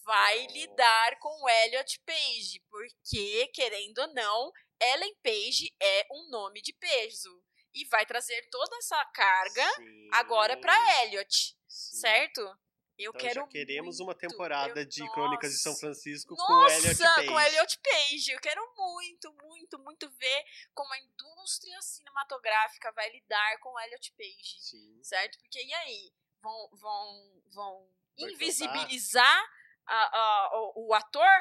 vai 0.02 0.46
lidar 0.48 1.18
com 1.18 1.42
o 1.42 1.48
Elliot 1.48 2.00
Page, 2.00 2.60
porque, 2.68 3.46
querendo 3.54 3.98
ou 3.98 4.08
não, 4.08 4.52
Ellen 4.80 5.14
Page 5.22 5.74
é 5.80 6.06
um 6.10 6.30
nome 6.30 6.60
de 6.60 6.72
peso. 6.74 7.42
E 7.72 7.84
vai 7.86 8.06
trazer 8.06 8.40
toda 8.50 8.76
essa 8.76 9.04
carga 9.06 9.68
Sim. 9.74 10.08
agora 10.12 10.56
para 10.56 11.02
Elliot, 11.02 11.56
Sim. 11.66 11.96
certo? 11.96 12.58
Eu 12.98 13.10
então, 13.10 13.20
quero. 13.20 13.40
Já 13.40 13.46
queremos 13.48 13.98
muito. 13.98 14.08
uma 14.08 14.14
temporada 14.14 14.80
eu, 14.80 14.84
de 14.84 15.00
nossa, 15.00 15.12
Crônicas 15.12 15.52
de 15.52 15.58
São 15.58 15.74
Francisco 15.74 16.34
nossa, 16.34 16.46
com 16.46 16.68
Elliot 16.68 16.98
Page. 16.98 17.26
com 17.26 17.40
Elliot 17.40 17.78
Page. 17.78 18.30
Eu 18.30 18.40
quero 18.40 18.74
muito, 18.76 19.32
muito, 19.32 19.78
muito 19.78 20.10
ver 20.10 20.44
como 20.72 20.92
a 20.92 20.98
indústria 20.98 21.80
cinematográfica 21.82 22.92
vai 22.92 23.10
lidar 23.10 23.58
com 23.58 23.70
o 23.70 23.80
Elliot 23.80 24.12
Page. 24.12 24.60
Sim. 24.60 25.00
Certo? 25.02 25.38
Porque 25.38 25.62
e 25.62 25.74
aí? 25.74 26.12
Vão, 26.40 26.68
vão, 26.72 27.42
vão 27.52 27.88
invisibilizar 28.18 29.50
a, 29.86 30.18
a, 30.18 30.50
o, 30.76 30.88
o 30.88 30.94
ator? 30.94 31.40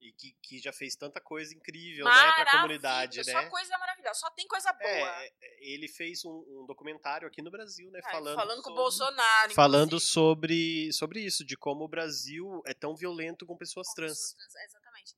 E 0.00 0.12
que, 0.14 0.32
que 0.42 0.58
já 0.58 0.72
fez 0.72 0.96
tanta 0.96 1.20
coisa 1.20 1.54
incrível, 1.54 2.06
né, 2.06 2.32
pra 2.34 2.50
comunidade, 2.52 3.18
né? 3.18 3.32
Só 3.32 3.50
coisa 3.50 3.76
maravilhosa, 3.76 4.18
só 4.18 4.30
tem 4.30 4.48
coisa 4.48 4.72
boa. 4.72 4.88
É, 4.88 5.26
é, 5.26 5.72
ele 5.72 5.88
fez 5.88 6.24
um, 6.24 6.42
um 6.48 6.64
documentário 6.66 7.28
aqui 7.28 7.42
no 7.42 7.50
Brasil, 7.50 7.90
né, 7.90 8.00
é, 8.02 8.10
falando... 8.10 8.34
Falando 8.34 8.62
com 8.62 8.70
o 8.70 8.74
Bolsonaro, 8.74 9.52
Falando 9.52 10.00
sobre, 10.00 10.90
sobre 10.94 11.20
isso, 11.20 11.44
de 11.44 11.54
como 11.54 11.84
o 11.84 11.88
Brasil 11.88 12.62
é 12.64 12.72
tão 12.72 12.96
violento 12.96 13.44
com 13.44 13.58
pessoas 13.58 13.88
com 13.88 13.94
trans. 13.96 14.12
Pessoas 14.12 14.52
trans. 14.52 14.64
Exatamente. 14.64 15.16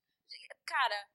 Cara, 0.64 1.08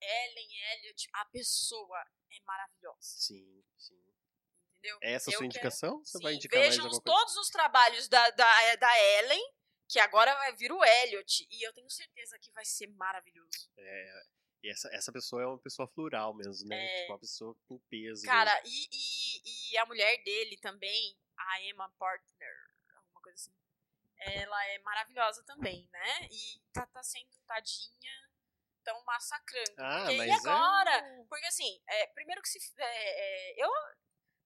Ellen 0.00 0.48
Elliot, 0.72 1.08
a 1.14 1.24
pessoa 1.26 2.04
é 2.32 2.40
maravilhosa. 2.44 2.98
Sim, 3.00 3.62
sim. 3.78 3.94
Entendeu? 4.78 4.98
É 5.02 5.12
essa 5.12 5.30
a 5.30 5.34
sua 5.34 5.46
indicação? 5.46 6.04
Você 6.04 6.18
vai 6.20 6.34
indicar 6.34 6.60
vejam 6.60 6.84
mais 6.84 6.98
todos 7.00 7.36
os 7.36 7.50
trabalhos 7.50 8.08
da, 8.08 8.30
da, 8.30 8.76
da 8.76 9.00
Ellen 9.18 9.55
que 9.88 9.98
agora 9.98 10.34
vai 10.34 10.52
vir 10.54 10.72
o 10.72 10.84
Elliot, 10.84 11.46
e 11.50 11.66
eu 11.66 11.72
tenho 11.72 11.88
certeza 11.90 12.38
que 12.38 12.50
vai 12.52 12.64
ser 12.64 12.88
maravilhoso. 12.88 13.70
É, 13.78 14.22
e 14.62 14.70
essa, 14.70 14.88
essa 14.92 15.12
pessoa 15.12 15.42
é 15.42 15.46
uma 15.46 15.58
pessoa 15.58 15.86
floral 15.88 16.34
mesmo, 16.34 16.68
né? 16.68 16.84
É, 16.84 17.00
tipo, 17.00 17.12
uma 17.12 17.18
pessoa 17.18 17.56
com 17.68 17.78
peso. 17.88 18.24
Cara, 18.24 18.60
e, 18.64 18.88
e, 18.90 19.72
e, 19.72 19.78
a 19.78 19.86
mulher 19.86 20.22
dele 20.24 20.56
também, 20.58 21.16
a 21.36 21.62
Emma 21.62 21.88
Partner, 21.98 22.56
alguma 22.96 23.20
coisa 23.20 23.36
assim. 23.36 23.54
Ela 24.18 24.66
é 24.68 24.78
maravilhosa 24.78 25.44
também, 25.44 25.88
né? 25.92 26.28
E 26.30 26.60
tá, 26.72 26.86
tá 26.86 27.02
sendo 27.02 27.30
tadinha, 27.46 28.30
tão 28.82 29.00
massacrando. 29.04 29.74
Ah, 29.78 30.04
porque, 30.06 30.16
mas 30.16 30.28
e 30.28 30.48
agora? 30.48 30.90
É... 30.90 31.24
Porque 31.24 31.46
assim, 31.46 31.82
é, 31.86 32.06
primeiro 32.08 32.42
que 32.42 32.48
se. 32.48 32.58
É, 32.78 32.84
é, 32.84 33.64
eu. 33.64 33.70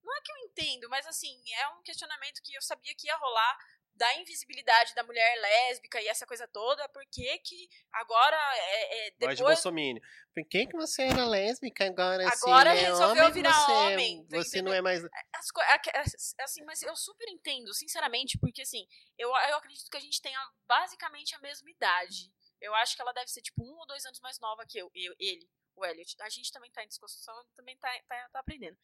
Não 0.03 0.17
é 0.17 0.21
que 0.21 0.31
eu 0.31 0.37
entendo, 0.39 0.89
mas 0.89 1.05
assim, 1.07 1.41
é 1.53 1.69
um 1.69 1.81
questionamento 1.83 2.41
que 2.43 2.53
eu 2.53 2.61
sabia 2.61 2.93
que 2.95 3.07
ia 3.07 3.15
rolar 3.17 3.57
da 3.95 4.15
invisibilidade 4.15 4.95
da 4.95 5.03
mulher 5.03 5.39
lésbica 5.39 6.01
e 6.01 6.07
essa 6.07 6.25
coisa 6.25 6.47
toda, 6.47 6.87
por 6.89 7.05
que 7.11 7.37
que 7.39 7.69
agora 7.91 8.37
é, 8.55 9.07
é 9.07 9.11
depois... 9.11 9.39
Voz 9.39 9.61
de 9.61 10.01
Por 10.33 10.47
que 10.47 10.67
que 10.67 10.75
você 10.75 11.03
era 11.03 11.25
lésbica 11.25 11.85
agora, 11.85 12.27
agora 12.27 12.71
assim, 12.71 12.83
resolveu 12.83 13.23
homem, 13.23 13.33
virar 13.33 13.53
você, 13.53 13.71
homem? 13.71 14.27
Você 14.29 14.61
não 14.61 14.73
é 14.73 14.81
mais... 14.81 15.03
As, 15.33 16.35
assim, 16.39 16.63
mas 16.63 16.81
eu 16.81 16.95
super 16.95 17.29
entendo, 17.29 17.73
sinceramente, 17.73 18.37
porque 18.39 18.61
assim, 18.61 18.87
eu, 19.17 19.29
eu 19.29 19.57
acredito 19.57 19.89
que 19.89 19.97
a 19.97 20.01
gente 20.01 20.21
tenha 20.21 20.39
basicamente 20.67 21.35
a 21.35 21.39
mesma 21.39 21.69
idade. 21.69 22.31
Eu 22.59 22.73
acho 22.75 22.95
que 22.95 23.01
ela 23.01 23.11
deve 23.11 23.27
ser, 23.27 23.41
tipo, 23.41 23.63
um 23.63 23.77
ou 23.77 23.87
dois 23.87 24.05
anos 24.05 24.19
mais 24.19 24.39
nova 24.39 24.65
que 24.67 24.77
eu, 24.77 24.89
eu 24.93 25.15
ele, 25.19 25.49
o 25.75 25.85
Elliot. 25.85 26.15
A 26.21 26.29
gente 26.29 26.51
também 26.51 26.71
tá 26.71 26.83
em 26.83 26.87
discussão, 26.87 27.35
também 27.55 27.77
tá, 27.77 27.89
tá, 28.07 28.29
tá 28.29 28.39
aprendendo. 28.39 28.77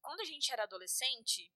Quando 0.00 0.20
a 0.20 0.24
gente 0.24 0.52
era 0.52 0.64
adolescente, 0.64 1.50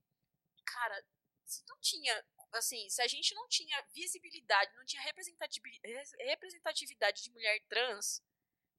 cara, 0.65 1.05
se 1.47 1.64
não 1.66 1.78
tinha 1.80 2.24
assim, 2.53 2.88
se 2.88 3.03
a 3.03 3.07
gente 3.07 3.34
não 3.34 3.47
tinha 3.49 3.80
visibilidade, 3.92 4.74
não 4.76 4.84
tinha 4.84 5.03
representatividade 5.03 7.22
de 7.22 7.30
mulher 7.30 7.61
trans, 7.68 8.22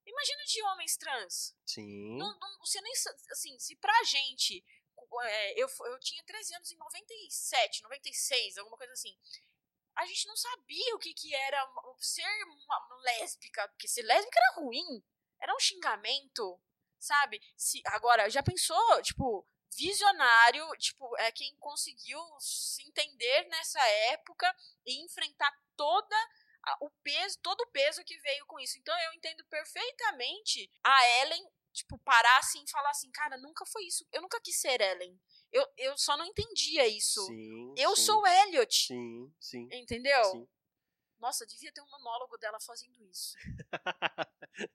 imagina 0.06 0.44
de 0.46 0.64
homens 0.64 0.98
trans. 0.98 1.56
Sim. 1.66 2.18
Não, 2.18 2.38
não, 2.40 2.60
você 2.60 2.82
nem, 2.82 2.94
assim, 3.32 3.58
se 3.60 3.76
pra 3.76 4.04
gente, 4.04 4.64
é, 5.24 5.62
eu, 5.62 5.68
eu 5.86 6.00
tinha 6.00 6.24
13 6.24 6.56
anos 6.56 6.72
em 6.72 6.78
97, 6.78 7.84
96, 7.84 8.58
alguma 8.58 8.78
coisa 8.78 8.94
assim, 8.94 9.16
a 9.96 10.06
gente 10.06 10.28
não 10.28 10.36
sabia 10.36 10.96
o 10.96 11.00
que, 11.00 11.14
que 11.14 11.34
era 11.34 11.74
ser 12.00 12.44
uma 12.46 12.88
lésbica, 13.02 13.68
porque 13.70 13.88
ser 13.88 14.04
lésbica 14.04 14.40
era 14.40 14.62
ruim, 14.62 15.04
era 15.42 15.56
um 15.56 15.60
xingamento, 15.60 16.62
sabe? 17.00 17.42
Se, 17.56 17.82
agora, 17.86 18.30
já 18.30 18.44
pensou, 18.44 19.02
tipo, 19.02 19.48
visionário, 19.76 20.70
tipo, 20.78 21.18
é 21.18 21.32
quem 21.32 21.56
conseguiu 21.58 22.20
se 22.40 22.84
entender 22.84 23.48
nessa 23.50 23.82
época 24.12 24.54
e 24.86 25.04
enfrentar 25.04 25.52
toda 25.76 26.16
a, 26.64 26.78
o 26.82 26.90
peso, 27.04 27.40
todo 27.42 27.62
o 27.62 27.72
peso 27.72 28.04
que 28.04 28.18
veio 28.20 28.46
com 28.46 28.60
isso. 28.60 28.78
Então 28.80 28.98
eu 29.00 29.14
entendo 29.14 29.44
perfeitamente 29.46 30.70
a 30.84 31.22
Ellen, 31.22 31.50
tipo, 31.74 31.98
parar 32.00 32.40
assim 32.40 32.64
e 32.64 32.72
falar 32.72 32.90
assim, 32.90 33.12
cara, 33.12 33.38
nunca 33.38 33.66
foi 33.66 33.86
isso. 33.86 34.06
Eu 34.12 34.22
nunca 34.22 34.42
quis 34.42 34.60
ser 34.60 34.82
Ellen. 34.82 35.20
Eu, 35.52 35.66
eu 35.78 35.98
só 35.98 36.18
não 36.18 36.26
entendia 36.26 36.88
isso. 36.88 37.26
Sim, 37.26 37.74
eu 37.78 37.96
sim. 37.96 38.04
sou 38.04 38.28
Elliot. 38.28 38.88
Sim, 38.88 39.34
sim. 39.40 39.68
Entendeu? 39.72 40.24
Sim. 40.26 40.48
Nossa, 41.20 41.46
devia 41.46 41.72
ter 41.72 41.82
um 41.82 41.90
monólogo 41.90 42.38
dela 42.38 42.60
fazendo 42.60 43.04
isso. 43.06 43.36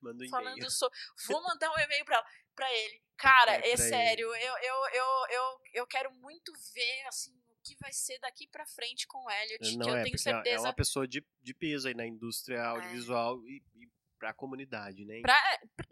Manda 0.00 0.24
um 0.24 0.28
Falando 0.28 0.70
so... 0.70 0.90
Vou 1.28 1.42
mandar 1.42 1.70
um 1.70 1.78
e-mail 1.78 2.04
pra, 2.04 2.24
pra 2.54 2.72
ele. 2.72 3.02
Cara, 3.16 3.56
é, 3.56 3.70
é 3.70 3.76
sério, 3.76 4.26
eu, 4.26 4.34
eu, 4.34 4.74
eu, 4.92 5.06
eu, 5.30 5.60
eu 5.74 5.86
quero 5.86 6.12
muito 6.14 6.52
ver, 6.74 7.06
assim, 7.06 7.32
o 7.48 7.56
que 7.62 7.76
vai 7.76 7.92
ser 7.92 8.18
daqui 8.20 8.48
pra 8.48 8.66
frente 8.66 9.06
com 9.06 9.24
o 9.24 9.30
Elliot, 9.30 9.76
Não 9.76 9.84
que 9.84 9.90
eu 9.90 9.96
é, 9.96 10.02
tenho 10.02 10.14
é 10.14 10.18
certeza... 10.18 10.56
É 10.56 10.60
uma 10.60 10.74
pessoa 10.74 11.06
de, 11.06 11.24
de 11.40 11.54
peso 11.54 11.88
aí 11.88 11.94
na 11.94 12.06
indústria 12.06 12.62
audiovisual 12.62 13.38
é. 13.44 13.48
e, 13.48 13.62
e 13.76 13.90
pra 14.18 14.32
comunidade, 14.32 15.04
né? 15.04 15.20
Pra, 15.20 15.40
pra, 15.76 15.86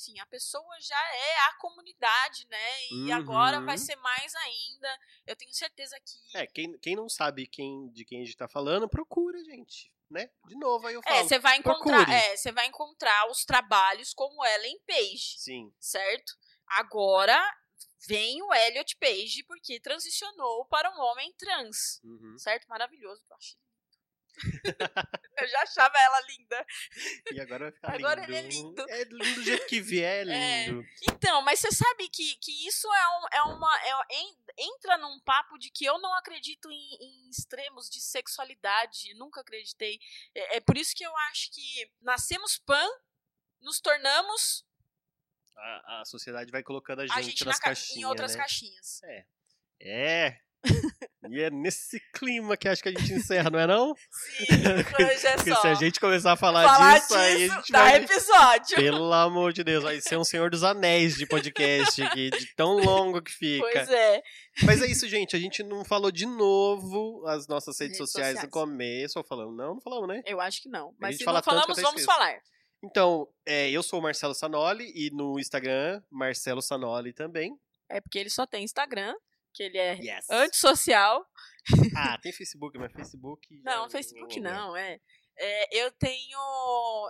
enfim, 0.00 0.18
a 0.18 0.26
pessoa 0.26 0.80
já 0.80 1.14
é 1.14 1.38
a 1.48 1.52
comunidade, 1.58 2.46
né? 2.48 2.86
E 2.90 2.94
uhum. 2.94 3.12
agora 3.12 3.60
vai 3.60 3.76
ser 3.76 3.96
mais 3.96 4.34
ainda. 4.34 4.98
Eu 5.26 5.36
tenho 5.36 5.52
certeza 5.52 5.96
que. 6.00 6.38
É, 6.38 6.46
quem, 6.46 6.78
quem 6.78 6.96
não 6.96 7.08
sabe 7.08 7.46
quem, 7.46 7.90
de 7.90 8.04
quem 8.04 8.22
a 8.22 8.24
gente 8.24 8.36
tá 8.36 8.48
falando, 8.48 8.88
procura, 8.88 9.42
gente. 9.44 9.92
Né? 10.10 10.28
De 10.46 10.56
novo, 10.56 10.88
aí 10.88 10.94
eu 10.94 11.00
é, 11.00 11.08
falo. 11.08 11.16
É, 11.16 11.22
você 11.22 11.38
vai 11.38 11.56
encontrar, 11.56 12.08
é, 12.10 12.52
vai 12.52 12.66
encontrar 12.66 13.30
os 13.30 13.44
trabalhos 13.44 14.12
como 14.12 14.44
Ellen 14.44 14.80
Page. 14.84 15.38
Sim. 15.38 15.72
Certo? 15.78 16.36
Agora 16.66 17.38
vem 18.08 18.42
o 18.42 18.52
Elliot 18.52 18.96
Page 18.96 19.44
porque 19.44 19.78
transicionou 19.78 20.64
para 20.66 20.90
um 20.90 21.00
homem 21.00 21.32
trans. 21.34 22.00
Uhum. 22.02 22.36
Certo? 22.38 22.66
Maravilhoso, 22.68 23.22
eu 23.28 23.36
acho. 23.36 23.56
Já 25.48 25.62
achava 25.62 25.98
ela 25.98 26.20
linda. 26.22 26.66
E 27.32 27.40
agora 27.40 27.64
vai 27.64 27.72
ficar 27.72 27.94
Agora 27.94 28.20
lindo. 28.20 28.32
ele 28.32 28.46
é 28.46 28.50
lindo. 28.50 28.90
É 28.90 29.04
lindo 29.04 29.34
do 29.34 29.42
jeito 29.42 29.66
que 29.66 29.80
vier, 29.80 30.26
é 30.28 30.30
É. 30.64 30.66
lindo. 30.68 30.84
Então, 31.10 31.42
mas 31.42 31.60
você 31.60 31.70
sabe 31.72 32.08
que, 32.08 32.36
que 32.36 32.66
isso 32.66 32.86
é, 32.92 33.08
um, 33.08 33.28
é 33.32 33.42
uma. 33.54 33.80
é- 33.82 34.14
en- 34.20 34.36
entra 34.58 34.98
num 34.98 35.18
papo 35.20 35.58
de 35.58 35.70
que 35.70 35.84
eu 35.84 35.98
não 36.00 36.14
acredito 36.14 36.70
em, 36.70 36.94
em 37.00 37.30
extremos 37.30 37.88
de 37.88 38.00
sexualidade. 38.00 39.14
Nunca 39.14 39.40
acreditei. 39.40 39.98
É, 40.34 40.56
é 40.56 40.60
por 40.60 40.76
isso 40.76 40.94
que 40.94 41.04
eu 41.04 41.16
acho 41.30 41.50
que 41.52 41.90
nascemos 42.00 42.58
pan, 42.58 42.86
nos 43.60 43.80
tornamos 43.80 44.64
A, 45.56 46.00
a 46.00 46.04
sociedade 46.04 46.50
vai 46.50 46.62
colocando 46.62 47.00
a 47.00 47.06
gente, 47.06 47.18
a 47.18 47.22
gente 47.22 47.44
nas 47.44 47.56
na 47.56 47.60
ca- 47.60 47.64
caixinhas, 47.68 47.96
em 47.98 48.04
outras 48.04 48.32
né? 48.32 48.38
caixinhas. 48.38 49.02
É. 49.02 50.40
e 51.30 51.40
é 51.40 51.50
nesse 51.50 52.00
clima 52.12 52.56
que 52.56 52.68
acho 52.68 52.82
que 52.82 52.88
a 52.88 52.92
gente 52.92 53.12
encerra, 53.12 53.50
não 53.50 53.58
é 53.58 53.66
não? 53.66 53.94
Sim, 54.10 54.46
hoje 55.04 55.26
é 55.26 55.36
Porque 55.36 55.50
só. 55.50 55.60
se 55.60 55.66
a 55.68 55.74
gente 55.74 56.00
começar 56.00 56.32
a 56.32 56.36
falar, 56.36 56.64
falar 56.66 56.98
disso, 56.98 57.14
aí 57.14 57.34
a 57.34 57.38
gente 57.54 57.72
dá 57.72 57.82
vai... 57.82 57.96
episódio. 57.96 58.76
Pelo 58.76 59.12
amor 59.12 59.52
de 59.52 59.64
Deus, 59.64 59.82
vai 59.84 60.00
ser 60.00 60.16
um 60.16 60.24
Senhor 60.24 60.50
dos 60.50 60.62
Anéis 60.64 61.16
de 61.16 61.26
podcast 61.26 62.02
aqui, 62.02 62.30
de 62.30 62.54
tão 62.54 62.76
longo 62.78 63.22
que 63.22 63.32
fica. 63.32 63.66
Pois 63.72 63.88
é. 63.88 64.22
Mas 64.64 64.82
é 64.82 64.86
isso, 64.86 65.08
gente. 65.08 65.36
A 65.36 65.38
gente 65.38 65.62
não 65.62 65.84
falou 65.84 66.10
de 66.10 66.26
novo 66.26 67.24
as 67.26 67.46
nossas 67.46 67.78
redes, 67.78 67.98
Redes 67.98 68.10
sociais, 68.10 68.34
no 68.34 68.40
sociais. 68.42 68.52
começo. 68.52 69.18
Ou 69.18 69.24
falamos? 69.24 69.56
Não, 69.56 69.74
não 69.74 69.80
falamos, 69.80 70.08
né? 70.08 70.22
Eu 70.26 70.40
acho 70.40 70.62
que 70.62 70.68
não. 70.68 70.94
Mas 70.98 71.16
se 71.16 71.24
não 71.24 71.42
falamos, 71.42 71.80
vamos 71.80 72.04
falar. 72.04 72.40
Então, 72.82 73.28
é, 73.44 73.70
eu 73.70 73.82
sou 73.82 74.00
o 74.00 74.02
Marcelo 74.02 74.34
Sanoli 74.34 74.90
e 74.94 75.10
no 75.10 75.38
Instagram, 75.38 76.02
Marcelo 76.10 76.62
Sanoli 76.62 77.12
também. 77.12 77.54
É 77.88 78.00
porque 78.00 78.18
ele 78.18 78.30
só 78.30 78.46
tem 78.46 78.64
Instagram, 78.64 79.14
que 79.52 79.62
ele 79.62 79.78
é 79.78 79.94
Yes. 79.94 80.28
antissocial. 80.30 81.24
Ah, 81.96 82.18
tem 82.22 82.32
Facebook, 82.32 82.78
mas 82.78 82.92
Facebook. 82.92 83.46
Não, 83.64 83.90
Facebook 83.90 84.38
é. 84.38 84.42
não, 84.42 84.76
é. 84.76 84.98
É, 85.42 85.84
eu 85.84 85.90
tenho 85.92 86.38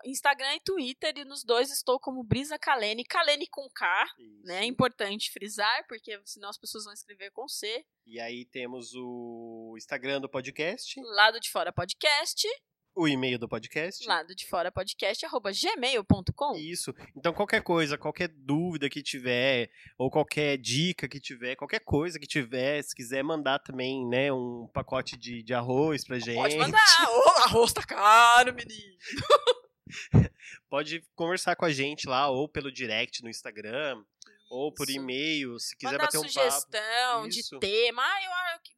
Instagram 0.05 0.55
e 0.55 0.61
Twitter, 0.61 1.13
e 1.19 1.25
nos 1.25 1.43
dois 1.43 1.69
estou 1.73 1.99
como 1.99 2.23
Brisa 2.23 2.57
Kalene, 2.59 3.05
Kalene 3.05 3.49
com 3.49 3.69
K, 3.71 4.07
Isso. 4.19 4.43
né? 4.45 4.61
É 4.61 4.65
importante 4.65 5.33
frisar, 5.33 5.85
porque 5.89 6.21
senão 6.25 6.49
as 6.49 6.57
pessoas 6.59 6.85
vão 6.85 6.93
escrever 6.93 7.33
com 7.33 7.49
C. 7.49 7.85
E 8.07 8.21
aí 8.21 8.45
temos 8.45 8.93
o 8.95 9.75
Instagram 9.77 10.21
do 10.21 10.29
podcast, 10.29 11.01
Lado 11.01 11.41
de 11.41 11.51
Fora 11.51 11.73
Podcast, 11.73 12.47
o 12.95 13.09
e-mail 13.09 13.39
do 13.39 13.49
podcast. 13.49 14.07
lado 14.07 14.35
de 14.35 14.47
fora 14.47 14.71
podcast, 14.71 15.25
arroba 15.25 15.51
gmail.com. 15.53 16.57
Isso. 16.57 16.95
Então, 17.17 17.33
qualquer 17.33 17.63
coisa, 17.63 17.97
qualquer 17.97 18.29
dúvida 18.29 18.89
que 18.89 19.03
tiver, 19.03 19.71
ou 19.97 20.11
qualquer 20.11 20.57
dica 20.59 21.09
que 21.09 21.21
tiver, 21.21 21.57
qualquer 21.57 21.81
coisa 21.81 22.19
que 22.19 22.27
tiver, 22.27 22.83
se 22.83 22.95
quiser 22.95 23.23
mandar 23.23 23.59
também, 23.61 24.07
né, 24.07 24.33
um 24.33 24.69
pacote 24.73 25.17
de, 25.17 25.43
de 25.43 25.55
arroz 25.55 26.05
pra 26.05 26.19
gente. 26.19 26.37
Pode 26.37 26.57
mandar. 26.57 27.09
Ô, 27.09 27.29
arroz 27.45 27.73
tá 27.73 27.83
caro, 27.83 28.55
menino. 28.55 28.97
Pode 30.69 31.03
conversar 31.15 31.57
com 31.57 31.65
a 31.65 31.71
gente 31.71 32.09
lá, 32.09 32.29
ou 32.29 32.49
pelo 32.49 32.71
direct 32.71 33.23
no 33.23 33.31
Instagram, 33.31 34.03
ou 34.51 34.75
por 34.75 34.91
e-mail, 34.91 35.59
se 35.61 35.77
quiser 35.77 35.93
Mandar 35.93 36.05
bater 36.07 36.19
um 36.19 36.23
papo. 36.23 36.33
sugestão 36.33 37.29
de 37.29 37.59
tema. 37.61 38.03
Ah, 38.03 38.25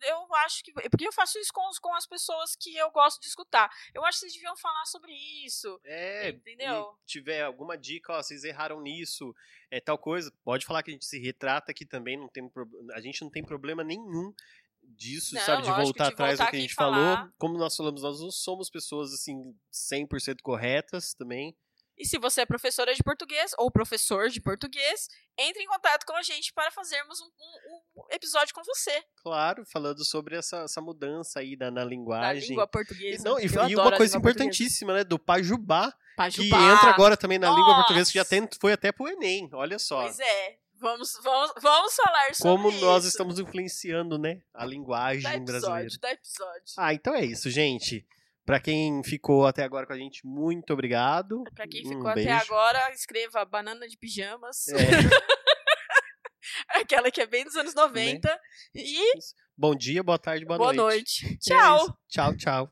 eu, 0.02 0.10
eu 0.10 0.34
acho 0.36 0.62
que. 0.62 0.70
Porque 0.90 1.08
eu 1.08 1.12
faço 1.12 1.38
isso 1.38 1.50
com, 1.52 1.62
com 1.80 1.94
as 1.94 2.06
pessoas 2.06 2.54
que 2.54 2.76
eu 2.76 2.90
gosto 2.90 3.18
de 3.20 3.26
escutar. 3.26 3.70
Eu 3.94 4.04
acho 4.04 4.18
que 4.18 4.26
vocês 4.26 4.34
deviam 4.34 4.54
falar 4.56 4.84
sobre 4.84 5.12
isso. 5.46 5.80
É, 5.84 6.28
Entendeu? 6.28 6.94
tiver 7.06 7.40
alguma 7.42 7.76
dica, 7.78 8.12
ó, 8.12 8.22
vocês 8.22 8.44
erraram 8.44 8.82
nisso, 8.82 9.34
é 9.70 9.80
tal 9.80 9.96
coisa, 9.96 10.30
pode 10.44 10.66
falar 10.66 10.82
que 10.82 10.90
a 10.90 10.92
gente 10.92 11.06
se 11.06 11.18
retrata 11.18 11.72
aqui 11.72 11.86
também, 11.86 12.18
não 12.18 12.28
tem 12.28 12.50
a 12.94 13.00
gente 13.00 13.22
não 13.22 13.30
tem 13.30 13.42
problema 13.42 13.82
nenhum 13.82 14.34
disso, 14.82 15.34
Não, 15.34 15.42
sabe, 15.42 15.62
de 15.62 15.68
lógico, 15.68 15.84
voltar 15.86 16.06
de 16.08 16.12
atrás 16.12 16.34
do 16.34 16.38
voltar 16.38 16.50
que 16.50 16.56
a 16.56 16.60
gente 16.60 16.74
falar. 16.74 17.16
falou. 17.16 17.32
Como 17.38 17.56
nós 17.56 17.74
falamos, 17.74 18.02
nós 18.02 18.20
não 18.20 18.30
somos 18.30 18.68
pessoas 18.68 19.12
assim 19.14 19.56
100% 19.72 20.42
corretas 20.42 21.14
também. 21.14 21.56
E 21.98 22.06
se 22.06 22.18
você 22.18 22.40
é 22.40 22.46
professora 22.46 22.94
de 22.94 23.02
português 23.02 23.52
ou 23.58 23.70
professor 23.70 24.28
de 24.28 24.40
português, 24.40 25.08
entre 25.38 25.62
em 25.62 25.66
contato 25.66 26.04
com 26.06 26.16
a 26.16 26.22
gente 26.22 26.52
para 26.52 26.70
fazermos 26.70 27.20
um, 27.20 27.24
um- 27.26 28.02
um 28.02 28.04
episódio 28.10 28.54
com 28.54 28.62
você 28.64 29.02
Claro, 29.22 29.64
falando 29.66 30.04
sobre 30.04 30.36
essa, 30.36 30.62
essa 30.62 30.80
mudança 30.80 31.40
aí 31.40 31.54
da, 31.56 31.70
na 31.70 31.82
da 31.82 31.86
linguagem. 31.88 32.48
língua 32.50 32.64
E, 32.64 32.68
portuguesa. 32.68 33.22
não, 33.28 33.38
e, 33.38 33.44
Eu 33.44 33.50
e 33.52 33.58
adoro 33.58 33.72
uma 33.90 33.96
coisa 33.96 34.16
língua 34.16 34.30
portuguesa. 34.30 34.30
importantíssima, 34.30 34.94
né, 34.94 35.04
do 35.04 35.18
Pajubá, 35.18 35.92
que 35.92 36.16
Pajubá. 36.16 36.72
entra 36.74 36.90
agora 36.90 37.16
também 37.16 37.38
na 37.38 37.50
língua 37.50 37.74
portuguesa, 37.76 38.10
que 38.10 38.14
já 38.18 38.22
Nossa! 38.22 38.30
tem, 38.30 38.48
foi 38.60 38.72
até 38.72 38.90
pro 38.90 39.06
Enem, 39.08 39.48
olha 39.52 39.78
só. 39.78 40.02
Pois 40.02 40.18
é. 40.18 40.56
Vamos, 40.80 41.12
vamos, 41.22 41.52
vamos 41.62 41.94
falar 41.94 42.34
sobre 42.34 42.42
Como 42.42 42.72
nós 42.80 43.04
isso. 43.04 43.12
estamos 43.12 43.38
influenciando, 43.38 44.18
né, 44.18 44.42
a 44.52 44.64
linguagem 44.66 45.22
da 45.22 45.38
brasileira. 45.38 45.82
episódio, 45.82 46.00
da 46.00 46.10
episódio. 46.10 46.62
Ah, 46.76 46.92
então 46.92 47.14
é 47.14 47.24
isso, 47.24 47.48
gente. 47.50 48.04
Pra 48.44 48.58
quem 48.60 49.02
ficou 49.04 49.46
até 49.46 49.62
agora 49.62 49.86
com 49.86 49.92
a 49.92 49.96
gente, 49.96 50.26
muito 50.26 50.72
obrigado. 50.72 51.44
Pra 51.54 51.66
quem 51.68 51.86
Um 51.86 51.90
ficou 51.90 52.08
até 52.08 52.24
beijo. 52.24 52.42
agora, 52.44 52.92
escreva 52.92 53.44
banana 53.44 53.86
de 53.86 53.96
pijamas. 53.96 54.66
É, 54.68 54.74
Aquela 56.80 57.10
que 57.10 57.20
é 57.20 57.26
bem 57.26 57.44
dos 57.44 57.54
anos 57.54 57.74
90. 57.74 58.28
E 58.74 58.98
bom 59.56 59.76
dia, 59.76 60.02
boa 60.02 60.18
tarde, 60.18 60.44
boa, 60.44 60.58
boa 60.58 60.72
noite. 60.72 61.24
noite. 61.24 61.34
É 61.34 61.36
Tchau. 61.56 61.76
isso. 61.76 61.94
Tchau, 62.08 62.36
tchau. 62.36 62.60